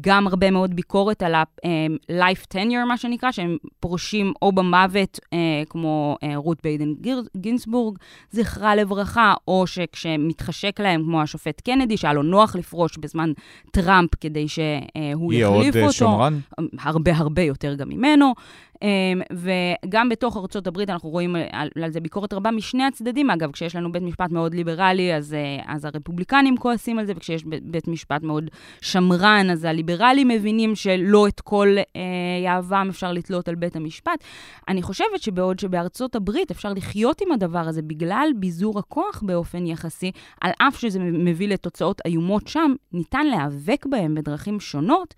גם 0.01 0.27
הרבה 0.27 0.51
מאוד 0.51 0.77
ביקורת 0.77 1.23
על 1.23 1.35
ה-life 1.35 2.45
uh, 2.45 2.55
tenure, 2.55 2.85
מה 2.89 2.97
שנקרא, 2.97 3.33
שהם 3.33 3.57
פורשים 3.81 4.33
או 4.43 4.53
במוות, 4.53 5.21
uh, 5.25 5.29
כמו 5.69 6.17
uh, 6.25 6.27
רות 6.37 6.59
ביידן 6.63 6.93
גינסבורג, 7.37 7.99
זכרה 8.31 8.77
לברכה, 8.77 9.35
או 9.49 9.67
שכשמתחשק 9.67 10.81
להם, 10.81 11.03
כמו 11.03 11.23
השופט 11.23 11.61
קנדי, 11.61 11.97
שהיה 11.97 12.15
לו 12.15 12.23
נוח 12.23 12.57
לפרוש 12.57 12.99
בזמן 12.99 13.33
טראמפ 13.71 14.11
כדי 14.21 14.49
שהוא 14.49 15.33
יחליף 15.33 15.67
אותו. 15.67 15.77
יהיה 15.77 15.85
עוד 15.85 15.93
שמרן? 15.93 16.39
הרבה 16.81 17.17
הרבה 17.17 17.43
יותר 17.43 17.75
גם 17.75 17.89
ממנו. 17.89 18.33
אמ, 18.83 19.23
וגם 19.33 20.09
בתוך 20.09 20.37
ארצות 20.37 20.67
הברית 20.67 20.91
אנחנו 20.91 21.09
רואים 21.09 21.37
על, 21.53 21.69
על 21.83 21.91
זה 21.91 22.01
ביקורת 22.01 22.33
רבה 22.33 22.51
משני 22.51 22.85
הצדדים. 22.85 23.31
אגב, 23.31 23.53
כשיש 23.53 23.77
לנו 23.77 23.93
בית 23.93 24.03
משפט 24.03 24.31
מאוד 24.31 24.55
ליברלי, 24.55 25.15
אז, 25.15 25.35
אה, 25.35 25.75
אז 25.75 25.85
הרפובליקנים 25.85 26.57
כועסים 26.57 26.99
על 26.99 27.07
זה, 27.07 27.13
וכשיש 27.17 27.45
בית 27.63 27.89
משפט 27.89 28.23
מאוד 28.23 28.51
שמרן, 28.81 29.47
אז 29.53 29.65
הליברלים 29.65 30.29
מבינים 30.29 30.75
שלא 30.75 31.29
את 31.29 31.41
כל 31.41 31.69
אה, 31.79 32.03
יהבם 32.45 32.87
אפשר 32.91 33.13
לתלות 33.13 33.49
על 33.49 33.55
בית 33.55 33.77
המשפט. 33.77 34.25
אני 34.69 34.83
חושבת 34.83 35.23
שבעוד 35.23 35.59
שבארצות 35.59 36.15
הברית 36.15 36.51
אפשר 36.51 36.73
לחיות 36.73 37.21
עם 37.21 37.33
הדבר 37.33 37.59
הזה 37.59 37.83
בגלל 37.83 38.29
ביזור 38.37 38.79
הכוח 38.79 39.23
באופן 39.27 39.67
יחסי, 39.67 40.11
על 40.41 40.51
אף 40.59 40.79
שזה 40.79 40.99
מביא 41.01 41.49
לתוצאות 41.49 42.01
איומות 42.05 42.49
שם, 42.49 42.75
ניתן 42.93 43.27
להיאבק 43.27 43.87
בהם 43.87 44.15
בדרכים 44.15 44.61
שונות. 44.61 45.15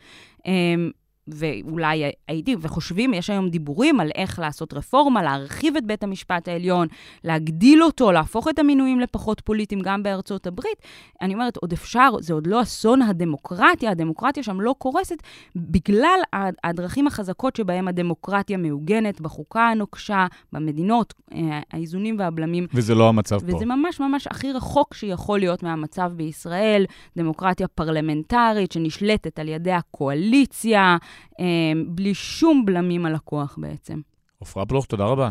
אמ, 0.47 0.91
ואולי 1.35 2.11
הייתי, 2.29 2.57
וחושבים, 2.61 3.15
יש 3.15 3.31
היום 3.31 3.49
דיבורים 3.49 4.01
על 4.01 4.11
איך 4.15 4.39
לעשות 4.39 4.75
רפורמה, 4.75 5.23
להרחיב 5.23 5.77
את 5.77 5.87
בית 5.87 6.03
המשפט 6.03 6.49
העליון, 6.49 6.89
להגדיל 7.25 7.83
אותו, 7.83 8.13
להפוך 8.13 8.49
את 8.49 8.59
המינויים 8.59 9.01
לפחות 9.01 9.41
פוליטיים 9.41 9.81
גם 9.81 10.03
בארצות 10.03 10.47
הברית. 10.47 10.83
אני 11.23 11.35
אומרת, 11.35 11.57
עוד 11.57 11.73
אפשר, 11.73 12.11
זה 12.21 12.35
עוד 12.35 12.47
לא 12.47 12.63
אסון 12.63 13.03
הדמוקרטיה, 13.03 13.91
הדמוקרטיה 13.91 14.43
שם 14.43 14.61
לא 14.61 14.75
קורסת, 14.79 15.17
בגלל 15.57 16.21
הדרכים 16.65 17.07
החזקות 17.07 17.57
שבהם 17.57 17.89
הדמוקרטיה 17.89 18.57
מעוגנת, 18.57 19.21
בחוקה 19.21 19.69
הנוקשה, 19.69 20.27
במדינות, 20.53 21.15
אה, 21.35 21.61
האיזונים 21.73 22.17
והבלמים. 22.19 22.67
וזה 22.75 22.95
לא 22.95 23.09
המצב 23.09 23.37
וזה 23.37 23.51
פה. 23.51 23.57
וזה 23.57 23.67
ממש 23.67 24.01
ממש 24.01 24.27
הכי 24.27 24.53
רחוק 24.53 24.95
שיכול 24.95 25.39
להיות 25.39 25.63
מהמצב 25.63 26.13
בישראל, 26.17 26.85
דמוקרטיה 27.17 27.69
פרלמנטרית 27.69 28.73
שנשלטת 28.73 29.39
על 29.39 29.49
ידי 29.49 29.73
הקואליציה. 29.73 30.97
אה, 31.41 31.45
בלי 31.87 32.15
שום 32.15 32.67
בלמים 32.67 33.07
על 33.07 33.15
הכוח 33.15 33.59
בעצם. 33.61 34.01
עפרה 34.41 34.65
בלוך, 34.65 34.87
תודה 34.87 35.05
רבה. 35.05 35.31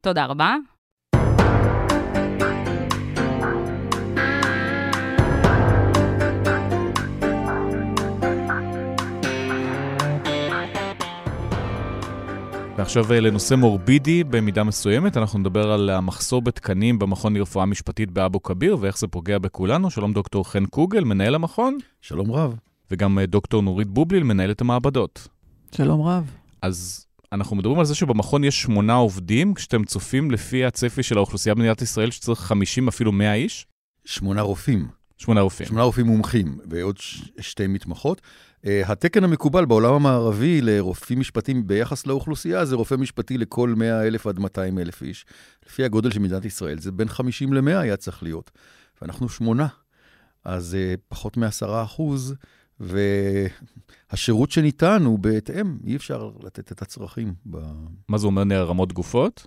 תודה 0.00 0.26
רבה. 0.26 0.56
ועכשיו 12.76 13.12
אה, 13.12 13.20
לנושא 13.20 13.54
מורבידי 13.54 14.24
במידה 14.24 14.64
מסוימת, 14.64 15.16
אנחנו 15.16 15.38
נדבר 15.38 15.72
על 15.72 15.90
המחסור 15.90 16.42
בתקנים 16.42 16.98
במכון 16.98 17.36
לרפואה 17.36 17.66
משפטית 17.66 18.10
באבו 18.10 18.42
כביר 18.42 18.76
ואיך 18.80 18.98
זה 18.98 19.08
פוגע 19.08 19.38
בכולנו. 19.38 19.90
שלום 19.90 20.12
דוקטור 20.12 20.50
חן 20.50 20.66
קוגל, 20.66 21.04
מנהל 21.04 21.34
המכון. 21.34 21.78
שלום 22.00 22.32
רב. 22.32 22.56
וגם 22.94 23.18
אה, 23.18 23.26
דוקטור 23.26 23.62
נורית 23.62 23.88
בובליל, 23.88 24.22
מנהלת 24.22 24.60
המעבדות. 24.60 25.28
שלום 25.76 26.02
רב. 26.02 26.30
אז 26.62 27.06
אנחנו 27.32 27.56
מדברים 27.56 27.78
על 27.78 27.84
זה 27.84 27.94
שבמכון 27.94 28.44
יש 28.44 28.62
שמונה 28.62 28.94
עובדים, 28.94 29.54
כשאתם 29.54 29.84
צופים 29.84 30.30
לפי 30.30 30.64
הצפי 30.64 31.02
של 31.02 31.16
האוכלוסייה 31.16 31.54
במדינת 31.54 31.82
ישראל 31.82 32.10
שצריך 32.10 32.40
50, 32.40 32.88
אפילו 32.88 33.12
100 33.12 33.34
איש? 33.34 33.66
שמונה 34.04 34.40
רופאים. 34.42 34.88
שמונה 35.16 35.40
רופאים. 35.40 35.68
שמונה 35.68 35.82
רופאים 35.82 36.06
מומחים 36.06 36.58
ועוד 36.70 36.98
ש- 36.98 37.22
שתי 37.40 37.66
מתמחות. 37.66 38.20
Uh, 38.62 38.66
התקן 38.86 39.24
המקובל 39.24 39.64
בעולם 39.64 39.94
המערבי 39.94 40.60
לרופאים 40.60 41.20
משפטיים 41.20 41.66
ביחס 41.66 42.06
לאוכלוסייה 42.06 42.64
זה 42.64 42.76
רופא 42.76 42.94
משפטי 42.94 43.38
לכל 43.38 43.74
100 43.76 44.06
אלף 44.06 44.26
עד 44.26 44.38
200 44.38 44.78
אלף 44.78 45.02
איש. 45.02 45.26
לפי 45.66 45.84
הגודל 45.84 46.10
של 46.10 46.18
מדינת 46.20 46.44
ישראל 46.44 46.78
זה 46.78 46.92
בין 46.92 47.08
50 47.08 47.52
ל-100 47.52 47.78
היה 47.78 47.96
צריך 47.96 48.22
להיות. 48.22 48.50
ואנחנו 49.02 49.28
שמונה, 49.28 49.66
אז 50.44 50.76
uh, 50.76 51.00
פחות 51.08 51.36
מ-10 51.36 51.66
אחוז, 51.84 52.34
והשירות 52.80 54.50
שניתן 54.50 55.02
הוא 55.04 55.18
בהתאם, 55.18 55.76
אי 55.86 55.96
אפשר 55.96 56.30
לתת 56.42 56.72
את 56.72 56.82
הצרכים. 56.82 57.34
ב... 57.50 57.58
מה 58.08 58.18
זה 58.18 58.26
אומר 58.26 58.44
נערמות 58.44 58.92
גופות? 58.92 59.46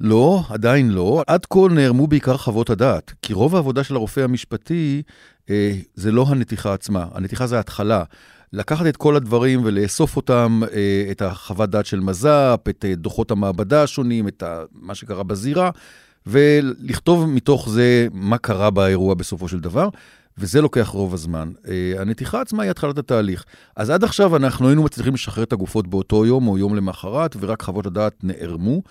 לא, 0.00 0.42
עדיין 0.48 0.90
לא. 0.90 1.22
עד 1.26 1.46
כה 1.46 1.60
נערמו 1.70 2.06
בעיקר 2.06 2.36
חוות 2.36 2.70
הדעת, 2.70 3.12
כי 3.22 3.32
רוב 3.32 3.54
העבודה 3.56 3.84
של 3.84 3.94
הרופא 3.94 4.20
המשפטי 4.20 5.02
אה, 5.50 5.72
זה 5.94 6.12
לא 6.12 6.24
הנתיחה 6.28 6.74
עצמה, 6.74 7.06
הנתיחה 7.12 7.46
זה 7.46 7.56
ההתחלה. 7.56 8.04
לקחת 8.52 8.86
את 8.86 8.96
כל 8.96 9.16
הדברים 9.16 9.60
ולאסוף 9.64 10.16
אותם, 10.16 10.60
אה, 10.72 11.08
את 11.10 11.22
החוות 11.22 11.70
דעת 11.70 11.86
של 11.86 12.00
מז"פ, 12.00 12.68
את 12.68 12.84
אה, 12.84 12.94
דוחות 12.94 13.30
המעבדה 13.30 13.82
השונים, 13.82 14.28
את 14.28 14.42
ה, 14.42 14.62
מה 14.72 14.94
שקרה 14.94 15.22
בזירה, 15.22 15.70
ולכתוב 16.26 17.26
מתוך 17.26 17.68
זה 17.68 18.08
מה 18.12 18.38
קרה 18.38 18.70
באירוע 18.70 19.14
בסופו 19.14 19.48
של 19.48 19.60
דבר. 19.60 19.88
וזה 20.38 20.60
לוקח 20.60 20.88
רוב 20.88 21.14
הזמן. 21.14 21.52
Uh, 21.64 22.00
הנתיחה 22.00 22.40
עצמה 22.40 22.62
היא 22.62 22.70
התחלת 22.70 22.98
התהליך. 22.98 23.44
אז 23.76 23.90
עד 23.90 24.04
עכשיו 24.04 24.36
אנחנו 24.36 24.68
היינו 24.68 24.82
מצליחים 24.82 25.14
לשחרר 25.14 25.44
את 25.44 25.52
הגופות 25.52 25.86
באותו 25.86 26.26
יום 26.26 26.48
או 26.48 26.58
יום 26.58 26.76
למחרת, 26.76 27.36
ורק 27.40 27.62
חוות 27.62 27.86
הדעת 27.86 28.24
נערמו. 28.24 28.82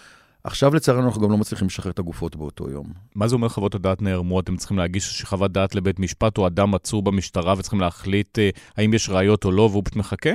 עכשיו 0.44 0.76
לצערנו 0.76 1.08
אנחנו 1.08 1.22
גם 1.22 1.32
לא 1.32 1.38
מצליחים 1.38 1.68
לשחרר 1.68 1.92
את 1.92 2.00
הגופות 2.00 2.36
באותו 2.36 2.70
יום. 2.70 2.88
מה 3.16 3.28
זה 3.28 3.36
אומר 3.36 3.50
חוות 3.50 3.76
הדעת 3.76 4.02
נערמו? 4.02 4.40
אתם 4.40 4.58
צריכים 4.58 4.78
להגיש 4.78 5.24
חוות 5.26 5.52
דעת 5.52 5.76
לבית 5.76 6.00
משפט 6.00 6.38
או 6.38 6.48
אדם 6.48 6.76
עצור 6.76 7.02
במשטרה 7.02 7.54
וצריכים 7.58 7.80
להחליט 7.80 8.38
uh, 8.38 8.60
האם 8.78 8.94
יש 8.94 9.10
ראיות 9.10 9.46
או 9.46 9.52
לא 9.52 9.62
והוא 9.62 9.84
פשוט 9.86 9.96
מחכה? 9.96 10.32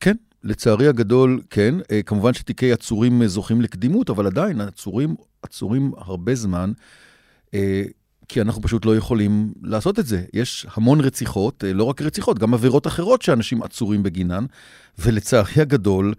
כן, 0.00 0.14
לצערי 0.44 0.88
הגדול, 0.88 1.42
כן. 1.50 1.74
Uh, 1.80 2.02
כמובן 2.06 2.34
שתיקי 2.34 2.72
עצורים 2.72 3.26
זוכים 3.26 3.60
לקדימות, 3.60 4.10
אבל 4.10 4.26
עדיין 4.26 4.60
עצורים, 4.60 5.14
עצורים 5.42 5.92
הרבה 5.96 6.34
זמן. 6.34 6.72
כי 8.32 8.40
אנחנו 8.40 8.62
פשוט 8.62 8.84
לא 8.84 8.96
יכולים 8.96 9.52
לעשות 9.62 9.98
את 9.98 10.06
זה. 10.06 10.24
יש 10.34 10.66
המון 10.74 11.00
רציחות, 11.00 11.64
לא 11.74 11.84
רק 11.84 12.02
רציחות, 12.02 12.38
גם 12.38 12.54
עבירות 12.54 12.86
אחרות 12.86 13.22
שאנשים 13.22 13.62
עצורים 13.62 14.02
בגינן, 14.02 14.44
ולצערי 14.98 15.52
הגדול, 15.56 16.14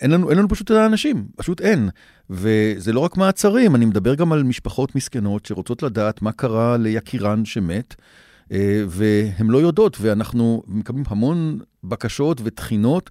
אין 0.00 0.10
לנו, 0.10 0.30
אין 0.30 0.38
לנו 0.38 0.48
פשוט 0.48 0.70
את 0.70 0.76
האנשים, 0.76 1.26
פשוט 1.36 1.60
אין. 1.60 1.88
וזה 2.30 2.92
לא 2.92 3.00
רק 3.00 3.16
מעצרים, 3.16 3.74
אני 3.74 3.84
מדבר 3.84 4.14
גם 4.14 4.32
על 4.32 4.42
משפחות 4.42 4.94
מסכנות 4.94 5.46
שרוצות 5.46 5.82
לדעת 5.82 6.22
מה 6.22 6.32
קרה 6.32 6.76
ליקירן 6.76 7.44
שמת, 7.44 7.94
והן 8.88 9.46
לא 9.46 9.58
יודעות, 9.58 9.96
ואנחנו 10.00 10.62
מקבלים 10.66 11.04
המון 11.08 11.58
בקשות 11.84 12.40
ותחינות. 12.44 13.10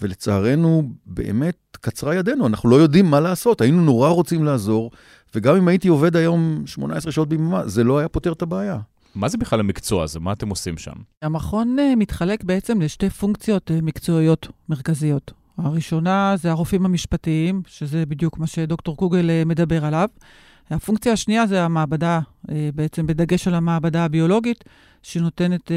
ולצערנו, 0.00 0.82
באמת 1.06 1.56
קצרה 1.80 2.14
ידינו, 2.14 2.46
אנחנו 2.46 2.68
לא 2.68 2.76
יודעים 2.76 3.06
מה 3.06 3.20
לעשות. 3.20 3.60
היינו 3.60 3.84
נורא 3.84 4.08
רוצים 4.08 4.44
לעזור, 4.44 4.90
וגם 5.34 5.56
אם 5.56 5.68
הייתי 5.68 5.88
עובד 5.88 6.16
היום 6.16 6.62
18 6.66 7.12
שעות 7.12 7.28
ביממה, 7.28 7.68
זה 7.68 7.84
לא 7.84 7.98
היה 7.98 8.08
פותר 8.08 8.32
את 8.32 8.42
הבעיה. 8.42 8.78
מה 9.14 9.28
זה 9.28 9.38
בכלל 9.38 9.60
המקצוע 9.60 10.04
הזה? 10.04 10.20
מה 10.20 10.32
אתם 10.32 10.48
עושים 10.48 10.78
שם? 10.78 10.92
המכון 11.22 11.76
uh, 11.78 11.96
מתחלק 11.96 12.44
בעצם 12.44 12.80
לשתי 12.80 13.10
פונקציות 13.10 13.70
uh, 13.70 13.82
מקצועיות 13.82 14.48
מרכזיות. 14.68 15.32
הראשונה 15.58 16.34
זה 16.36 16.50
הרופאים 16.50 16.84
המשפטיים, 16.84 17.62
שזה 17.66 18.06
בדיוק 18.06 18.38
מה 18.38 18.46
שדוקטור 18.46 18.96
קוגל 18.96 19.30
uh, 19.30 19.48
מדבר 19.48 19.84
עליו. 19.84 20.08
הפונקציה 20.70 21.12
השנייה 21.12 21.46
זה 21.46 21.64
המעבדה, 21.64 22.20
בעצם 22.74 23.06
בדגש 23.06 23.48
על 23.48 23.54
המעבדה 23.54 24.04
הביולוגית, 24.04 24.64
שנותנת 25.02 25.72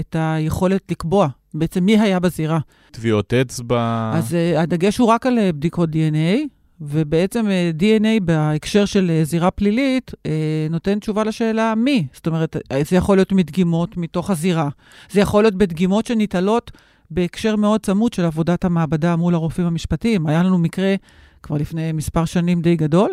את 0.00 0.16
היכולת 0.18 0.90
לקבוע 0.90 1.28
בעצם 1.54 1.84
מי 1.84 2.00
היה 2.00 2.20
בזירה. 2.20 2.58
טביעות 2.90 3.34
אצבע? 3.34 4.12
אז 4.14 4.32
uh, 4.32 4.58
הדגש 4.58 4.98
הוא 4.98 5.08
רק 5.08 5.26
על 5.26 5.38
uh, 5.38 5.52
בדיקות 5.52 5.90
DNA, 5.90 6.46
ובעצם 6.80 7.46
uh, 7.46 7.82
DNA 7.82 8.24
בהקשר 8.24 8.84
של 8.84 9.10
uh, 9.10 9.24
זירה 9.24 9.50
פלילית 9.50 10.10
uh, 10.10 10.28
נותן 10.70 10.98
תשובה 10.98 11.24
לשאלה 11.24 11.74
מי. 11.74 12.06
זאת 12.12 12.26
אומרת, 12.26 12.56
זה 12.88 12.96
יכול 12.96 13.16
להיות 13.16 13.32
מדגימות 13.32 13.96
מתוך 13.96 14.30
הזירה. 14.30 14.68
זה 15.10 15.20
יכול 15.20 15.44
להיות 15.44 15.54
בדגימות 15.54 16.06
שניטלות 16.06 16.70
בהקשר 17.10 17.56
מאוד 17.56 17.80
צמוד 17.80 18.12
של 18.12 18.24
עבודת 18.24 18.64
המעבדה 18.64 19.16
מול 19.16 19.34
הרופאים 19.34 19.66
המשפטיים. 19.66 20.26
היה 20.26 20.42
לנו 20.42 20.58
מקרה 20.58 20.94
כבר 21.42 21.56
לפני 21.56 21.92
מספר 21.92 22.24
שנים 22.24 22.62
די 22.62 22.76
גדול, 22.76 23.10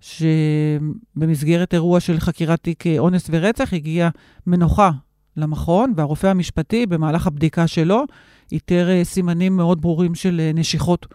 שבמסגרת 0.00 1.74
אירוע 1.74 2.00
של 2.00 2.20
חקירת 2.20 2.62
תיק 2.62 2.84
אונס 2.98 3.26
ורצח 3.30 3.74
הגיעה 3.74 4.10
מנוחה 4.46 4.90
למכון, 5.38 5.92
והרופא 5.96 6.26
המשפטי, 6.26 6.86
במהלך 6.86 7.26
הבדיקה 7.26 7.66
שלו, 7.66 8.04
איתר 8.52 8.88
סימנים 9.02 9.56
מאוד 9.56 9.80
ברורים 9.80 10.14
של 10.14 10.50
נשיכות. 10.54 11.06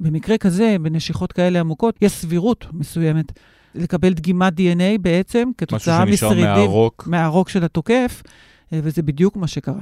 במקרה 0.00 0.38
כזה, 0.38 0.76
בנשיכות 0.80 1.32
כאלה 1.32 1.60
עמוקות, 1.60 1.96
יש 2.02 2.12
סבירות 2.12 2.66
מסוימת 2.72 3.32
לקבל 3.74 4.12
דגימת 4.12 4.52
DNA 4.52 4.98
בעצם, 5.00 5.50
כתוצאה 5.58 6.04
משרידים 6.04 6.44
מהרוק. 6.44 7.04
מהרוק 7.06 7.48
של 7.48 7.64
התוקף, 7.64 8.22
וזה 8.72 9.02
בדיוק 9.02 9.36
מה 9.36 9.46
שקרה. 9.46 9.80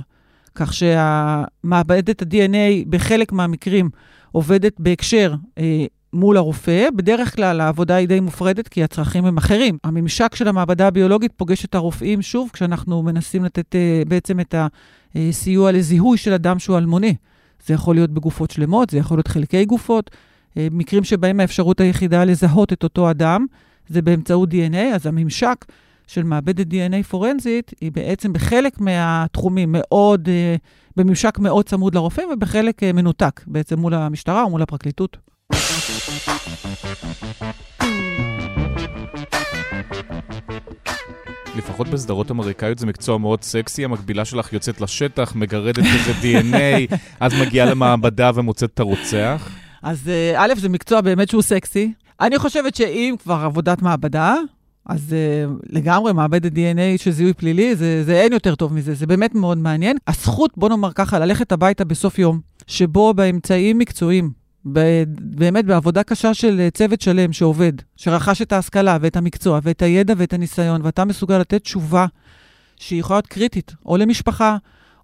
כך 0.55 0.75
שהמעבדת 0.75 2.23
ה-DNA 2.23 2.89
בחלק 2.89 3.33
מהמקרים 3.33 3.91
עובדת 4.33 4.81
בהקשר 4.81 5.35
אה, 5.59 5.87
מול 6.13 6.37
הרופא. 6.37 6.89
בדרך 6.97 7.37
כלל 7.37 7.61
העבודה 7.61 7.95
היא 7.95 8.09
די 8.09 8.21
מופרדת, 8.21 8.69
כי 8.69 8.85
הצרכים 8.85 9.25
הם 9.25 9.37
אחרים. 9.37 9.79
הממשק 9.85 10.35
של 10.35 10.49
המעבדה 10.49 10.87
הביולוגית 10.87 11.33
פוגש 11.37 11.65
את 11.65 11.75
הרופאים 11.75 12.23
שוב, 12.23 12.51
כשאנחנו 12.53 13.03
מנסים 13.03 13.45
לתת 13.45 13.75
uh, 13.75 14.09
בעצם 14.09 14.41
את 14.41 14.55
הסיוע 15.15 15.73
לזיהוי 15.73 16.19
של 16.19 16.33
אדם 16.33 16.59
שהוא 16.59 16.79
אלמוני. 16.79 17.15
זה 17.67 17.75
יכול 17.75 17.95
להיות 17.95 18.11
בגופות 18.11 18.51
שלמות, 18.51 18.91
זה 18.91 18.99
יכול 18.99 19.17
להיות 19.17 19.29
חלקי 19.29 19.65
גופות. 19.65 20.11
Uh, 20.11 20.59
מקרים 20.71 21.05
שבהם 21.05 21.41
האפשרות 21.41 21.81
היחידה 21.81 22.25
לזהות 22.25 22.73
את 22.73 22.85
אותו 22.85 23.11
אדם 23.11 23.47
זה 23.89 24.03
באמצעות 24.03 24.49
DNA, 24.53 24.95
אז 24.95 25.07
הממשק 25.07 25.65
של 26.09 26.23
מעבדת 26.23 26.67
DNA 26.67 27.03
פורנזית, 27.09 27.73
היא 27.81 27.93
בעצם 27.93 28.33
בחלק 28.33 28.81
מהתחומים 28.81 29.75
מאוד, 29.79 30.29
אה, 30.29 30.57
בממשק 30.97 31.39
מאוד 31.39 31.69
צמוד 31.69 31.95
לרופאים, 31.95 32.29
ובחלק 32.33 32.83
אה, 32.83 32.93
מנותק, 32.93 33.41
בעצם 33.47 33.79
מול 33.79 33.95
המשטרה 33.95 34.43
או 34.43 34.51
מול 34.51 34.63
הפרקליטות. 34.63 35.17
לפחות 41.57 41.89
בסדרות 41.89 42.31
אמריקאיות 42.31 42.79
זה 42.79 42.87
מקצוע 42.87 43.19
מאוד 43.19 43.43
סקסי, 43.43 43.85
המקבילה 43.85 44.25
שלך 44.25 44.53
יוצאת 44.53 44.81
לשטח, 44.81 45.35
מגרדת 45.35 45.79
איזה 45.79 46.13
DNA, 46.23 46.95
אז 47.21 47.33
מגיעה 47.41 47.67
למעבדה 47.67 48.31
ומוצאת 48.35 48.71
את 48.75 48.81
הרוצח. 48.81 49.51
אז 49.83 50.09
אה, 50.09 50.45
א', 50.45 50.55
זה 50.57 50.69
מקצוע 50.69 51.01
באמת 51.01 51.29
שהוא 51.29 51.43
סקסי. 51.43 51.93
אני 52.21 52.39
חושבת 52.39 52.75
שאם 52.75 53.15
כבר 53.23 53.35
עבודת 53.35 53.83
מעבדה, 53.83 54.35
אז 54.87 55.15
uh, 55.15 55.67
לגמרי, 55.71 56.13
מעבדת 56.13 56.53
DNA 56.53 57.03
של 57.03 57.11
זיהוי 57.11 57.33
פלילי, 57.33 57.77
זה, 57.77 58.05
זה 58.05 58.21
אין 58.21 58.33
יותר 58.33 58.55
טוב 58.55 58.75
מזה, 58.75 58.95
זה 58.95 59.07
באמת 59.07 59.35
מאוד 59.35 59.59
מעניין. 59.59 59.97
הזכות, 60.07 60.51
בוא 60.57 60.69
נאמר 60.69 60.93
ככה, 60.93 61.19
ללכת 61.19 61.53
הביתה 61.53 61.85
בסוף 61.85 62.19
יום, 62.19 62.41
שבו 62.67 63.15
באמצעים 63.15 63.79
מקצועיים, 63.79 64.31
ב- 64.73 65.05
באמת 65.21 65.65
בעבודה 65.65 66.03
קשה 66.03 66.35
של 66.35 66.61
אה, 66.61 66.71
צוות 66.71 67.01
שלם 67.01 67.33
שעובד, 67.33 67.73
שרכש 67.97 68.43
את 68.43 68.53
ההשכלה 68.53 68.99
ואת 69.01 69.17
המקצוע 69.17 69.61
ואת 69.63 69.83
הידע 69.83 70.15
ואת 70.17 70.33
הניסיון, 70.33 70.81
ואתה 70.85 71.05
מסוגל 71.05 71.39
לתת 71.39 71.63
תשובה 71.63 72.07
שהיא 72.77 73.01
יכולה 73.01 73.17
להיות 73.17 73.27
קריטית, 73.27 73.75
או 73.87 73.97
למשפחה, 73.97 74.57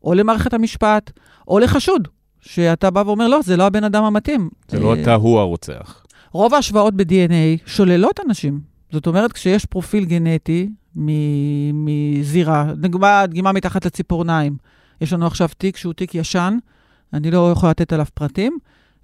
או 0.04 0.14
למערכת 0.14 0.54
המשפט, 0.54 1.10
או 1.48 1.58
לחשוד, 1.58 2.08
שאתה 2.40 2.90
בא 2.90 3.02
ואומר, 3.06 3.28
לא, 3.28 3.40
זה 3.42 3.56
לא 3.56 3.66
הבן 3.66 3.84
אדם 3.84 4.04
המתאים. 4.04 4.50
זה 4.68 4.80
לא 4.80 4.94
אה, 4.94 5.02
אתה, 5.02 5.14
הוא 5.14 5.38
הרוצח. 5.38 6.04
רוב 6.32 6.54
ההשוואות 6.54 6.94
ב-DNA 6.94 7.62
שוללות 7.66 8.20
אנשים. 8.28 8.60
זאת 8.92 9.06
אומרת, 9.06 9.32
כשיש 9.32 9.64
פרופיל 9.64 10.04
גנטי 10.04 10.68
מזירה, 11.74 12.72
נגמר 12.80 13.24
דגימה 13.28 13.52
מתחת 13.52 13.86
לציפורניים, 13.86 14.56
יש 15.00 15.12
לנו 15.12 15.26
עכשיו 15.26 15.48
תיק 15.58 15.76
שהוא 15.76 15.92
תיק 15.92 16.14
ישן, 16.14 16.58
אני 17.12 17.30
לא 17.30 17.50
יכולה 17.52 17.70
לתת 17.70 17.92
עליו 17.92 18.06
פרטים, 18.14 18.58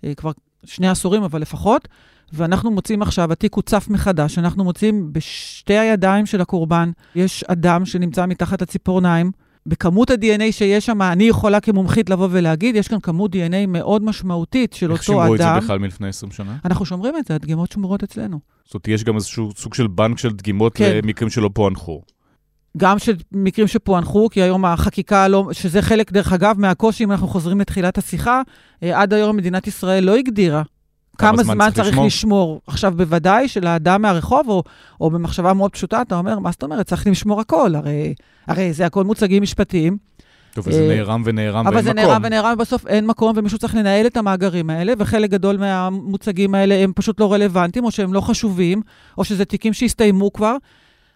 אה, 0.04 0.14
כבר 0.14 0.30
שני 0.64 0.88
עשורים, 0.88 1.22
אבל 1.22 1.40
לפחות, 1.40 1.88
ואנחנו 2.32 2.70
מוצאים 2.70 3.02
עכשיו, 3.02 3.32
התיק 3.32 3.54
הוצף 3.54 3.86
מחדש, 3.90 4.38
אנחנו 4.38 4.64
מוצאים 4.64 5.12
בשתי 5.12 5.78
הידיים 5.78 6.26
של 6.26 6.40
הקורבן, 6.40 6.90
יש 7.14 7.44
אדם 7.44 7.84
שנמצא 7.84 8.26
מתחת 8.26 8.62
לציפורניים. 8.62 9.30
בכמות 9.66 10.10
ה-DNA 10.10 10.52
שיש 10.52 10.86
שם, 10.86 11.02
אני 11.02 11.24
יכולה 11.24 11.60
כמומחית 11.60 12.10
לבוא 12.10 12.28
ולהגיד, 12.30 12.76
יש 12.76 12.88
כאן 12.88 13.00
כמות 13.00 13.34
DNA 13.34 13.66
מאוד 13.68 14.02
משמעותית 14.02 14.72
של 14.72 14.92
איך 14.92 15.00
אותו 15.00 15.12
שימרו 15.12 15.34
את 15.34 15.38
זה 15.38 15.52
אדם. 15.52 15.60
בכלל 15.60 15.78
מלפני 15.78 16.08
20 16.08 16.32
שנה? 16.32 16.56
אנחנו 16.64 16.86
שומרים 16.86 17.14
את 17.16 17.26
זה, 17.26 17.34
הדגימות 17.34 17.72
שמורות 17.72 18.02
אצלנו. 18.02 18.40
זאת 18.64 18.74
אומרת, 18.74 18.88
יש 18.88 19.04
גם 19.04 19.14
איזשהו 19.14 19.50
סוג 19.56 19.74
של 19.74 19.86
בנק 19.86 20.18
של 20.18 20.32
דגימות 20.32 20.74
כן. 20.74 21.00
למקרים 21.02 21.30
שלא 21.30 21.50
פוענחו. 21.54 22.02
גם 22.76 22.98
של 22.98 23.16
מקרים 23.32 23.66
שפוענחו, 23.66 24.28
כי 24.30 24.42
היום 24.42 24.64
החקיקה 24.64 25.28
לא, 25.28 25.48
שזה 25.52 25.82
חלק, 25.82 26.12
דרך 26.12 26.32
אגב, 26.32 26.54
מהקושי, 26.58 27.04
אם 27.04 27.12
אנחנו 27.12 27.28
חוזרים 27.28 27.60
לתחילת 27.60 27.98
השיחה, 27.98 28.42
אה, 28.82 29.00
עד 29.00 29.14
היום 29.14 29.36
מדינת 29.36 29.66
ישראל 29.66 30.04
לא 30.04 30.16
הגדירה 30.16 30.62
כמה 31.20 31.32
כמה 31.32 31.42
זמן 31.42 31.54
זמן 31.54 31.64
צריך 31.64 31.74
צריך 31.74 31.88
לשמור? 31.88 32.06
לשמור. 32.06 32.60
עכשיו, 32.66 32.92
בוודאי 32.96 33.48
שלאדם 33.48 34.02
מהרחוב, 34.02 34.48
או, 34.48 34.62
או 35.00 35.10
במחשבה 35.10 35.52
מאוד 35.52 35.70
פשוטה, 35.70 36.02
אתה 36.02 36.18
אומר, 36.18 36.38
מה 36.38 36.50
זאת 36.50 36.62
אומרת? 36.62 36.86
צריך 36.86 37.06
לשמור 37.06 37.40
הכל, 37.40 37.74
הרי, 37.74 38.14
הרי 38.46 38.72
זה 38.72 38.86
הכל 38.86 39.04
מוצגים 39.04 39.42
משפטיים, 39.42 39.96
טוב, 40.54 40.68
וזה 40.68 40.80
אה, 40.80 40.96
נערם 40.96 41.22
ונערם 41.24 41.66
אבל 41.66 41.74
ואין 41.74 41.84
זה 41.84 41.92
מקום. 41.92 42.04
נערם 42.04 42.22
ונערם, 42.24 42.52
ובסוף 42.54 42.86
אין 42.86 43.06
מקום, 43.06 43.32
ומישהו 43.36 43.58
צריך 43.58 43.74
לנהל 43.74 44.06
את 44.06 44.16
המאגרים 44.16 44.70
האלה, 44.70 44.92
וחלק 44.98 45.30
גדול 45.30 45.56
מהמוצגים 45.56 46.54
האלה 46.54 46.74
הם 46.74 46.92
פשוט 46.94 47.20
לא 47.20 47.32
רלוונטיים, 47.32 47.84
או 47.84 47.90
שהם 47.90 48.12
לא 48.12 48.20
חשובים, 48.20 48.82
או 49.18 49.24
שזה 49.24 49.44
תיקים 49.44 49.72
שהסתיימו 49.72 50.32
כבר. 50.32 50.56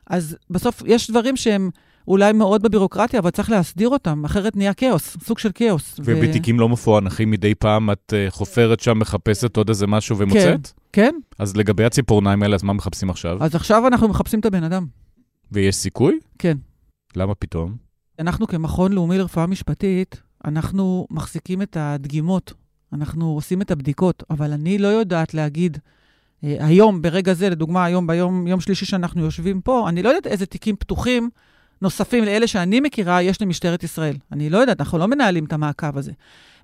אז 0.07 0.37
בסוף 0.51 0.83
יש 0.87 1.11
דברים 1.11 1.37
שהם 1.37 1.71
אולי 2.09 2.33
מאוד 2.33 2.63
בבירוקרטיה, 2.63 3.21
אבל 3.21 3.31
צריך 3.31 3.51
להסדיר 3.51 3.89
אותם, 3.89 4.25
אחרת 4.25 4.57
נהיה 4.57 4.75
כאוס, 4.75 5.17
סוג 5.25 5.39
של 5.39 5.51
כאוס. 5.55 5.97
ו- 5.99 6.03
ובתיקים 6.07 6.61
לא 6.61 6.69
מפוענחים 6.69 7.31
מדי 7.31 7.55
פעם 7.55 7.91
את 7.91 8.13
אה, 8.17 8.27
חופרת 8.31 8.81
שם, 8.81 8.99
מחפשת 8.99 9.57
עוד 9.57 9.69
איזה 9.69 9.87
משהו 9.87 10.19
ומוצאת? 10.19 10.73
כן, 10.93 11.15
אז 11.39 11.57
לגבי 11.57 11.85
הציפורניים 11.85 12.43
האלה, 12.43 12.55
אז 12.55 12.63
מה 12.63 12.73
מחפשים 12.73 13.11
עכשיו? 13.11 13.45
אז 13.45 13.55
עכשיו 13.55 13.87
אנחנו 13.87 14.09
מחפשים 14.09 14.41
את 14.41 14.47
הבן 14.47 14.65
אדם. 14.65 14.87
ויש 15.53 15.77
סיכוי? 15.77 16.19
כן. 16.39 16.57
למה 17.17 17.35
פתאום? 17.35 17.77
אנחנו 18.19 18.47
כמכון 18.47 18.93
לאומי 18.93 19.19
לרפואה 19.19 19.47
משפטית, 19.47 20.21
אנחנו 20.45 21.07
מחזיקים 21.11 21.63
את 21.63 21.77
הדגימות, 21.81 22.53
אנחנו 22.93 23.27
עושים 23.27 23.63
את 23.63 23.71
הבדיקות, 23.71 24.23
אבל 24.31 24.53
אני 24.53 24.79
לא 24.79 24.89
יודעת 24.89 25.35
להגיד, 25.35 25.79
היום, 26.45 27.03
ברגע 27.03 27.35
זה, 27.35 27.51
לדוגמה, 27.51 27.85
היום, 27.85 28.07
ביום 28.07 28.47
יום 28.47 28.61
שלישי 28.61 28.85
שאנחנו 28.85 29.25
יושבים 29.25 29.61
פה, 29.61 29.89
אני 29.89 30.03
לא 30.03 30.09
יודעת 30.09 30.27
איזה 30.27 30.47
תיקים 30.47 30.77
פתוחים 30.77 31.31
נוספים 31.83 32.25
לאלה 32.25 32.47
שאני 32.47 32.81
מכירה 32.81 33.23
יש 33.23 33.43
למשטרת 33.43 33.83
ישראל. 33.83 34.17
אני 34.33 34.51
לא 34.51 34.59
יודעת, 34.59 34.81
אנחנו 34.81 34.99
לא 34.99 35.07
מנהלים 35.07 35.45
את 35.45 35.53
המעקב 35.53 35.99
הזה. 35.99 36.13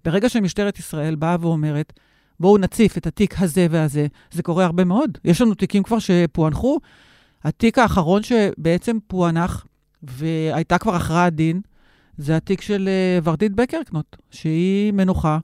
ברגע 0.04 0.28
שמשטרת 0.28 0.78
ישראל 0.78 1.14
באה 1.14 1.36
ואומרת, 1.40 1.92
בואו 2.40 2.58
נציף 2.58 2.98
את 2.98 3.06
התיק 3.06 3.34
הזה 3.38 3.66
והזה, 3.70 4.06
זה 4.30 4.42
קורה 4.42 4.64
הרבה 4.64 4.84
מאוד. 4.84 5.18
יש 5.24 5.40
לנו 5.40 5.54
תיקים 5.54 5.82
כבר 5.82 5.98
שפוענחו. 5.98 6.78
התיק 7.44 7.78
האחרון 7.78 8.22
שבעצם 8.22 8.96
פוענח, 9.06 9.66
והייתה 10.02 10.78
כבר 10.78 10.94
הכרעת 10.94 11.34
דין, 11.34 11.60
זה 12.18 12.36
התיק 12.36 12.60
של 12.60 12.88
אה, 12.88 13.18
ורדית 13.24 13.52
בקרקנוט, 13.52 14.16
שהיא 14.30 14.92
מנוחה, 14.92 15.34
אה, 15.34 15.38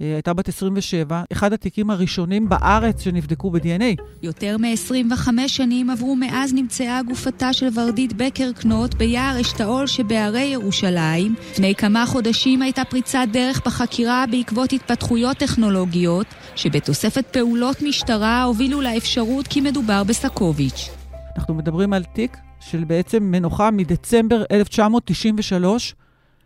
הייתה 0.00 0.32
בת 0.32 0.48
27, 0.48 1.22
אחד 1.32 1.52
התיקים 1.52 1.90
הראשונים 1.90 2.48
בארץ 2.48 3.02
שנבדקו 3.02 3.50
ב-DNA. 3.50 4.02
יותר 4.22 4.56
מ-25 4.58 5.28
שנים 5.46 5.90
עברו 5.90 6.16
מאז 6.16 6.54
נמצאה 6.54 7.02
גופתה 7.02 7.52
של 7.52 7.66
ורדית 7.74 8.12
בקר 8.12 8.52
קנוט 8.52 8.94
ביער 8.94 9.40
אשתאול 9.40 9.86
שבהרי 9.86 10.44
ירושלים. 10.44 11.34
לפני 11.50 11.74
כמה 11.74 12.06
חודשים 12.06 12.62
הייתה 12.62 12.84
פריצת 12.84 13.26
דרך 13.32 13.66
בחקירה 13.66 14.24
בעקבות 14.30 14.72
התפתחויות 14.72 15.36
טכנולוגיות, 15.36 16.26
שבתוספת 16.56 17.26
פעולות 17.32 17.82
משטרה 17.82 18.42
הובילו 18.42 18.80
לאפשרות 18.80 19.46
כי 19.46 19.60
מדובר 19.60 20.04
בסקוביץ'. 20.04 20.90
אנחנו 21.36 21.54
מדברים 21.54 21.92
על 21.92 22.04
תיק 22.04 22.36
של 22.60 22.84
בעצם 22.84 23.22
מנוחה 23.22 23.70
מדצמבר 23.70 24.44
1993, 24.50 25.94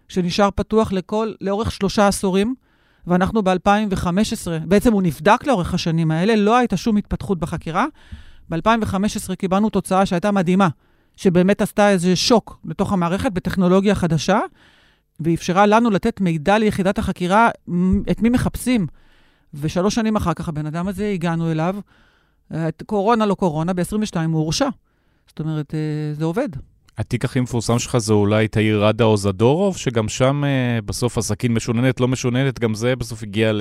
שנשאר 0.09 0.49
פתוח 0.55 0.93
לכל, 0.93 1.33
לאורך 1.41 1.73
שלושה 1.73 2.09
עשורים, 2.09 2.55
ואנחנו 3.07 3.43
ב-2015, 3.43 4.09
בעצם 4.67 4.93
הוא 4.93 5.03
נבדק 5.03 5.47
לאורך 5.47 5.75
השנים 5.75 6.11
האלה, 6.11 6.37
לא 6.37 6.57
הייתה 6.57 6.77
שום 6.77 6.97
התפתחות 6.97 7.39
בחקירה. 7.39 7.87
ב-2015 8.51 9.35
קיבלנו 9.35 9.71
תוצאה 9.71 10.07
שהייתה 10.07 10.31
מדהימה, 10.31 10.69
שבאמת 11.17 11.61
עשתה 11.61 11.91
איזה 11.91 12.17
שוק 12.17 12.61
לתוך 12.65 12.93
המערכת 12.93 13.33
בטכנולוגיה 13.33 13.95
חדשה, 13.95 14.41
ואפשרה 15.21 15.67
לנו 15.67 15.91
לתת 15.91 16.21
מידע 16.21 16.59
ליחידת 16.59 16.99
החקירה 16.99 17.49
את 18.11 18.23
מי 18.23 18.29
מחפשים. 18.29 18.87
ושלוש 19.55 19.95
שנים 19.95 20.17
אחר 20.17 20.35
כך 20.35 20.49
הבן 20.49 20.67
אדם 20.67 20.89
הזה, 20.89 21.09
הגענו 21.09 21.51
אליו, 21.51 21.77
קורונה 22.87 23.27
לא 23.27 23.35
קורונה, 23.35 23.73
ב-22 23.73 24.17
הוא 24.27 24.39
הורשע. 24.39 24.69
זאת 25.29 25.41
אומרת, 25.41 25.75
אה, 25.75 26.15
זה 26.15 26.25
עובד. 26.25 26.49
התיק 26.99 27.25
הכי 27.25 27.41
מפורסם 27.41 27.79
שלך 27.79 27.99
זה 27.99 28.13
אולי 28.13 28.49
תאיר 28.49 28.85
ראדה 28.85 29.05
או 29.05 29.17
זדורוב, 29.17 29.77
שגם 29.77 30.09
שם 30.09 30.45
אה, 30.45 30.81
בסוף 30.85 31.19
הסכין 31.19 31.55
משוננת, 31.55 32.01
לא 32.01 32.09
משוננת, 32.09 32.59
גם 32.59 32.75
זה 32.75 32.97
בסוף 32.97 33.23
הגיע 33.23 33.53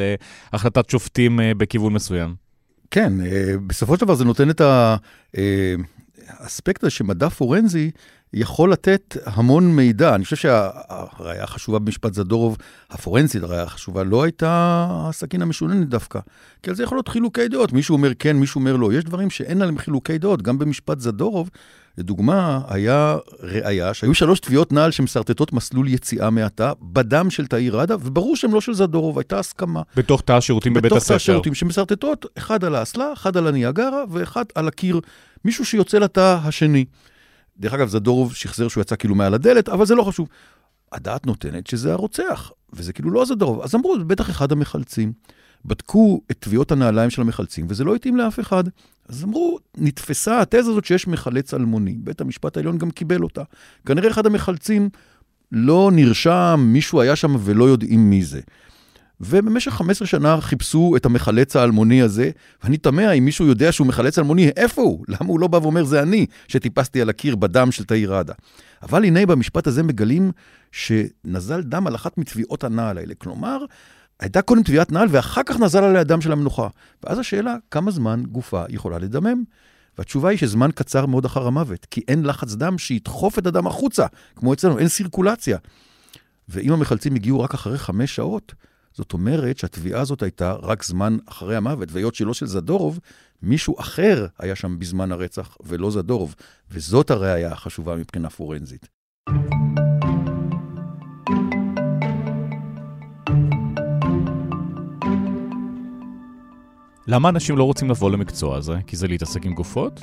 להחלטת 0.54 0.90
שופטים 0.90 1.40
אה, 1.40 1.52
בכיוון 1.58 1.94
מסוים. 1.94 2.36
כן, 2.92 3.14
אה, 3.26 3.54
בסופו 3.68 3.96
של 3.96 4.02
דבר 4.02 4.16
זה 4.16 4.26
נותן 4.26 4.50
את 4.50 4.62
האספקט 6.28 6.84
הזה 6.84 6.92
שמדע 6.92 7.30
פורנזי 7.30 7.92
יכול 8.34 8.72
לתת 8.72 9.18
המון 9.26 9.76
מידע. 9.76 10.16
אני 10.16 10.24
חושב 10.24 10.36
שהראיה 10.36 11.44
החשובה 11.44 11.80
במשפט 11.80 12.14
זדורוב, 12.14 12.58
הפורנזית, 12.90 13.44
הראיה 13.44 13.64
החשובה, 13.64 14.04
לא 14.04 14.24
הייתה 14.24 14.88
הסכין 14.90 15.42
המשוננת 15.42 15.90
דווקא. 15.90 16.20
כי 16.64 16.70
על 16.70 16.76
זה 16.76 16.84
יכול 16.84 16.98
להיות 16.98 17.08
חילוקי 17.08 17.48
דעות, 17.48 17.74
מישהו 17.74 17.94
אומר 17.94 18.12
כן, 18.20 18.38
מישהו 18.38 18.60
אומר 18.60 18.76
לא. 18.76 18.94
יש 18.94 19.04
דברים 19.04 19.30
שאין 19.30 19.62
עליהם 19.62 19.78
חילוקי 19.78 20.18
דעות. 20.18 20.42
גם 20.42 20.60
במשפט 20.60 21.00
זדורוב, 21.00 21.50
לדוגמה, 22.02 22.62
היה 22.68 23.18
ראיה 23.40 23.94
שהיו 23.94 24.14
שלוש 24.14 24.40
תביעות 24.40 24.72
נעל 24.72 24.92
שמסרטטות 24.92 25.54
מסלול 25.54 25.88
יציאה 25.88 26.30
מהתא 26.30 26.72
בדם 26.82 27.30
של 27.30 27.48
תאיר 27.48 27.78
ראדה, 27.78 27.96
וברור 27.96 28.36
שהן 28.36 28.52
לא 28.52 28.62
של 28.62 28.74
זדורוב, 28.74 29.18
הייתה 29.18 29.40
הסכמה. 29.40 29.82
בתוך 29.96 30.22
תא 30.22 30.32
השירותים 30.32 30.74
בבית 30.74 30.86
בתוך 30.86 30.98
הספר. 30.98 31.14
תא 31.14 31.16
השירותים 31.16 31.54
שמסרטטות, 31.54 32.26
אחד 32.38 32.64
על 32.64 32.76
האסלה, 32.76 33.14
אחד 33.14 33.38
על 33.38 33.48
הניאגרה 33.48 34.04
ואחד 34.10 34.46
על 34.56 34.68
הקיר. 34.68 35.00
מישהו 35.46 35.66
שיוצא 35.66 35.98
לתא 35.98 36.38
השני. 36.44 36.86
דרך 37.58 37.74
אגב, 37.74 37.88
זדורוב 37.88 38.36
שחזר 38.36 38.68
שהוא 38.68 38.82
יצא 38.82 38.96
כאילו 38.96 39.16
מעל 39.16 39.34
הדלת, 39.34 39.70
אבל 39.70 39.86
זה 39.86 39.96
לא 39.96 40.04
חשוב. 40.04 40.28
הדעת 40.92 41.26
נותנת 41.26 41.68
שזה 41.68 41.94
הרוצח, 41.94 42.52
וזה 42.74 42.94
כאילו 42.94 43.12
לא 43.12 43.26
זדורוב. 43.26 43.62
אז 43.62 43.76
אמרו, 43.76 43.96
בטח 44.08 44.30
אחד 44.30 44.52
המחלצים. 44.52 45.14
בדקו 45.66 46.22
את 46.32 46.38
טביעות 46.40 46.72
הנעליים 46.72 47.10
של 47.10 47.22
המחלצים, 47.22 47.66
וזה 47.70 47.84
לא 47.84 47.96
התאים 47.96 48.18
לאף 48.18 48.40
אחד. 48.40 48.64
אז 49.12 49.24
אמרו, 49.24 49.60
נתפסה 49.78 50.42
התזה 50.42 50.60
הזאת 50.60 50.86
שיש 50.86 51.08
מחלץ 51.08 51.54
אלמוני. 51.54 51.96
בית 52.00 52.22
המשפט 52.22 52.58
העליון 52.58 52.78
גם 52.78 52.92
קיבל 52.92 53.24
אותה. 53.24 53.44
כנראה 53.86 54.10
אחד 54.10 54.26
המחלצים 54.26 54.90
לא 55.52 55.90
נרשם, 55.94 56.60
מישהו 56.64 57.02
היה 57.02 57.16
שם 57.16 57.36
ולא 57.40 57.64
יודעים 57.64 58.10
מי 58.10 58.24
זה. 58.24 58.42
ובמשך 59.22 59.72
15 59.72 60.08
שנה 60.08 60.42
חיפשו 60.42 60.94
את 60.96 61.06
המחלץ 61.06 61.56
האלמוני 61.56 62.02
הזה, 62.02 62.30
ואני 62.64 62.78
תמה 62.78 63.12
אם 63.12 63.26
מישהו 63.26 63.46
יודע 63.46 63.72
שהוא 63.72 63.88
מחלץ 63.88 64.20
אלמוני, 64.20 64.50
איפה 64.58 64.82
הוא? 64.82 65.06
למה 65.08 65.30
הוא 65.30 65.40
לא 65.40 65.48
בא 65.48 65.58
ואומר, 65.58 65.84
זה 65.84 66.02
אני 66.02 66.26
שטיפסתי 66.48 67.02
על 67.02 67.10
הקיר 67.10 67.36
בדם 67.36 67.72
של 67.72 67.84
תאיר 67.84 68.14
ראדה. 68.14 68.34
אבל 68.84 69.06
הנה 69.06 69.26
במשפט 69.26 69.68
הזה 69.68 69.84
מגלים 69.84 70.32
שנזל 70.72 71.62
דם 71.62 71.88
על 71.88 71.96
אחת 71.96 72.18
מטביעות 72.18 72.64
הנעל 72.64 72.98
האלה. 72.98 73.14
כלומר, 73.16 73.66
הייתה 74.22 74.42
קודם 74.42 74.64
טביעת 74.64 74.92
נעל 74.92 75.08
ואחר 75.12 75.42
כך 75.46 75.60
נזל 75.60 75.84
עליה 75.84 76.04
דם 76.04 76.22
של 76.22 76.32
המנוחה. 76.32 76.68
ואז 77.04 77.20
השאלה, 77.20 77.56
כמה 77.72 77.92
זמן 77.92 78.24
גופה 78.32 78.64
יכולה 78.70 79.00
לדמם? 79.00 79.44
והתשובה 79.98 80.30
היא 80.30 80.38
שזמן 80.38 80.70
קצר 80.76 81.06
מאוד 81.06 81.26
אחר 81.26 81.48
המוות, 81.48 81.86
כי 81.86 82.02
אין 82.08 82.26
לחץ 82.26 82.54
דם 82.54 82.78
שידחוף 82.78 83.40
את 83.40 83.48
הדם 83.48 83.68
החוצה, 83.68 84.06
כמו 84.36 84.54
אצלנו, 84.54 84.80
אין 84.80 84.88
סירקולציה. 84.88 85.58
ואם 86.50 86.74
המחלצים 86.74 87.16
הגיעו 87.16 87.40
רק 87.40 87.54
אחרי 87.54 87.78
חמש 87.78 88.16
שעות, 88.16 88.54
זאת 88.94 89.14
אומרת 89.14 89.58
שהתביעה 89.58 90.02
הזאת 90.02 90.24
הייתה 90.24 90.54
רק 90.54 90.84
זמן 90.84 91.18
אחרי 91.26 91.56
המוות, 91.56 91.92
והיות 91.92 92.16
שלא 92.16 92.34
של 92.34 92.46
זדורוב, 92.46 93.00
מישהו 93.42 93.80
אחר 93.80 94.26
היה 94.40 94.56
שם 94.56 94.80
בזמן 94.80 95.12
הרצח, 95.12 95.58
ולא 95.64 95.92
זדורוב, 95.92 96.36
וזאת 96.72 97.12
הראייה 97.12 97.52
החשובה 97.52 97.96
מבחינה 97.96 98.30
פורנזית. 98.30 98.88
למה 107.08 107.30
אנשים 107.30 107.58
לא 107.58 107.64
רוצים 107.64 107.90
לבוא 107.90 108.12
למקצוע 108.12 108.58
הזה? 108.58 108.74
כי 108.88 108.96
זה 108.96 109.08
להתעסק 109.08 109.46
עם 109.46 109.54
גופות? 109.54 110.00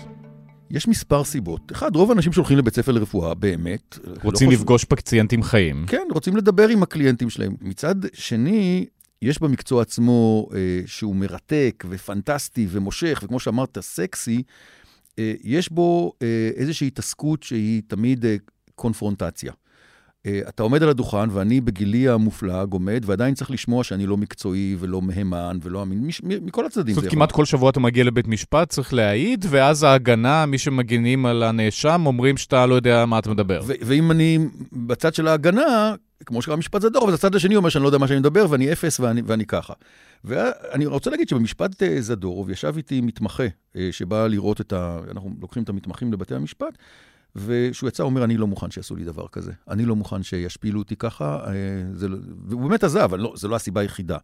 יש 0.70 0.88
מספר 0.88 1.24
סיבות. 1.24 1.72
אחד, 1.72 1.96
רוב 1.96 2.10
האנשים 2.10 2.32
שהולכים 2.32 2.58
לבית 2.58 2.74
ספר 2.74 2.92
לרפואה, 2.92 3.34
באמת... 3.34 3.98
רוצים 4.22 4.48
לא 4.48 4.54
לפגוש 4.54 4.84
פקציינטים 4.84 5.42
חיים. 5.42 5.84
כן, 5.86 6.06
רוצים 6.10 6.36
לדבר 6.36 6.68
עם 6.68 6.82
הקליינטים 6.82 7.30
שלהם. 7.30 7.54
מצד 7.60 7.94
שני, 8.12 8.86
יש 9.22 9.42
במקצוע 9.42 9.82
עצמו, 9.82 10.48
אה, 10.54 10.80
שהוא 10.86 11.16
מרתק 11.16 11.84
ופנטסטי 11.88 12.66
ומושך, 12.70 13.20
וכמו 13.24 13.40
שאמרת, 13.40 13.78
סקסי, 13.80 14.42
אה, 15.18 15.32
יש 15.44 15.72
בו 15.72 16.12
אה, 16.22 16.50
איזושהי 16.56 16.86
התעסקות 16.86 17.42
שהיא 17.42 17.82
תמיד 17.86 18.24
אה, 18.24 18.36
קונפרונטציה. 18.74 19.52
אה, 20.26 20.40
אתה 20.48 20.62
עומד 20.62 20.82
על 20.82 20.88
הדוכן, 20.88 21.30
ואני 21.30 21.60
בגילי 21.60 22.08
המופלג 22.08 22.72
עומד, 22.72 23.02
ועדיין 23.06 23.34
צריך 23.34 23.50
לשמוע 23.50 23.84
שאני 23.84 24.06
לא 24.06 24.16
מקצועי 24.16 24.76
ולא 24.78 25.02
מהימן 25.02 25.58
ולא 25.62 25.82
אמין, 25.82 26.06
מש, 26.06 26.22
מכל 26.22 26.66
הצדדים. 26.66 26.94
זאת 26.94 27.02
אומרת, 27.02 27.14
כמעט 27.14 27.32
כל 27.32 27.44
שבוע 27.44 27.70
אתה 27.70 27.80
מגיע 27.80 28.04
לבית 28.04 28.28
משפט, 28.28 28.68
צריך 28.68 28.94
להעיד, 28.94 29.44
ואז 29.48 29.82
ההגנה, 29.82 30.46
מי 30.46 30.58
שמגינים 30.58 31.26
על 31.26 31.42
הנאשם, 31.42 32.02
אומרים 32.06 32.36
שאתה 32.36 32.66
לא 32.66 32.74
יודע 32.74 33.06
מה 33.06 33.18
אתה 33.18 33.30
מדבר. 33.30 33.60
ואם 33.66 34.10
אני 34.10 34.38
בצד 34.72 35.14
של 35.14 35.28
ההגנה, 35.28 35.94
כמו 36.26 36.42
שקרה 36.42 36.56
משפט 36.56 36.82
זדור, 36.82 37.04
אבל 37.04 37.14
הצד 37.14 37.34
השני 37.34 37.56
אומר 37.56 37.68
שאני 37.68 37.82
לא 37.82 37.88
יודע 37.88 37.98
מה 37.98 38.08
שאני 38.08 38.20
מדבר, 38.20 38.46
ואני 38.50 38.72
אפס 38.72 39.00
ואני, 39.00 39.22
ואני 39.26 39.46
ככה. 39.46 39.72
ואני 40.24 40.86
רוצה 40.86 41.10
להגיד 41.10 41.28
שבמשפט 41.28 41.82
אה, 41.82 42.00
זדורוב 42.00 42.50
ישב 42.50 42.74
איתי 42.76 43.00
מתמחה 43.00 43.46
אה, 43.76 43.88
שבא 43.90 44.26
לראות 44.26 44.60
את 44.60 44.72
ה... 44.72 44.98
אנחנו 45.10 45.30
לוקחים 45.40 45.62
את 45.62 45.68
המתמחים 45.68 46.12
לבתי 46.12 46.34
המשפט, 46.34 46.78
וכשהוא 47.36 47.88
יצא, 47.88 48.02
הוא 48.02 48.10
אומר, 48.10 48.24
אני 48.24 48.36
לא 48.36 48.46
מוכן 48.46 48.70
שיעשו 48.70 48.96
לי 48.96 49.04
דבר 49.04 49.28
כזה. 49.32 49.52
אני 49.68 49.84
לא 49.84 49.96
מוכן 49.96 50.22
שישפילו 50.22 50.78
אותי 50.78 50.96
ככה. 50.96 51.40
אה, 51.46 51.52
זה, 51.92 52.08
לא, 52.08 52.16
והוא 52.46 52.68
באמת 52.68 52.84
עזב, 52.84 53.00
אבל 53.00 53.20
לא, 53.20 53.32
זו 53.36 53.48
לא 53.48 53.56
הסיבה 53.56 53.80
היחידה. 53.80 54.18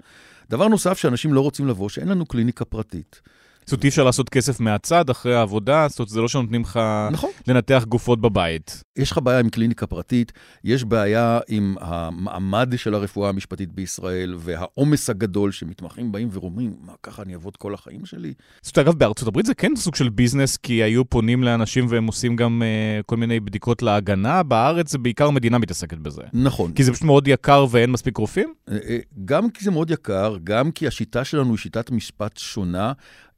דבר 0.50 0.68
נוסף 0.68 0.98
שאנשים 0.98 1.34
לא 1.34 1.40
רוצים 1.40 1.68
לבוא, 1.68 1.88
שאין 1.88 2.08
לנו 2.08 2.26
קליניקה 2.26 2.64
פרטית. 2.64 3.20
זאת 3.66 3.72
אומרת, 3.72 3.84
אי 3.84 3.88
אפשר 3.88 4.04
לעשות 4.04 4.28
כסף 4.28 4.60
מהצד 4.60 5.10
אחרי 5.10 5.34
העבודה, 5.34 5.86
זאת 5.88 5.98
אומרת, 5.98 6.08
זה 6.08 6.20
לא 6.20 6.28
שנותנים 6.28 6.62
לך 6.62 6.80
נכון. 7.12 7.30
לנתח 7.48 7.84
גופות 7.88 8.20
בבית. 8.20 8.82
יש 8.96 9.10
לך 9.10 9.18
בעיה 9.18 9.40
עם 9.40 9.48
קליניקה 9.48 9.86
פרטית, 9.86 10.32
יש 10.64 10.84
בעיה 10.84 11.40
עם 11.48 11.76
המעמד 11.80 12.72
של 12.76 12.94
הרפואה 12.94 13.28
המשפטית 13.28 13.72
בישראל, 13.72 14.34
והעומס 14.38 15.10
הגדול 15.10 15.52
שמתמחים 15.52 16.12
באים 16.12 16.28
ואומרים, 16.32 16.74
מה, 16.80 16.92
ככה 17.02 17.22
אני 17.22 17.32
אעבוד 17.32 17.56
כל 17.56 17.74
החיים 17.74 18.06
שלי? 18.06 18.32
זאת 18.62 18.76
אומרת, 18.76 18.88
אגב, 18.88 18.98
בארצות 18.98 19.28
הברית 19.28 19.46
זה 19.46 19.54
כן 19.54 19.72
סוג 19.76 19.94
של 19.94 20.08
ביזנס, 20.08 20.56
כי 20.56 20.72
היו 20.72 21.04
פונים 21.04 21.44
לאנשים 21.44 21.86
והם 21.88 22.06
עושים 22.06 22.36
גם 22.36 22.62
uh, 22.62 23.02
כל 23.02 23.16
מיני 23.16 23.40
בדיקות 23.40 23.82
להגנה. 23.82 24.42
בארץ 24.42 24.90
זה 24.90 24.98
בעיקר 24.98 25.26
המדינה 25.26 25.58
מתעסקת 25.58 25.98
בזה. 25.98 26.22
נכון. 26.32 26.72
כי 26.72 26.84
זה 26.84 26.92
פשוט 26.92 27.04
מאוד 27.04 27.28
יקר 27.28 27.66
ואין 27.70 27.90
מספיק 27.90 28.16
רופאים? 28.16 28.54
אה, 28.70 28.78
אה, 28.88 28.98
גם 29.24 29.50
כי 29.50 29.64
זה 29.64 29.70
מאוד 29.70 29.90
יקר, 29.90 30.36
גם 30.44 30.70
כי 30.70 30.86
השיטה 30.86 31.24
שלנו 31.24 31.50
היא 31.50 31.58
שיטת 31.58 31.90
משפט 31.90 32.36
שונה. 32.36 32.92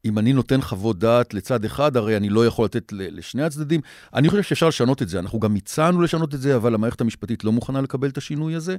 אם 0.07 0.19
אני 0.19 0.33
נותן 0.33 0.61
חוות 0.61 0.99
דעת 0.99 1.35
לצד 1.35 1.65
אחד, 1.65 1.97
הרי 1.97 2.17
אני 2.17 2.29
לא 2.29 2.47
יכול 2.47 2.65
לתת 2.65 2.93
לשני 2.93 3.43
הצדדים. 3.43 3.81
אני 4.15 4.29
חושב 4.29 4.43
שאפשר 4.43 4.69
לשנות 4.69 5.03
את 5.03 5.09
זה. 5.09 5.19
אנחנו 5.19 5.41
גם 5.41 5.55
הצענו 5.55 6.01
לשנות 6.01 6.35
את 6.35 6.41
זה, 6.41 6.57
אבל 6.57 6.75
המערכת 6.75 7.01
המשפטית 7.01 7.45
לא 7.45 7.53
מוכנה 7.53 7.81
לקבל 7.81 8.09
את 8.09 8.19
השינוי 8.19 8.55
הזה. 8.55 8.77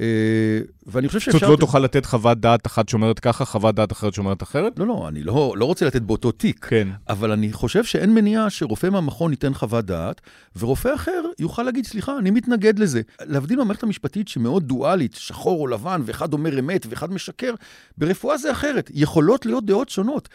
אה, 0.00 0.60
ואני 0.86 1.08
חושב 1.08 1.20
שאפשר... 1.20 1.38
זאת 1.38 1.48
לא 1.48 1.56
תוכל 1.56 1.78
לתת 1.78 2.06
חוות 2.06 2.40
דעת 2.40 2.66
אחת 2.66 2.88
שאומרת 2.88 3.18
ככה, 3.18 3.44
חוות 3.44 3.74
דעת 3.74 3.92
אחרת 3.92 4.14
שאומרת 4.14 4.42
אחרת? 4.42 4.78
לא, 4.78 4.86
לא, 4.86 5.08
אני 5.08 5.22
לא, 5.22 5.54
לא 5.56 5.64
רוצה 5.64 5.86
לתת 5.86 6.02
באותו 6.02 6.32
תיק. 6.32 6.64
כן. 6.64 6.88
אבל 7.08 7.32
אני 7.32 7.52
חושב 7.52 7.84
שאין 7.84 8.14
מניעה 8.14 8.50
שרופא 8.50 8.86
מהמכון 8.86 9.30
ייתן 9.30 9.54
חוות 9.54 9.84
דעת, 9.84 10.20
ורופא 10.56 10.94
אחר 10.94 11.22
יוכל 11.38 11.62
להגיד, 11.62 11.86
סליחה, 11.86 12.18
אני 12.18 12.30
מתנגד 12.30 12.78
לזה. 12.78 13.00
להבדיל 13.20 13.58
מהמערכת 13.58 13.82
המשפטית 13.82 14.28
שמאוד 14.28 14.62
דואלית, 14.62 15.14
שחור 15.14 15.60
או 15.60 15.66
לבן, 15.66 16.02
ואחד 16.04 16.32
אומר 16.32 16.58
אמת 16.58 16.86
ואחד 16.90 17.12
משקר, 17.12 17.54
ברפואה 17.98 18.38
זה 18.38 18.52
אחרת. 18.52 18.90
יכולות 18.94 19.46
להיות 19.46 19.66
דעות 19.66 19.88
שונות. 19.88 20.28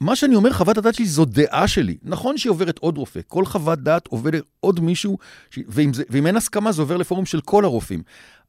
מה 0.00 0.16
שאני 0.16 0.34
אומר, 0.34 0.52
חוות 0.52 0.78
הדעת 0.78 0.94
שלי 0.94 1.06
זו 1.06 1.24
דעה 1.24 1.68
שלי. 1.68 1.96
נכון 2.02 2.38
שהיא 2.38 2.50
עוברת 2.50 2.78
עוד 2.78 2.98
רופא, 2.98 3.20
כל 3.26 3.44
חוות 3.44 3.78
דעת 3.78 4.06
עוברת 4.06 4.42
עוד 4.60 4.80
מישהו, 4.80 5.18
ש... 5.50 5.58
ואם, 5.68 5.94
זה... 5.94 6.02
ואם 6.10 6.26
אין 6.26 6.36
הסכמה 6.36 6.72
זה 6.72 6.82
עובר 6.82 6.96
לפורום 6.96 7.26
של 7.26 7.40
כל 7.40 7.64
הרופאים. 7.64 8.02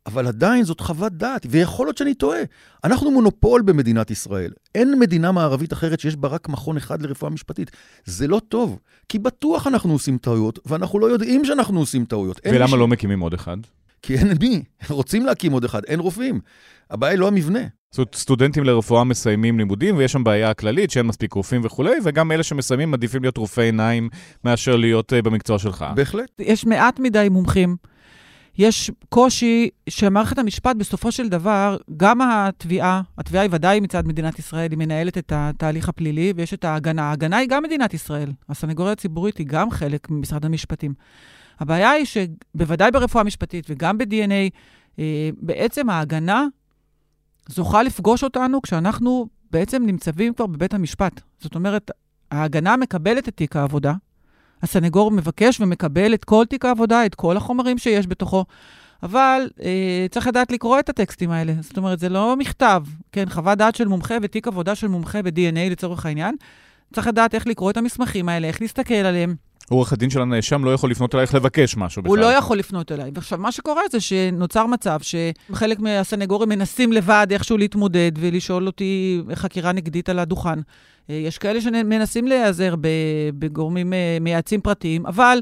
אבל 0.06 0.28
עדיין 0.28 0.64
זאת 0.64 0.80
חוות 0.80 1.14
דעת, 1.14 1.46
ויכול 1.50 1.88
להיות 1.88 1.98
שאני 1.98 2.14
טועה. 2.14 2.40
אנחנו 2.84 3.12
מונופול 3.12 3.62
במדינת 3.62 4.12
ישראל. 4.12 4.52
אין 4.76 5.00
מדינה 5.00 5.32
מערבית 5.32 5.74
אחרת 5.74 6.00
שיש 6.00 6.16
בה 6.16 6.28
רק 6.28 6.50
מכון 6.50 6.78
אחד 6.78 7.02
לרפואה 7.02 7.32
משפטית. 7.32 7.72
זה 8.06 8.28
לא 8.28 8.42
טוב, 8.50 8.80
כי 9.10 9.20
בטוח 9.20 9.68
אנחנו 9.68 9.94
עושים 9.94 10.18
טעויות, 10.18 10.60
ואנחנו 10.66 11.00
לא 11.00 11.06
יודעים 11.06 11.46
שאנחנו 11.46 11.80
עושים 11.80 12.06
טעויות. 12.06 12.40
ולמה 12.46 12.68
ש... 12.68 12.74
לא 12.74 12.88
מקימים 12.88 13.20
עוד 13.20 13.34
אחד? 13.34 13.58
כי 14.02 14.16
אין 14.16 14.28
מי, 14.42 14.64
רוצים 14.90 15.26
להקים 15.26 15.52
עוד 15.52 15.64
אחד, 15.64 15.84
אין 15.86 16.00
רופאים. 16.00 16.40
הבעיה 16.90 17.12
היא 17.12 17.20
לא 17.20 17.28
המבנה. 17.28 17.60
זאת 17.92 17.98
אומרת, 17.98 18.16
סטודנטים 18.16 18.64
לרפואה 18.64 19.04
מסיימים 19.04 19.58
לימודים, 19.58 19.98
ויש 19.98 20.12
שם 20.12 20.24
בעיה 20.24 20.54
כללית 20.54 20.92
שאין 20.92 21.06
מספיק 21.06 21.34
רופאים 21.34 21.62
וכולי, 21.64 21.96
וגם 22.04 22.32
אלה 22.32 22.44
שמסיימים 22.44 22.92
מעדיפים 22.92 23.22
להיות 23.22 23.38
רופאי 23.38 23.64
עיניים 23.64 24.10
מאשר 24.44 24.76
להיות 24.76 25.14
uh, 25.14 25.22
במקצוע 25.22 25.60
שלך. 25.60 25.86
בהחלט. 25.96 26.32
יש 26.40 26.66
מעט 26.66 27.00
מדי 27.00 27.28
מומחים. 27.32 27.76
יש 28.58 28.92
קושי 29.10 29.70
שמערכת 29.90 30.38
המשפט, 30.38 30.76
בסופו 30.76 31.12
של 31.12 31.30
דבר, 31.30 31.78
גם 31.98 32.22
התביעה, 32.22 33.02
התביעה 33.18 33.44
היא 33.44 33.50
ודאי 33.54 33.80
מצד 33.80 34.08
מדינת 34.08 34.40
ישראל, 34.40 34.72
היא 34.72 34.78
מנהלת 34.78 35.18
את 35.18 35.32
התהליך 35.36 35.90
הפלילי, 35.90 36.34
ויש 36.36 36.54
את 36.54 36.66
ההגנה. 36.66 37.10
ההגנה 37.10 37.38
היא 37.38 37.50
גם 37.50 37.64
מדינת 37.64 37.94
ישראל. 37.94 38.32
הסנגוריה 38.50 38.94
הציבורית 38.94 39.38
היא 39.38 39.48
גם 39.48 39.72
חלק 39.72 40.10
ממשרד 40.10 40.46
המשפטים. 40.46 40.94
הבעיה 41.60 41.92
היא 41.92 42.06
שבוודאי 42.06 42.92
ברפואה 42.92 43.24
משפטית 43.24 43.66
וגם 43.70 43.98
ב-DNA, 43.98 44.50
אה, 45.00 45.30
בעצם 45.42 45.90
ההגנה 45.90 46.46
זוכה 47.48 47.84
לפגוש 47.84 48.24
אותנו 48.24 48.62
כשאנחנו 48.62 49.28
בעצם 49.52 49.84
נמצבים 49.86 50.34
כבר 50.34 50.46
בבית 50.46 50.74
המשפט. 50.74 51.22
זאת 51.40 51.56
אומרת, 51.56 51.92
ההגנה 52.32 52.78
מקבלת 52.78 53.28
את 53.28 53.36
תיק 53.36 53.56
העבודה, 53.56 53.94
הסנגור 54.64 55.12
מבקש 55.12 55.62
ומקבל 55.62 56.14
את 56.14 56.26
כל 56.26 56.46
תיק 56.50 56.66
העבודה, 56.66 57.06
את 57.06 57.16
כל 57.16 57.38
החומרים 57.38 57.78
שיש 57.78 58.08
בתוכו, 58.08 58.46
אבל 59.04 59.50
אה, 59.62 60.06
צריך 60.12 60.28
לדעת 60.28 60.52
לקרוא 60.52 60.80
את 60.80 60.90
הטקסטים 60.90 61.32
האלה. 61.32 61.54
זאת 61.62 61.78
אומרת, 61.78 62.00
זה 62.00 62.10
לא 62.10 62.36
מכתב, 62.38 62.84
כן, 63.12 63.30
חוות 63.30 63.58
דעת 63.58 63.76
של 63.76 63.88
מומחה 63.88 64.16
ותיק 64.22 64.48
עבודה 64.48 64.76
של 64.76 64.88
מומחה 64.88 65.22
ב-DNA 65.22 65.72
לצורך 65.72 66.06
העניין. 66.06 66.36
צריך 66.94 67.08
לדעת 67.08 67.36
איך 67.36 67.48
לקרוא 67.48 67.72
את 67.72 67.78
המסמכים 67.78 68.30
האלה, 68.30 68.48
איך 68.48 68.62
להסתכל 68.62 68.94
עליהם. 68.94 69.36
עורך 69.70 69.94
הדין 69.94 70.10
של 70.10 70.22
הנאשם 70.22 70.64
לא 70.64 70.74
יכול 70.74 70.92
לפנות 70.92 71.16
אלייך 71.16 71.36
לבקש 71.36 71.78
משהו 71.78 72.02
בכלל. 72.02 72.10
הוא 72.10 72.18
לא 72.18 72.26
יכול 72.26 72.58
לפנות 72.58 72.92
אליי. 72.92 73.12
ועכשיו, 73.14 73.40
מה 73.40 73.52
שקורה 73.52 73.82
זה 73.92 74.00
שנוצר 74.00 74.66
מצב 74.66 75.00
שחלק 75.02 75.80
מהסנגורים 75.80 76.50
מנסים 76.50 76.92
לבד 76.94 77.28
איכשהו 77.32 77.58
להתמודד 77.58 78.12
ולשאול 78.20 78.68
אותי 78.68 79.22
חקירה 79.34 79.72
נגדית 79.72 80.10
על 80.10 80.20
הדוכן. 80.20 80.60
אה, 81.10 81.16
יש 81.16 81.38
כאלה 81.38 81.62
שמנסים 81.62 82.28
להיעזר 82.28 82.76
בגורמים 83.40 83.94
אה, 83.94 84.18
מייעצים 84.22 84.62
פרטיים, 84.62 85.06
אבל 85.06 85.40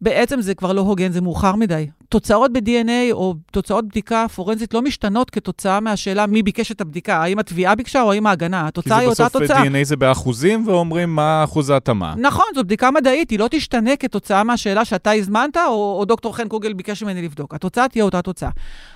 בעצם 0.00 0.40
זה 0.40 0.54
כבר 0.54 0.72
לא 0.72 0.80
הוגן, 0.80 1.12
זה 1.12 1.20
מאוחר 1.20 1.56
מדי. 1.56 1.86
תוצאות 2.08 2.52
ב-DNA 2.52 3.12
או 3.12 3.34
תוצאות 3.52 3.88
בדיקה 3.88 4.26
פורנזית 4.34 4.74
לא 4.74 4.82
משתנות 4.82 5.30
כתוצאה 5.30 5.80
מהשאלה 5.80 6.26
מי 6.26 6.42
ביקש 6.42 6.72
את 6.72 6.80
הבדיקה, 6.80 7.16
האם 7.16 7.38
התביעה 7.38 7.74
ביקשה 7.74 8.02
או 8.02 8.12
האם 8.12 8.26
ההגנה. 8.26 8.66
התוצאה 8.66 8.98
היא 8.98 9.08
אותה 9.08 9.28
תוצאה. 9.28 9.40
כי 9.40 9.46
זה 9.46 9.54
בסוף 9.54 9.74
DNA 9.74 9.84
זה 9.84 9.96
באחוזים, 9.96 10.68
ואומרים 10.68 11.14
מה 11.14 11.44
אחוז 11.44 11.70
ההתאמה. 11.70 12.14
נכון, 12.18 12.46
זו 12.54 12.64
בדיקה 12.64 12.90
מדעית, 12.90 13.30
היא 13.30 13.38
לא 13.38 13.48
תשתנה 13.50 13.96
כתוצאה 13.96 14.44
מהשאלה 14.44 14.84
שאתה 14.84 15.10
הזמנת, 15.10 15.56
או, 15.56 15.96
או 15.98 16.04
דוקטור 16.04 16.36
חן 16.36 16.48
קוגל 16.48 16.72
ביקש 16.72 17.02
ממני 17.02 17.22
לבדוק. 17.22 17.54
התוצאה 17.54 17.88
תהיה 17.88 18.04
אותה 18.04 18.22
תוצאה. 18.22 18.50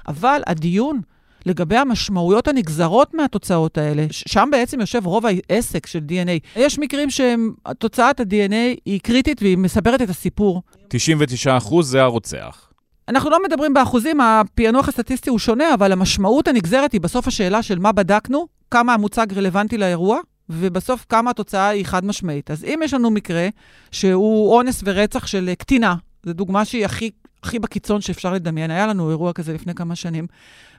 אבל 0.08 0.42
הדיון... 0.46 1.00
לגבי 1.46 1.76
המשמעויות 1.76 2.48
הנגזרות 2.48 3.14
מהתוצאות 3.14 3.78
האלה, 3.78 4.06
שם 4.10 4.48
בעצם 4.52 4.80
יושב 4.80 5.06
רוב 5.06 5.24
העסק 5.26 5.86
של 5.86 6.00
DNA. 6.08 6.48
יש 6.56 6.78
מקרים 6.78 7.08
שתוצאת 7.10 8.20
ה-DNA 8.20 8.80
היא 8.84 9.00
קריטית 9.00 9.42
והיא 9.42 9.58
מספרת 9.58 10.02
את 10.02 10.10
הסיפור. 10.10 10.62
99% 10.88 11.82
זה 11.82 12.02
הרוצח. 12.02 12.69
אנחנו 13.10 13.30
לא 13.30 13.38
מדברים 13.44 13.74
באחוזים, 13.74 14.20
הפענוח 14.20 14.88
הסטטיסטי 14.88 15.30
הוא 15.30 15.38
שונה, 15.38 15.74
אבל 15.74 15.92
המשמעות 15.92 16.48
הנגזרת 16.48 16.92
היא 16.92 17.00
בסוף 17.00 17.28
השאלה 17.28 17.62
של 17.62 17.78
מה 17.78 17.92
בדקנו, 17.92 18.46
כמה 18.70 18.94
המוצג 18.94 19.26
רלוונטי 19.36 19.78
לאירוע, 19.78 20.18
ובסוף 20.48 21.06
כמה 21.08 21.30
התוצאה 21.30 21.68
היא 21.68 21.86
חד 21.86 22.04
משמעית. 22.04 22.50
אז 22.50 22.64
אם 22.64 22.80
יש 22.84 22.94
לנו 22.94 23.10
מקרה 23.10 23.48
שהוא 23.90 24.54
אונס 24.54 24.82
ורצח 24.84 25.26
של 25.26 25.50
קטינה, 25.58 25.94
זו 26.26 26.32
דוגמה 26.32 26.64
שהיא 26.64 26.84
הכי, 26.84 27.10
הכי 27.42 27.58
בקיצון 27.58 28.00
שאפשר 28.00 28.32
לדמיין, 28.32 28.70
היה 28.70 28.86
לנו 28.86 29.10
אירוע 29.10 29.32
כזה 29.32 29.52
לפני 29.52 29.74
כמה 29.74 29.96
שנים, 29.96 30.26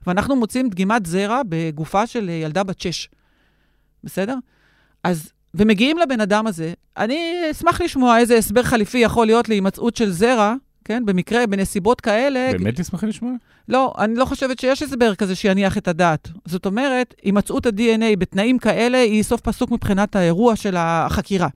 ואנחנו 0.08 0.36
מוצאים 0.36 0.70
דגימת 0.70 1.06
זרע 1.06 1.42
בגופה 1.50 2.08
של 2.08 2.30
ילדה 2.30 2.64
בת 2.64 2.82
שש, 2.82 3.10
בסדר? 4.04 4.36
אז, 5.04 5.32
ומגיעים 5.54 5.98
לבן 5.98 6.22
אדם 6.22 6.48
הזה, 6.48 6.74
אני 6.98 7.34
אשמח 7.52 7.82
לשמוע 7.82 8.20
איזה 8.20 8.38
הסבר 8.38 8.64
חליפי 8.64 8.98
יכול 8.98 9.26
להיות 9.26 9.50
להימצאות 9.50 9.96
של 9.96 10.12
זרע 10.12 10.56
כן? 10.86 11.06
במקרה, 11.06 11.48
בנסיבות 11.48 12.02
כאלה... 12.02 12.52
באמת 12.52 12.82
תשמחי 12.82 13.06
לשמוע? 13.06 13.32
לא, 13.70 13.94
אני 13.98 14.16
לא 14.16 14.26
חושבת 14.26 14.60
שיש 14.60 14.84
הסבר 14.84 15.16
כזה 15.16 15.36
שיניח 15.36 15.78
את 15.78 15.88
הדעת. 15.88 16.30
זאת 16.46 16.66
אומרת, 16.66 17.16
הימצאות 17.24 17.66
ה-DNA 17.66 18.18
בתנאים 18.18 18.58
כאלה 18.58 18.98
היא 18.98 19.24
סוף 19.24 19.42
פסוק 19.42 19.72
מבחינת 19.72 20.16
האירוע 20.16 20.56
של 20.56 20.76
החקירה. 20.78 21.48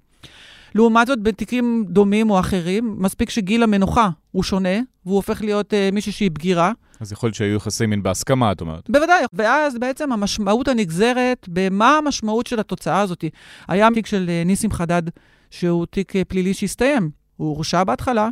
לעומת 0.75 1.07
זאת, 1.07 1.23
בתיקים 1.23 1.85
דומים 1.89 2.29
או 2.29 2.39
אחרים, 2.39 2.95
מספיק 2.99 3.29
שגיל 3.29 3.63
המנוחה 3.63 4.09
הוא 4.31 4.43
שונה, 4.43 4.79
והוא 5.05 5.15
הופך 5.15 5.41
להיות 5.41 5.73
uh, 5.73 5.95
מישהי 5.95 6.11
שהיא 6.11 6.31
בגירה. 6.31 6.71
אז 6.99 7.11
יכול 7.11 7.27
להיות 7.27 7.35
שהיו 7.35 7.55
יחסי 7.55 7.85
מין 7.85 8.03
בהסכמה, 8.03 8.51
את 8.51 8.61
אומרת. 8.61 8.89
בוודאי, 8.89 9.23
ואז 9.33 9.77
בעצם 9.77 10.11
המשמעות 10.11 10.67
הנגזרת, 10.67 11.45
במה 11.47 11.97
המשמעות 11.97 12.47
של 12.47 12.59
התוצאה 12.59 13.01
הזאת. 13.01 13.25
היה 13.67 13.87
תיק 13.93 14.05
של 14.05 14.25
uh, 14.27 14.47
ניסים 14.47 14.71
חדד, 14.71 15.03
שהוא 15.51 15.85
תיק 15.85 16.15
uh, 16.15 16.19
פלילי 16.27 16.53
שהסתיים. 16.53 17.09
הוא 17.37 17.47
הורשע 17.47 17.83
בהתחלה, 17.83 18.23
אה, 18.23 18.29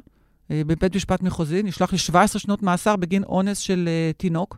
בבית 0.50 0.96
משפט 0.96 1.22
מחוזי, 1.22 1.64
נשלח 1.64 1.94
ל-17 1.94 2.40
שנות 2.40 2.64
מאסר 2.64 2.96
בגין 2.96 3.24
אונס 3.24 3.58
של 3.58 3.90
uh, 3.90 4.18
תינוק, 4.18 4.58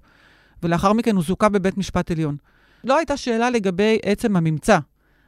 ולאחר 0.64 0.94
מכן 0.94 1.16
הוא 1.16 1.24
זוכה 1.24 1.50
בבית 1.50 1.78
משפט 1.78 2.12
עליון. 2.12 2.38
לא 2.84 2.98
הייתה 2.98 3.18
שאלה 3.18 3.50
לגבי 3.50 4.00
עצם 4.04 4.36
הממצא. 4.36 4.80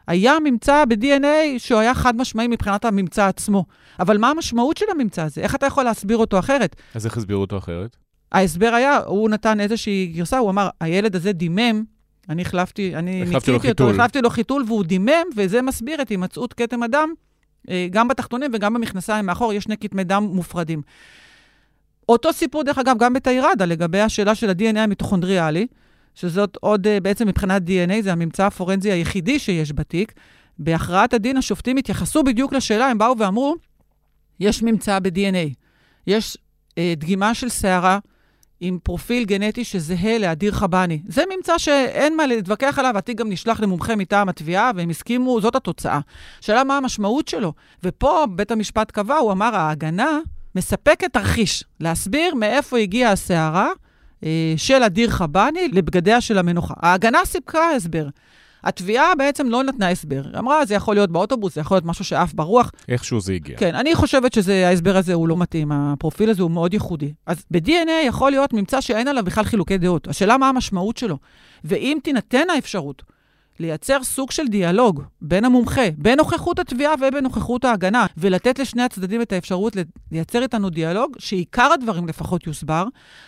היה 0.07 0.33
ממצא 0.43 0.85
ב-DNA 0.85 1.27
שהוא 1.57 1.79
היה 1.79 1.93
חד 1.93 2.15
משמעי 2.15 2.47
מבחינת 2.47 2.85
הממצא 2.85 3.27
עצמו. 3.27 3.65
אבל 3.99 4.17
מה 4.17 4.29
המשמעות 4.29 4.77
של 4.77 4.85
הממצא 4.91 5.23
הזה? 5.23 5.41
איך 5.41 5.55
אתה 5.55 5.65
יכול 5.65 5.83
להסביר 5.83 6.17
אותו 6.17 6.39
אחרת? 6.39 6.75
אז 6.95 7.05
איך 7.05 7.17
הסבירו 7.17 7.41
אותו 7.41 7.57
אחרת? 7.57 7.97
ההסבר 8.31 8.71
היה, 8.73 8.97
הוא 8.97 9.29
נתן 9.29 9.59
איזושהי 9.59 10.11
גרסה, 10.15 10.37
הוא 10.37 10.49
אמר, 10.49 10.69
הילד 10.81 11.15
הזה 11.15 11.31
דימם, 11.31 11.83
אני 12.29 12.41
החלפתי, 12.41 12.95
אני 12.95 13.25
ניקיתי 13.25 13.69
אותו, 13.69 13.89
החלפתי 13.89 14.21
לו 14.21 14.29
חיתול, 14.29 14.63
והוא 14.67 14.83
דימם, 14.83 15.23
וזה 15.35 15.61
מסביר 15.61 16.01
את 16.01 16.09
הימצאות 16.09 16.53
כתם 16.53 16.83
הדם 16.83 17.09
אה, 17.09 17.26
גם 17.91 18.07
בתחתונים 18.07 18.51
וגם 18.53 18.73
במכנסיים 18.73 19.25
מאחור, 19.25 19.53
יש 19.53 19.63
שני 19.63 19.77
כתמי 19.77 20.03
דם 20.03 20.23
מופרדים. 20.23 20.81
אותו 22.09 22.33
סיפור, 22.33 22.63
דרך 22.63 22.77
אגב, 22.77 22.97
גם 22.97 23.13
בתאירדה, 23.13 23.65
לגבי 23.65 24.01
השאלה 24.01 24.35
של 24.35 24.49
ה-DNA 24.49 24.79
המיטוכונדריאלי, 24.79 25.67
שזאת 26.15 26.57
עוד, 26.61 26.87
אה, 26.87 26.99
בעצם 26.99 27.27
מבחינת 27.27 27.61
DNA, 27.61 28.01
זה 28.01 28.11
הממצא 28.11 28.45
הפורנזי 28.45 28.91
היחידי 28.91 29.39
שיש 29.39 29.73
בתיק. 29.73 30.13
בהכרעת 30.59 31.13
הדין 31.13 31.37
השופטים 31.37 31.77
התייחסו 31.77 32.23
בדיוק 32.23 32.53
לשאלה, 32.53 32.87
הם 32.87 32.97
באו 32.97 33.17
ואמרו, 33.17 33.55
יש 34.39 34.63
ממצא 34.63 34.99
ב-DNA, 34.99 35.53
יש 36.07 36.37
אה, 36.77 36.93
דגימה 36.97 37.33
של 37.33 37.49
שערה 37.49 37.99
עם 38.61 38.79
פרופיל 38.83 39.25
גנטי 39.25 39.63
שזהה 39.63 40.17
לאדיר 40.17 40.51
חבני. 40.51 41.01
זה 41.07 41.23
ממצא 41.35 41.57
שאין 41.57 42.17
מה 42.17 42.27
להתווכח 42.27 42.79
עליו, 42.79 42.97
התיק 42.97 43.17
גם 43.17 43.29
נשלח 43.29 43.59
למומחה 43.59 43.95
מטעם 43.95 44.29
התביעה, 44.29 44.71
והם 44.75 44.89
הסכימו, 44.89 45.41
זאת 45.41 45.55
התוצאה. 45.55 45.99
שאלה 46.41 46.63
מה 46.63 46.77
המשמעות 46.77 47.27
שלו. 47.27 47.53
ופה 47.83 48.25
בית 48.29 48.51
המשפט 48.51 48.91
קבע, 48.91 49.15
הוא 49.15 49.31
אמר, 49.31 49.55
ההגנה 49.55 50.19
מספקת 50.55 51.13
תרחיש, 51.13 51.63
להסביר 51.79 52.35
מאיפה 52.35 52.77
הגיעה 52.77 53.11
הסערה 53.11 53.69
אה, 54.23 54.53
של 54.57 54.83
אדיר 54.83 55.09
חבני 55.09 55.67
לבגדיה 55.67 56.21
של 56.21 56.37
המנוחה. 56.37 56.73
ההגנה 56.81 57.19
סיפקה 57.25 57.71
הסבר. 57.75 58.07
התביעה 58.63 59.15
בעצם 59.15 59.49
לא 59.49 59.63
נתנה 59.63 59.89
הסבר. 59.89 60.21
היא 60.25 60.39
אמרה, 60.39 60.65
זה 60.65 60.73
יכול 60.73 60.95
להיות 60.95 61.11
באוטובוס, 61.11 61.55
זה 61.55 61.61
יכול 61.61 61.75
להיות 61.75 61.85
משהו 61.85 62.05
שעף 62.05 62.33
ברוח. 62.33 62.71
איכשהו 62.89 63.21
זה 63.21 63.33
הגיע. 63.33 63.57
כן, 63.57 63.75
אני 63.75 63.95
חושבת 63.95 64.33
שההסבר 64.33 64.97
הזה 64.97 65.13
הוא 65.13 65.27
לא 65.27 65.37
מתאים, 65.37 65.71
הפרופיל 65.71 66.29
הזה 66.29 66.43
הוא 66.43 66.51
מאוד 66.51 66.73
ייחודי. 66.73 67.13
אז 67.25 67.45
ב-DNA 67.51 68.05
יכול 68.07 68.31
להיות 68.31 68.53
ממצא 68.53 68.81
שאין 68.81 69.07
עליו 69.07 69.23
בכלל 69.23 69.43
חילוקי 69.43 69.77
דעות. 69.77 70.07
השאלה 70.07 70.37
מה 70.37 70.49
המשמעות 70.49 70.97
שלו. 70.97 71.17
ואם 71.63 71.97
תינתן 72.03 72.49
האפשרות 72.55 73.03
לייצר 73.59 74.03
סוג 74.03 74.31
של 74.31 74.47
דיאלוג 74.47 75.03
בין 75.21 75.45
המומחה, 75.45 75.81
בנוכחות 75.97 76.59
התביעה 76.59 76.93
ובנוכחות 77.01 77.65
ההגנה, 77.65 78.05
ולתת 78.17 78.59
לשני 78.59 78.83
הצדדים 78.83 79.21
את 79.21 79.31
האפשרות 79.31 79.77
לייצר 80.11 80.41
איתנו 80.41 80.69
דיאלוג, 80.69 81.15
שעיקר 81.19 81.69
הדברים 81.73 82.07
לפחות 82.07 82.47
יוסבר, 82.47 82.83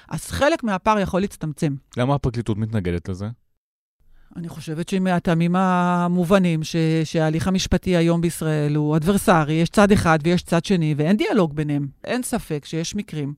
אז 0.10 0.26
חלק 0.26 0.64
מהפער 0.64 1.00
יכול 1.00 1.22
להצטמצם. 1.22 1.76
למה 1.98 2.16
הפרקליטות 2.16 2.58
מתנגדת 2.58 3.10
לזה? 3.10 3.28
אני 4.36 4.50
חושבת 4.50 4.90
שמהטעמים 4.90 5.56
המובנים, 5.56 6.64
ש, 6.64 6.76
שההליך 7.04 7.48
המשפטי 7.48 7.96
היום 7.96 8.22
בישראל 8.22 8.76
הוא 8.76 8.96
אדברסרי, 8.96 9.54
יש 9.54 9.70
צד 9.70 9.92
אחד 9.92 10.20
ויש 10.24 10.44
צד 10.44 10.66
שני, 10.66 10.94
ואין 10.98 11.18
דיאלוג 11.18 11.56
ביניהם. 11.56 11.88
אין 12.04 12.24
ספק 12.24 12.66
שיש 12.66 12.96
מקרים 12.96 13.34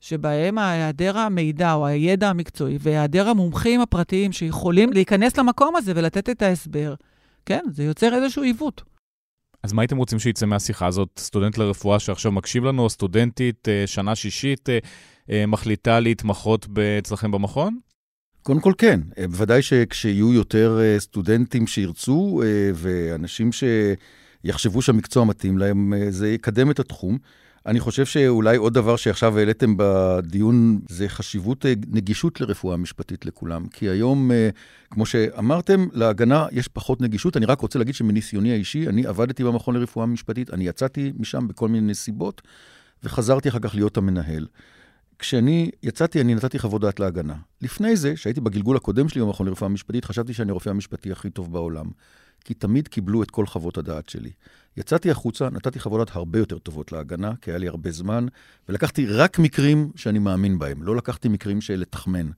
שבהם 0.00 0.58
היעדר 0.58 1.18
המידע 1.18 1.72
או 1.72 1.86
הידע 1.86 2.30
המקצועי 2.30 2.78
והיעדר 2.80 3.28
המומחים 3.28 3.80
הפרטיים 3.80 4.32
שיכולים 4.32 4.92
להיכנס 4.92 5.36
למקום 5.36 5.76
הזה 5.76 5.92
ולתת 5.96 6.30
את 6.30 6.42
ההסבר, 6.42 6.94
כן, 7.46 7.64
זה 7.70 7.84
יוצר 7.84 8.14
איזשהו 8.14 8.42
עיוות. 8.42 8.82
אז 9.62 9.72
מה 9.72 9.82
הייתם 9.82 9.96
רוצים 9.96 10.18
שיצא 10.18 10.46
מהשיחה 10.46 10.86
הזאת? 10.86 11.08
סטודנט 11.18 11.58
לרפואה 11.58 11.98
שעכשיו 11.98 12.32
מקשיב 12.32 12.64
לנו, 12.64 12.82
או 12.82 12.90
סטודנטית, 12.90 13.68
אה, 13.68 13.86
שנה 13.86 14.14
שישית, 14.14 14.68
אה, 14.68 14.78
אה, 15.30 15.46
מחליטה 15.46 16.00
להתמחות 16.00 16.66
אצלכם 16.98 17.30
במכון? 17.30 17.78
קודם 18.48 18.60
כל 18.60 18.72
כן, 18.78 19.00
אה, 19.18 19.28
בוודאי 19.28 19.62
שכשיהיו 19.62 20.32
יותר 20.32 20.78
אה, 20.80 21.00
סטודנטים 21.00 21.66
שירצו 21.66 22.42
אה, 22.44 22.70
ואנשים 22.74 23.50
שיחשבו 23.52 24.82
שהמקצוע 24.82 25.24
מתאים 25.24 25.58
להם, 25.58 25.92
זה 26.10 26.30
יקדם 26.30 26.70
את 26.70 26.78
התחום. 26.78 27.18
אני 27.66 27.80
חושב 27.80 28.06
שאולי 28.06 28.56
עוד 28.56 28.74
דבר 28.74 28.96
שעכשיו 28.96 29.38
העליתם 29.38 29.74
בדיון, 29.76 30.80
זה 30.88 31.08
חשיבות 31.08 31.64
נגישות 31.90 32.40
לרפואה 32.40 32.76
משפטית 32.76 33.26
לכולם. 33.26 33.66
כי 33.66 33.88
היום, 33.88 34.30
כמו 34.90 35.06
שאמרתם, 35.06 35.86
להגנה 35.92 36.46
יש 36.52 36.68
פחות 36.68 37.00
נגישות. 37.00 37.36
אני 37.36 37.46
רק 37.46 37.60
רוצה 37.60 37.78
להגיד 37.78 37.94
שמניסיוני 37.94 38.52
האישי, 38.52 38.88
אני 38.88 39.06
עבדתי 39.06 39.44
במכון 39.44 39.76
לרפואה 39.76 40.06
משפטית, 40.06 40.50
אני 40.50 40.68
יצאתי 40.68 41.12
משם 41.18 41.48
בכל 41.48 41.68
מיני 41.68 41.90
נסיבות, 41.90 42.42
וחזרתי 43.04 43.48
אחר 43.48 43.58
כך 43.58 43.74
להיות 43.74 43.96
המנהל. 43.96 44.46
כשאני 45.18 45.70
יצאתי, 45.82 46.20
אני 46.20 46.34
נתתי 46.34 46.58
חוות 46.58 46.80
דעת 46.80 47.00
להגנה. 47.00 47.34
לפני 47.60 47.96
זה, 47.96 48.16
שהייתי 48.16 48.40
בגלגול 48.40 48.76
הקודם 48.76 49.08
שלי 49.08 49.20
במכון 49.20 49.46
לרפואה 49.46 49.68
משפטית, 49.68 50.04
חשבתי 50.04 50.34
שאני 50.34 50.50
הרופא 50.50 50.70
המשפטי 50.70 51.12
הכי 51.12 51.30
טוב 51.30 51.52
בעולם. 51.52 51.86
כי 52.44 52.54
תמיד 52.54 52.88
קיבלו 52.88 53.22
את 53.22 53.30
כל 53.30 53.46
חוות 53.46 53.78
הדעת 53.78 54.08
שלי. 54.08 54.30
יצאתי 54.76 55.10
החוצה, 55.10 55.50
נתתי 55.50 55.80
חוות 55.80 55.98
דעת 56.06 56.16
הרבה 56.16 56.38
יותר 56.38 56.58
טובות 56.58 56.92
להגנה, 56.92 57.32
כי 57.40 57.50
היה 57.50 57.58
לי 57.58 57.68
הרבה 57.68 57.90
זמן, 57.90 58.26
ולקחתי 58.68 59.06
רק 59.06 59.38
מקרים 59.38 59.90
שאני 59.96 60.18
מאמין 60.18 60.58
בהם, 60.58 60.82
לא 60.82 60.96
לקחתי 60.96 61.28
מקרים 61.28 61.60
של 61.60 61.74
לתחמן. 61.80 62.30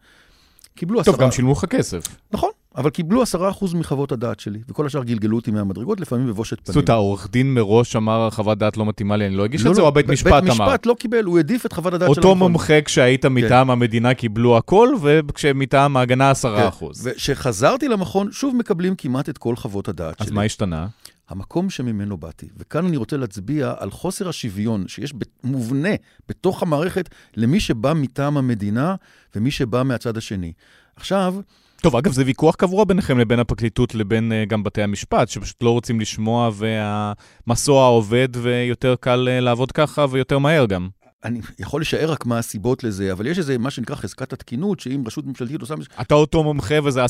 קיבלו 0.75 1.01
עשרה... 1.01 1.15
טוב, 1.15 1.23
גם 1.23 1.33
שילמו 1.33 1.53
לך 1.53 1.65
כסף. 1.65 2.03
נכון, 2.33 2.51
אבל 2.77 2.91
קיבלו 2.91 3.23
עשרה 3.23 3.51
אחוז 3.51 3.75
מחוות 3.75 4.13
הדעת 4.13 4.41
שלי, 4.41 4.59
וכל 4.69 4.87
השאר 4.87 5.05
גלגלו 5.05 5.37
אותי 5.37 5.51
מהמדרגות, 5.51 6.01
לפעמים 6.01 6.27
בבושת 6.27 6.57
פנים. 6.57 6.67
זאת 6.67 6.77
אומרת, 6.77 6.89
העורך 6.89 7.29
דין 7.31 7.55
מראש 7.55 7.97
אמר, 7.97 8.31
חוות 8.31 8.59
דעת 8.59 8.77
לא 8.77 8.87
מתאימה 8.87 9.17
לי, 9.17 9.27
אני 9.27 9.37
לא 9.37 9.45
אגיש 9.45 9.65
לא, 9.65 9.71
את 9.71 9.75
זה, 9.75 9.81
לא, 9.81 9.85
או 9.85 9.89
הבית 9.89 10.09
משפט 10.09 10.33
אמר? 10.33 10.41
בית 10.41 10.51
משפט 10.51 10.87
לא 10.87 10.97
קיבל, 10.99 11.25
הוא 11.25 11.37
העדיף 11.37 11.67
את 11.67 11.73
חוות 11.73 11.95
הדעת 11.95 12.15
של. 12.15 12.21
אותו 12.21 12.35
מומחה 12.35 12.81
כשהיית 12.81 13.23
כן. 13.23 13.33
מטעם 13.33 13.71
המדינה 13.71 14.15
קיבלו 14.15 14.57
הכל, 14.57 14.89
וכשמטעם 15.03 15.97
ההגנה 15.97 16.31
עשרה 16.31 16.61
כן. 16.61 16.67
אחוז. 16.67 17.07
וכשחזרתי 17.07 17.89
למכון, 17.89 18.33
שוב 18.33 18.57
מקבלים 18.57 18.95
כמעט 18.95 19.29
את 19.29 19.39
כל 19.39 19.57
חוות 19.57 19.89
הדעת 19.89 20.19
שלי. 20.19 20.27
אז 20.27 20.33
מה 20.33 20.43
השתנה? 20.43 20.87
המקום 21.29 21.71
שממנו 21.71 22.17
באתי. 22.17 22.49
וכאן 22.59 22.87
אני 22.87 22.97
רוצה 22.97 23.17
להצביע 23.17 23.75
על 23.79 23.91
חוסר 23.91 24.29
השוויון 24.29 24.89
שיש 24.89 25.15
מובנה 25.45 25.95
בתוך 26.29 26.63
המערכת 26.63 27.09
למי 27.37 27.61
שבא 27.61 27.93
מטעם 27.93 28.37
המדינה 28.37 28.95
ומי 29.37 29.51
שבא 29.51 29.83
מהצד 29.83 30.17
השני. 30.17 30.53
עכשיו, 30.97 31.35
טוב, 31.83 31.97
אגב, 31.97 32.13
זה 32.13 32.23
ויכוח 32.27 32.55
קבוע 32.55 32.85
ביניכם 32.85 33.19
לבין 33.19 33.39
הפרקליטות 33.39 33.95
לבין 33.95 34.33
uh, 34.33 34.49
גם 34.49 34.63
בתי 34.63 34.83
המשפט, 34.83 35.29
שפשוט 35.29 35.63
לא 35.63 35.71
רוצים 35.71 36.01
לשמוע 36.01 36.51
והמסוע 36.55 37.87
עובד 37.87 38.29
ויותר 38.33 38.95
קל 39.01 39.29
uh, 39.29 39.41
לעבוד 39.41 39.73
ככה 39.73 40.07
ויותר 40.11 40.39
מהר 40.39 40.67
גם. 40.67 40.89
אני 41.25 41.41
יכול 41.59 41.81
לשער 41.81 42.11
רק 42.11 42.27
מה 42.27 42.39
הסיבות 42.39 42.85
לזה, 42.85 43.13
אבל 43.13 43.27
יש 43.27 43.39
איזה 43.39 43.59
מה 43.59 43.71
שנקרא 43.71 43.97
חזקת 43.97 44.33
התקינות, 44.33 44.81
שאם 44.81 45.03
רשות 45.07 45.27
ממשלתית 45.27 45.61
עושה... 45.61 45.75
אתה 46.01 46.15
אותו 46.15 46.43
מומחה 46.43 46.75
וזה 46.85 47.05
10% 47.05 47.09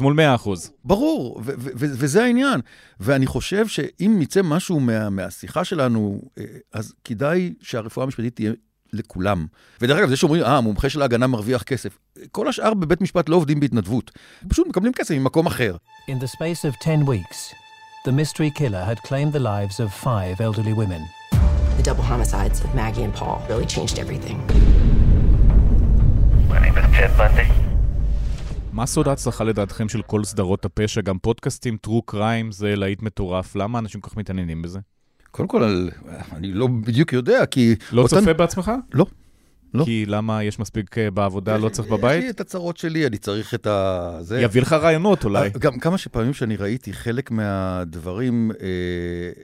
מול 0.00 0.20
100%. 0.44 0.48
ברור, 0.84 1.40
וזה 1.74 2.24
העניין. 2.24 2.60
ואני 3.00 3.26
חושב 3.26 3.66
שאם 3.66 4.18
יצא 4.22 4.42
משהו 4.42 4.80
מה- 4.80 5.10
מהשיחה 5.10 5.64
שלנו, 5.64 6.20
אה, 6.38 6.44
אז 6.72 6.94
כדאי 7.04 7.54
שהרפואה 7.60 8.04
המשפטית 8.04 8.34
תהיה 8.36 8.52
לכולם. 8.92 9.46
ודרך 9.80 9.98
אגב, 9.98 10.08
זה 10.08 10.16
שאומרים, 10.16 10.42
אה, 10.42 10.56
המומחה 10.56 10.88
של 10.88 11.02
ההגנה 11.02 11.26
מרוויח 11.26 11.62
כסף. 11.62 11.98
כל 12.32 12.48
השאר 12.48 12.74
בבית 12.74 13.00
משפט 13.00 13.28
לא 13.28 13.36
עובדים 13.36 13.60
בהתנדבות. 13.60 14.10
פשוט 14.48 14.68
מקבלים 14.68 14.92
כסף 14.92 15.14
ממקום 15.14 15.46
אחר. 15.46 15.76
In 16.08 16.24
the 16.24 16.28
space 16.28 16.64
of 16.64 16.78
10 16.80 17.06
weeks, 17.06 17.54
the 18.06 18.12
mystery 18.12 18.50
killer 18.58 18.84
had 18.90 18.98
claimed 19.08 19.32
the 19.32 19.42
lives 19.42 19.80
of 19.80 19.88
five 20.04 20.40
elderly 20.40 20.74
women. 20.82 21.02
The 21.78 21.82
double 21.82 22.06
homicides 22.12 22.58
of 22.64 22.74
Maggie 22.74 23.04
and 23.08 23.14
Paul 23.14 23.36
really 23.48 23.66
changed 23.66 23.98
everything. 23.98 24.38
מה 28.72 28.86
סוד 28.86 29.08
ההצלחה 29.08 29.44
לדעתכם 29.44 29.88
של 29.88 30.02
כל 30.02 30.24
סדרות 30.24 30.64
הפשע, 30.64 31.00
גם 31.00 31.18
פודקאסטים, 31.18 31.78
true 31.86 32.12
crime, 32.14 32.50
זה 32.50 32.76
להיט 32.76 33.02
מטורף? 33.02 33.56
למה 33.56 33.78
אנשים 33.78 34.00
כל 34.00 34.10
כך 34.10 34.16
מתעניינים 34.16 34.62
בזה? 34.62 34.78
קודם 35.30 35.48
כל, 35.48 35.62
אני 36.36 36.52
לא 36.52 36.66
בדיוק 36.66 37.12
יודע, 37.12 37.46
כי... 37.46 37.74
לא 37.92 38.02
אותן- 38.02 38.16
צופה 38.18 38.32
בעצמך? 38.32 38.70
לא. 38.92 39.06
לא. 39.74 39.84
כי 39.84 40.04
למה 40.06 40.44
יש 40.44 40.58
מספיק 40.58 40.98
אה, 40.98 41.10
בעבודה, 41.10 41.56
לא 41.56 41.68
צריך 41.68 41.88
בבית? 41.88 42.18
יש 42.18 42.24
לי 42.24 42.30
את 42.30 42.40
הצרות 42.40 42.76
שלי, 42.76 43.06
אני 43.06 43.18
צריך 43.18 43.54
את 43.54 43.66
ה... 43.66 44.18
זה. 44.20 44.40
יביא 44.40 44.62
לך 44.62 44.72
רעיונות 44.72 45.24
אולי. 45.24 45.50
גם 45.58 45.78
כמה 45.78 45.98
שפעמים 45.98 46.32
שאני 46.32 46.56
ראיתי, 46.56 46.92
חלק 46.92 47.30
מהדברים, 47.30 48.50
אה, 48.62 48.66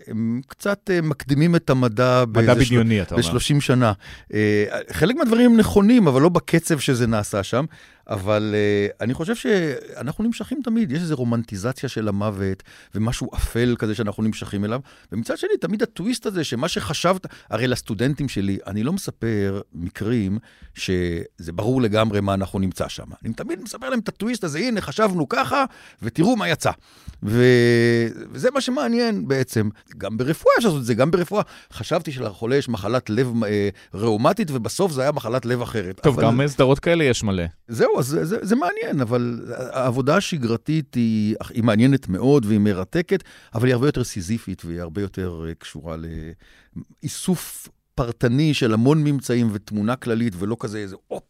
הם 0.07 0.41
קצת 0.47 0.91
אה, 0.93 1.01
מקדימים 1.03 1.57
את 1.57 1.70
המדע 1.70 2.24
מדע 2.26 2.41
באיזה 2.43 2.64
של- 2.64 2.70
בדיוני, 2.70 3.03
אתה 3.03 3.14
אומר. 3.14 3.32
ב-30 3.32 3.61
שנה. 3.61 3.93
אה, 4.34 4.64
חלק 4.93 5.16
מהדברים 5.16 5.51
הם 5.51 5.57
נכונים, 5.57 6.09
אבל 6.09 6.22
לא 6.22 6.28
בקצב 6.28 6.78
שזה 6.78 7.07
נעשה 7.07 7.43
שם. 7.43 7.64
אבל 8.09 8.55
אה, 8.55 8.87
אני 9.01 9.15
חושב 9.15 9.35
שאנחנו 9.35 10.25
נמשכים 10.25 10.61
תמיד, 10.65 10.93
יש 10.93 11.01
איזו 11.01 11.17
רומנטיזציה 11.17 11.89
של 11.89 12.09
המוות, 12.09 12.63
ומשהו 12.95 13.29
אפל 13.35 13.77
כזה 13.79 13.95
שאנחנו 13.95 14.23
נמשכים 14.23 14.65
אליו. 14.65 14.81
ומצד 15.13 15.39
שני, 15.39 15.57
תמיד 15.61 15.83
הטוויסט 15.83 16.27
הזה, 16.27 16.45
שמה 16.45 16.69
שחשבת, 16.69 17.27
הרי 17.51 17.67
לסטודנטים 17.67 18.29
שלי, 18.29 18.59
אני 18.67 18.83
לא 18.83 18.93
מספר 18.93 19.61
מקרים 19.75 20.39
שזה 20.75 21.53
ברור 21.53 21.83
לגמרי 21.83 22.21
מה 22.21 22.35
אנחנו 22.35 22.59
נמצא 22.59 22.89
שם. 22.89 23.05
אני 23.25 23.35
תמיד 23.35 23.63
מספר 23.63 23.91
להם 23.91 23.99
את 23.99 24.09
הטוויסט 24.09 24.45
הזה, 24.45 24.59
הנה, 24.59 24.81
חשבנו 24.81 25.29
ככה, 25.29 25.65
ותראו 26.03 26.37
מה 26.37 26.49
יצא. 26.49 26.71
ו... 27.23 27.43
וזה 28.33 28.51
מה 28.51 28.61
שמעניין 28.61 29.29
בעצם. 29.29 29.69
גם 29.99 30.17
ברפואה 30.17 30.55
אפשר 30.59 30.69
לעשות 30.69 30.81
את 30.81 30.87
זה, 30.87 30.95
גם 30.95 31.11
ברפואה. 31.11 31.43
חשבתי 31.73 32.13
שלחולה 32.13 32.57
יש 32.57 32.69
מחלת 32.69 33.11
לב 33.11 33.45
אה, 33.45 33.69
ראומטית, 33.95 34.51
ובסוף 34.51 34.93
זה 34.93 35.03
היה 35.03 35.13
מחלת 35.13 35.47
לב 35.47 35.63
אחרת. 35.63 36.01
טוב, 36.01 36.15
אבל... 36.21 36.29
גם 36.29 36.47
סדרות 36.47 36.79
כאלה 36.79 37.05
יש 37.05 37.25
מלא. 37.25 37.45
זהו, 37.69 37.95
אז 37.99 38.07
זה, 38.07 38.24
זה, 38.24 38.38
זה 38.42 38.57
מעניין, 38.57 39.01
אבל 39.01 39.40
העבודה 39.72 40.16
השגרתית 40.16 40.94
היא, 40.94 41.34
היא 41.51 41.64
מעניינת 41.64 42.09
מאוד 42.09 42.44
והיא 42.47 42.59
מרתקת, 42.61 43.24
אבל 43.55 43.66
היא 43.66 43.74
הרבה 43.74 43.88
יותר 43.88 44.05
סיזיפית 44.05 44.64
והיא 44.64 44.80
הרבה 44.80 45.01
יותר 45.03 45.44
אה, 45.49 45.55
קשורה 45.55 45.97
לאיסוף 47.03 47.68
פרטני 47.94 48.55
של 48.55 48.74
המון 48.74 49.05
ממצאים 49.05 49.49
ותמונה 49.53 49.97
כללית, 49.97 50.32
ולא 50.38 50.57
כזה 50.61 50.78
איזה, 50.78 50.97
הופ, 51.09 51.22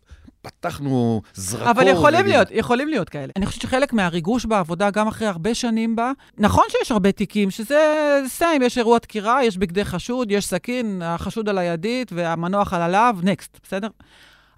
פתחנו 0.42 1.22
זרקור. 1.34 1.70
אבל 1.70 1.88
יכולים 1.88 2.20
ונגיד- 2.20 2.34
להיות, 2.34 2.48
יכולים 2.50 2.88
להיות 2.88 3.08
כאלה. 3.08 3.32
אני 3.36 3.46
חושבת 3.46 3.62
שחלק 3.62 3.92
מהריגוש 3.92 4.46
בעבודה, 4.46 4.90
גם 4.90 5.08
אחרי 5.08 5.28
הרבה 5.28 5.54
שנים 5.54 5.96
בה, 5.96 6.12
נכון 6.38 6.64
שיש 6.68 6.90
הרבה 6.92 7.12
תיקים, 7.12 7.50
שזה 7.50 7.78
סיים, 8.28 8.62
יש 8.62 8.78
אירוע 8.78 8.98
דקירה, 8.98 9.44
יש 9.44 9.58
בגדי 9.58 9.84
חשוד, 9.84 10.30
יש 10.30 10.46
סכין, 10.46 11.02
החשוד 11.04 11.48
על 11.48 11.58
הידית 11.58 12.12
והמנוח 12.12 12.72
על 12.72 12.82
הלאו, 12.82 13.20
נקסט, 13.22 13.58
בסדר? 13.62 13.88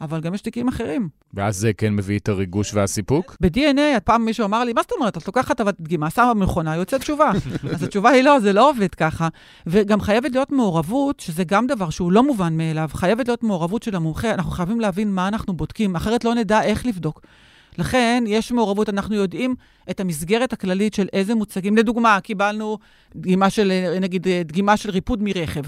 אבל 0.00 0.20
גם 0.20 0.34
יש 0.34 0.40
תיקים 0.40 0.68
אחרים. 0.68 1.08
ואז 1.34 1.56
זה 1.56 1.72
כן 1.72 1.94
מביא 1.94 2.18
את 2.18 2.28
הריגוש 2.28 2.74
והסיפוק? 2.74 3.36
ב-DNA, 3.40 4.00
פעם 4.04 4.24
מישהו 4.24 4.44
אמר 4.44 4.64
לי, 4.64 4.72
מה 4.72 4.82
זאת 4.82 4.92
אומרת? 4.92 5.16
את 5.16 5.26
לוקחת 5.26 5.60
אבל 5.60 5.72
דגימה, 5.80 6.10
שמה 6.10 6.34
במכונה, 6.34 6.76
יוצאת 6.76 7.00
תשובה. 7.00 7.30
אז 7.74 7.82
התשובה 7.82 8.10
היא 8.10 8.22
לא, 8.22 8.40
זה 8.40 8.52
לא 8.52 8.70
עובד 8.70 8.94
ככה. 8.94 9.28
וגם 9.66 10.00
חייבת 10.00 10.32
להיות 10.32 10.52
מעורבות, 10.52 11.20
שזה 11.20 11.44
גם 11.44 11.66
דבר 11.66 11.90
שהוא 11.90 12.12
לא 12.12 12.22
מובן 12.22 12.56
מאליו, 12.56 12.90
חייבת 12.92 13.28
להיות 13.28 13.42
מעורבות 13.42 13.82
של 13.82 13.96
המומחה, 13.96 14.34
אנחנו 14.34 14.50
חייבים 14.50 14.80
להבין 14.80 15.14
מה 15.14 15.28
אנחנו 15.28 15.52
בודקים, 15.52 15.96
אחרת 15.96 16.24
לא 16.24 16.34
נדע 16.34 16.62
איך 16.62 16.86
לבדוק. 16.86 17.20
לכן, 17.78 18.24
יש 18.26 18.52
מעורבות, 18.52 18.88
אנחנו 18.88 19.14
יודעים 19.14 19.54
את 19.90 20.00
המסגרת 20.00 20.52
הכללית 20.52 20.94
של 20.94 21.06
איזה 21.12 21.34
מוצגים. 21.34 21.76
לדוגמה, 21.76 22.20
קיבלנו 22.20 22.78
דגימה 23.16 23.50
של, 23.50 23.72
נגיד, 24.00 24.26
דגימה 24.44 24.76
של 24.76 24.90
ריפוד 24.90 25.22
מרכב, 25.22 25.62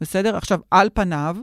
בסדר? 0.00 0.36
עכשיו, 0.36 0.60
על 0.70 0.88
פניו, 0.94 1.36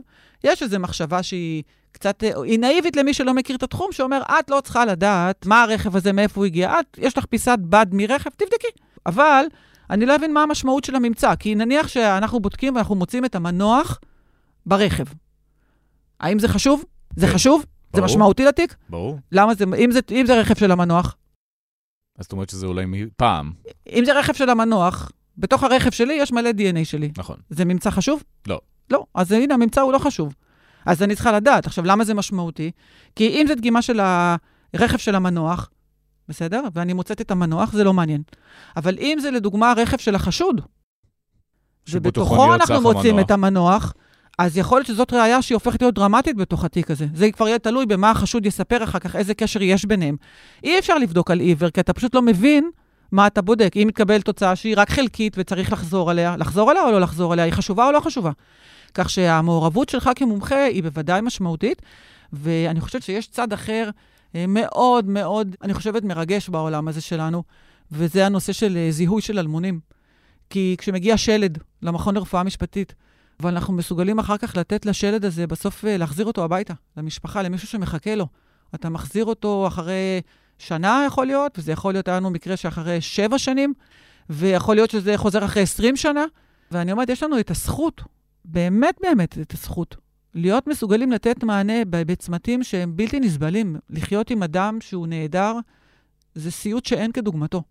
יש 0.44 0.62
איזו 0.62 0.78
מחשבה 0.78 1.22
שהיא 1.22 1.62
קצת, 1.92 2.22
היא 2.44 2.58
נאיבית 2.58 2.96
למי 2.96 3.14
שלא 3.14 3.34
מכיר 3.34 3.56
את 3.56 3.62
התחום, 3.62 3.92
שאומר, 3.92 4.22
את 4.22 4.50
לא 4.50 4.60
צריכה 4.60 4.84
לדעת 4.84 5.46
מה 5.46 5.62
הרכב 5.62 5.96
הזה, 5.96 6.12
מאיפה 6.12 6.40
הוא 6.40 6.46
הגיע. 6.46 6.80
את, 6.80 6.98
יש 6.98 7.18
לך 7.18 7.26
פיסת 7.26 7.58
בד 7.60 7.86
מרכב, 7.92 8.30
תבדקי. 8.30 8.66
אבל 9.06 9.44
אני 9.90 10.06
לא 10.06 10.16
אבין 10.16 10.32
מה 10.34 10.42
המשמעות 10.42 10.84
של 10.84 10.96
הממצא, 10.96 11.34
כי 11.34 11.54
נניח 11.54 11.88
שאנחנו 11.88 12.40
בודקים 12.40 12.74
ואנחנו 12.74 12.94
מוצאים 12.94 13.24
את 13.24 13.34
המנוח 13.34 14.00
ברכב. 14.66 15.04
האם 16.20 16.38
זה 16.38 16.48
חשוב? 16.48 16.84
זה 17.16 17.26
כן. 17.26 17.32
חשוב? 17.32 17.60
זה 17.60 17.66
ברור. 17.92 18.04
משמעותי 18.04 18.44
לתיק? 18.44 18.74
ברור. 18.88 19.18
למה 19.32 19.54
זה, 19.54 19.64
אם 19.78 19.90
זה, 19.90 20.00
אם 20.10 20.26
זה 20.26 20.40
רכב 20.40 20.54
של 20.54 20.70
המנוח, 20.70 21.16
אז 22.18 22.24
זאת 22.24 22.32
אומרת 22.32 22.50
שזה 22.50 22.66
אולי 22.66 22.84
מפעם. 22.86 23.52
אם 23.92 24.04
זה 24.04 24.18
רכב 24.18 24.32
של 24.32 24.50
המנוח, 24.50 25.12
בתוך 25.38 25.62
הרכב 25.62 25.90
שלי 25.90 26.14
יש 26.14 26.32
מלא 26.32 26.50
DNA 26.50 26.84
שלי. 26.84 27.10
נכון. 27.18 27.36
זה 27.50 27.64
ממצא 27.64 27.90
חשוב? 27.90 28.22
לא. 28.46 28.60
לא, 28.90 29.04
אז 29.14 29.32
הנה, 29.32 29.54
הממצא 29.54 29.80
הוא 29.80 29.92
לא 29.92 29.98
חשוב. 29.98 30.34
אז 30.86 31.02
אני 31.02 31.14
צריכה 31.14 31.32
לדעת. 31.32 31.66
עכשיו, 31.66 31.84
למה 31.84 32.04
זה 32.04 32.14
משמעותי? 32.14 32.70
כי 33.16 33.28
אם 33.28 33.46
זו 33.48 33.54
דגימה 33.54 33.82
של 33.82 34.00
הרכב 34.74 34.98
של 34.98 35.14
המנוח, 35.14 35.70
בסדר? 36.28 36.62
ואני 36.74 36.92
מוצאת 36.92 37.20
את 37.20 37.30
המנוח, 37.30 37.72
זה 37.72 37.84
לא 37.84 37.92
מעניין. 37.92 38.22
אבל 38.76 38.98
אם 38.98 39.18
זה 39.20 39.30
לדוגמה 39.30 39.72
רכב 39.76 39.98
של 39.98 40.14
החשוד, 40.14 40.60
שבתוכו 41.86 42.54
אנחנו 42.54 42.80
מוצאים 42.80 43.14
המנוח. 43.14 43.26
את 43.26 43.30
המנוח, 43.30 43.94
אז 44.38 44.56
יכול 44.56 44.78
להיות 44.78 44.86
שזאת 44.86 45.12
ראייה 45.12 45.42
שהיא 45.42 45.56
הופכת 45.56 45.82
להיות 45.82 45.94
דרמטית 45.94 46.36
בתוך 46.36 46.64
התיק 46.64 46.90
הזה. 46.90 47.06
זה 47.14 47.30
כבר 47.30 47.48
יהיה 47.48 47.58
תלוי 47.58 47.86
במה 47.86 48.10
החשוד 48.10 48.46
יספר 48.46 48.84
אחר 48.84 48.98
כך, 48.98 49.16
איזה 49.16 49.34
קשר 49.34 49.62
יש 49.62 49.84
ביניהם. 49.84 50.16
אי 50.64 50.78
אפשר 50.78 50.98
לבדוק 50.98 51.30
על 51.30 51.40
עיוור, 51.40 51.70
כי 51.70 51.80
אתה 51.80 51.92
פשוט 51.92 52.14
לא 52.14 52.22
מבין 52.22 52.70
מה 53.12 53.26
אתה 53.26 53.42
בודק. 53.42 53.72
אם 53.76 53.84
מתקבל 53.88 54.20
תוצאה 54.20 54.56
שהיא 54.56 54.74
רק 54.76 54.90
חלקית 54.90 55.34
וצריך 55.38 55.72
לחזור 55.72 56.10
עליה, 56.10 56.36
לחזור 56.36 56.70
עליה 56.70 56.82
או 56.82 56.90
לא 56.92 57.00
לחזור 57.00 57.32
עליה, 57.32 57.44
היא 57.44 57.52
חשובה 57.52 57.86
או 57.86 57.92
לא 57.92 58.00
חשובה. 58.00 58.30
כך 58.94 59.10
שהמעורבות 59.10 59.88
שלך 59.88 60.10
כמומחה 60.16 60.64
היא 60.64 60.82
בוודאי 60.82 61.20
משמעותית, 61.20 61.82
ואני 62.32 62.80
חושבת 62.80 63.02
שיש 63.02 63.28
צד 63.28 63.52
אחר 63.52 63.90
אה, 64.34 64.44
מאוד 64.48 65.08
מאוד, 65.08 65.56
אני 65.62 65.74
חושבת, 65.74 66.04
מרגש 66.04 66.48
בעולם 66.48 66.88
הזה 66.88 67.00
שלנו, 67.00 67.42
וזה 67.92 68.26
הנושא 68.26 68.52
של 68.52 68.76
אה, 68.76 68.90
זיהוי 68.90 69.22
של 69.22 69.38
אלמונים. 69.38 69.80
כי 70.50 70.74
כשמגיע 70.78 71.16
שלד 71.16 71.58
למכון 71.82 72.14
לרפואה 72.14 72.42
משפטית, 72.42 72.94
ואנחנו 73.40 73.72
מסוגלים 73.72 74.18
אחר 74.18 74.36
כך 74.36 74.56
לתת 74.56 74.86
לשלד 74.86 75.24
הזה, 75.24 75.46
בסוף 75.46 75.84
אה, 75.84 75.96
להחזיר 75.96 76.26
אותו 76.26 76.44
הביתה, 76.44 76.74
למשפחה, 76.96 77.42
למישהו 77.42 77.68
שמחכה 77.68 78.14
לו. 78.14 78.26
אתה 78.74 78.88
מחזיר 78.88 79.24
אותו 79.24 79.66
אחרי 79.66 80.20
שנה, 80.58 81.04
יכול 81.06 81.26
להיות, 81.26 81.58
וזה 81.58 81.72
יכול 81.72 81.92
להיות, 81.92 82.08
היה 82.08 82.16
לנו 82.16 82.30
מקרה 82.30 82.56
שאחרי 82.56 83.00
שבע 83.00 83.38
שנים, 83.38 83.74
ויכול 84.30 84.74
להיות 84.74 84.90
שזה 84.90 85.16
חוזר 85.16 85.44
אחרי 85.44 85.62
20 85.62 85.96
שנה. 85.96 86.24
ואני 86.70 86.92
אומרת, 86.92 87.08
יש 87.08 87.22
לנו 87.22 87.40
את 87.40 87.50
הזכות, 87.50 88.02
באמת 88.44 88.94
באמת 89.02 89.38
את 89.38 89.52
הזכות, 89.54 89.96
להיות 90.34 90.66
מסוגלים 90.66 91.12
לתת 91.12 91.44
מענה 91.44 91.84
בצמתים 91.90 92.62
שהם 92.62 92.96
בלתי 92.96 93.20
נסבלים. 93.20 93.76
לחיות 93.90 94.30
עם 94.30 94.42
אדם 94.42 94.78
שהוא 94.80 95.06
נהדר, 95.06 95.54
זה 96.34 96.50
סיוט 96.50 96.86
שאין 96.86 97.12
כדוגמתו. 97.12 97.62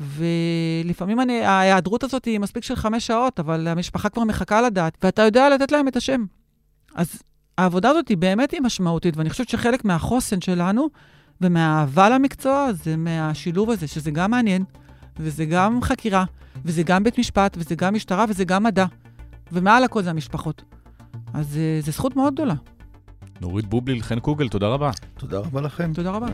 ולפעמים 0.00 1.20
אני, 1.20 1.44
ההיעדרות 1.44 2.04
הזאת 2.04 2.24
היא 2.24 2.38
מספיק 2.40 2.64
של 2.64 2.76
חמש 2.76 3.06
שעות, 3.06 3.40
אבל 3.40 3.68
המשפחה 3.68 4.08
כבר 4.08 4.24
מחכה 4.24 4.62
לדעת, 4.62 4.98
ואתה 5.02 5.22
יודע 5.22 5.48
לתת 5.50 5.72
להם 5.72 5.88
את 5.88 5.96
השם. 5.96 6.24
אז 6.94 7.22
העבודה 7.58 7.90
הזאת 7.90 8.08
היא 8.08 8.16
באמת 8.16 8.50
היא 8.50 8.60
משמעותית, 8.60 9.16
ואני 9.16 9.30
חושבת 9.30 9.48
שחלק 9.48 9.84
מהחוסן 9.84 10.40
שלנו 10.40 10.88
ומהאהבה 11.40 12.08
למקצוע 12.08 12.72
זה 12.72 12.96
מהשילוב 12.96 13.70
הזה, 13.70 13.86
שזה 13.86 14.10
גם 14.10 14.30
מעניין, 14.30 14.64
וזה 15.18 15.44
גם 15.44 15.82
חקירה, 15.82 16.24
וזה 16.64 16.82
גם 16.82 17.04
בית 17.04 17.18
משפט, 17.18 17.56
וזה 17.58 17.74
גם 17.74 17.94
משטרה, 17.94 18.24
וזה 18.28 18.44
גם 18.44 18.62
מדע. 18.62 18.86
ומעל 19.52 19.84
הכל 19.84 20.02
זה 20.02 20.10
המשפחות. 20.10 20.62
אז 21.34 21.56
אה, 21.56 21.80
זו 21.82 21.92
זכות 21.92 22.16
מאוד 22.16 22.34
גדולה. 22.34 22.54
נורית 23.40 23.66
בובליל, 23.66 24.02
חן 24.02 24.20
קוגל, 24.20 24.48
תודה 24.48 24.68
רבה. 24.68 24.90
תודה 25.18 25.38
רבה 25.38 25.60
לכם. 25.60 25.92
תודה 25.94 26.10
רבה. 26.10 26.26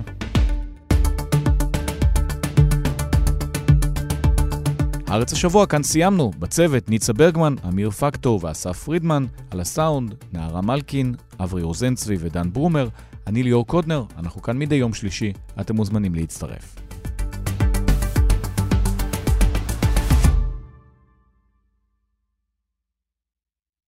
הארץ 5.06 5.32
השבוע, 5.32 5.66
כאן 5.66 5.82
סיימנו. 5.82 6.30
בצוות 6.38 6.88
ניצה 6.88 7.12
ברגמן, 7.12 7.54
אמיר 7.68 7.90
פקטור 7.90 8.40
ואסף 8.42 8.78
פרידמן, 8.84 9.26
על 9.50 9.60
הסאונד, 9.60 10.14
נערה 10.32 10.60
מלקין, 10.60 11.14
אברי 11.40 11.62
רוזנצבי 11.62 12.16
ודן 12.18 12.52
ברומר, 12.52 12.88
אני 13.26 13.42
ליאור 13.42 13.66
קודנר, 13.66 14.04
אנחנו 14.18 14.42
כאן 14.42 14.58
מדי 14.58 14.74
יום 14.74 14.94
שלישי, 14.94 15.32
אתם 15.60 15.76
מוזמנים 15.76 16.14
להצטרף. 16.14 16.87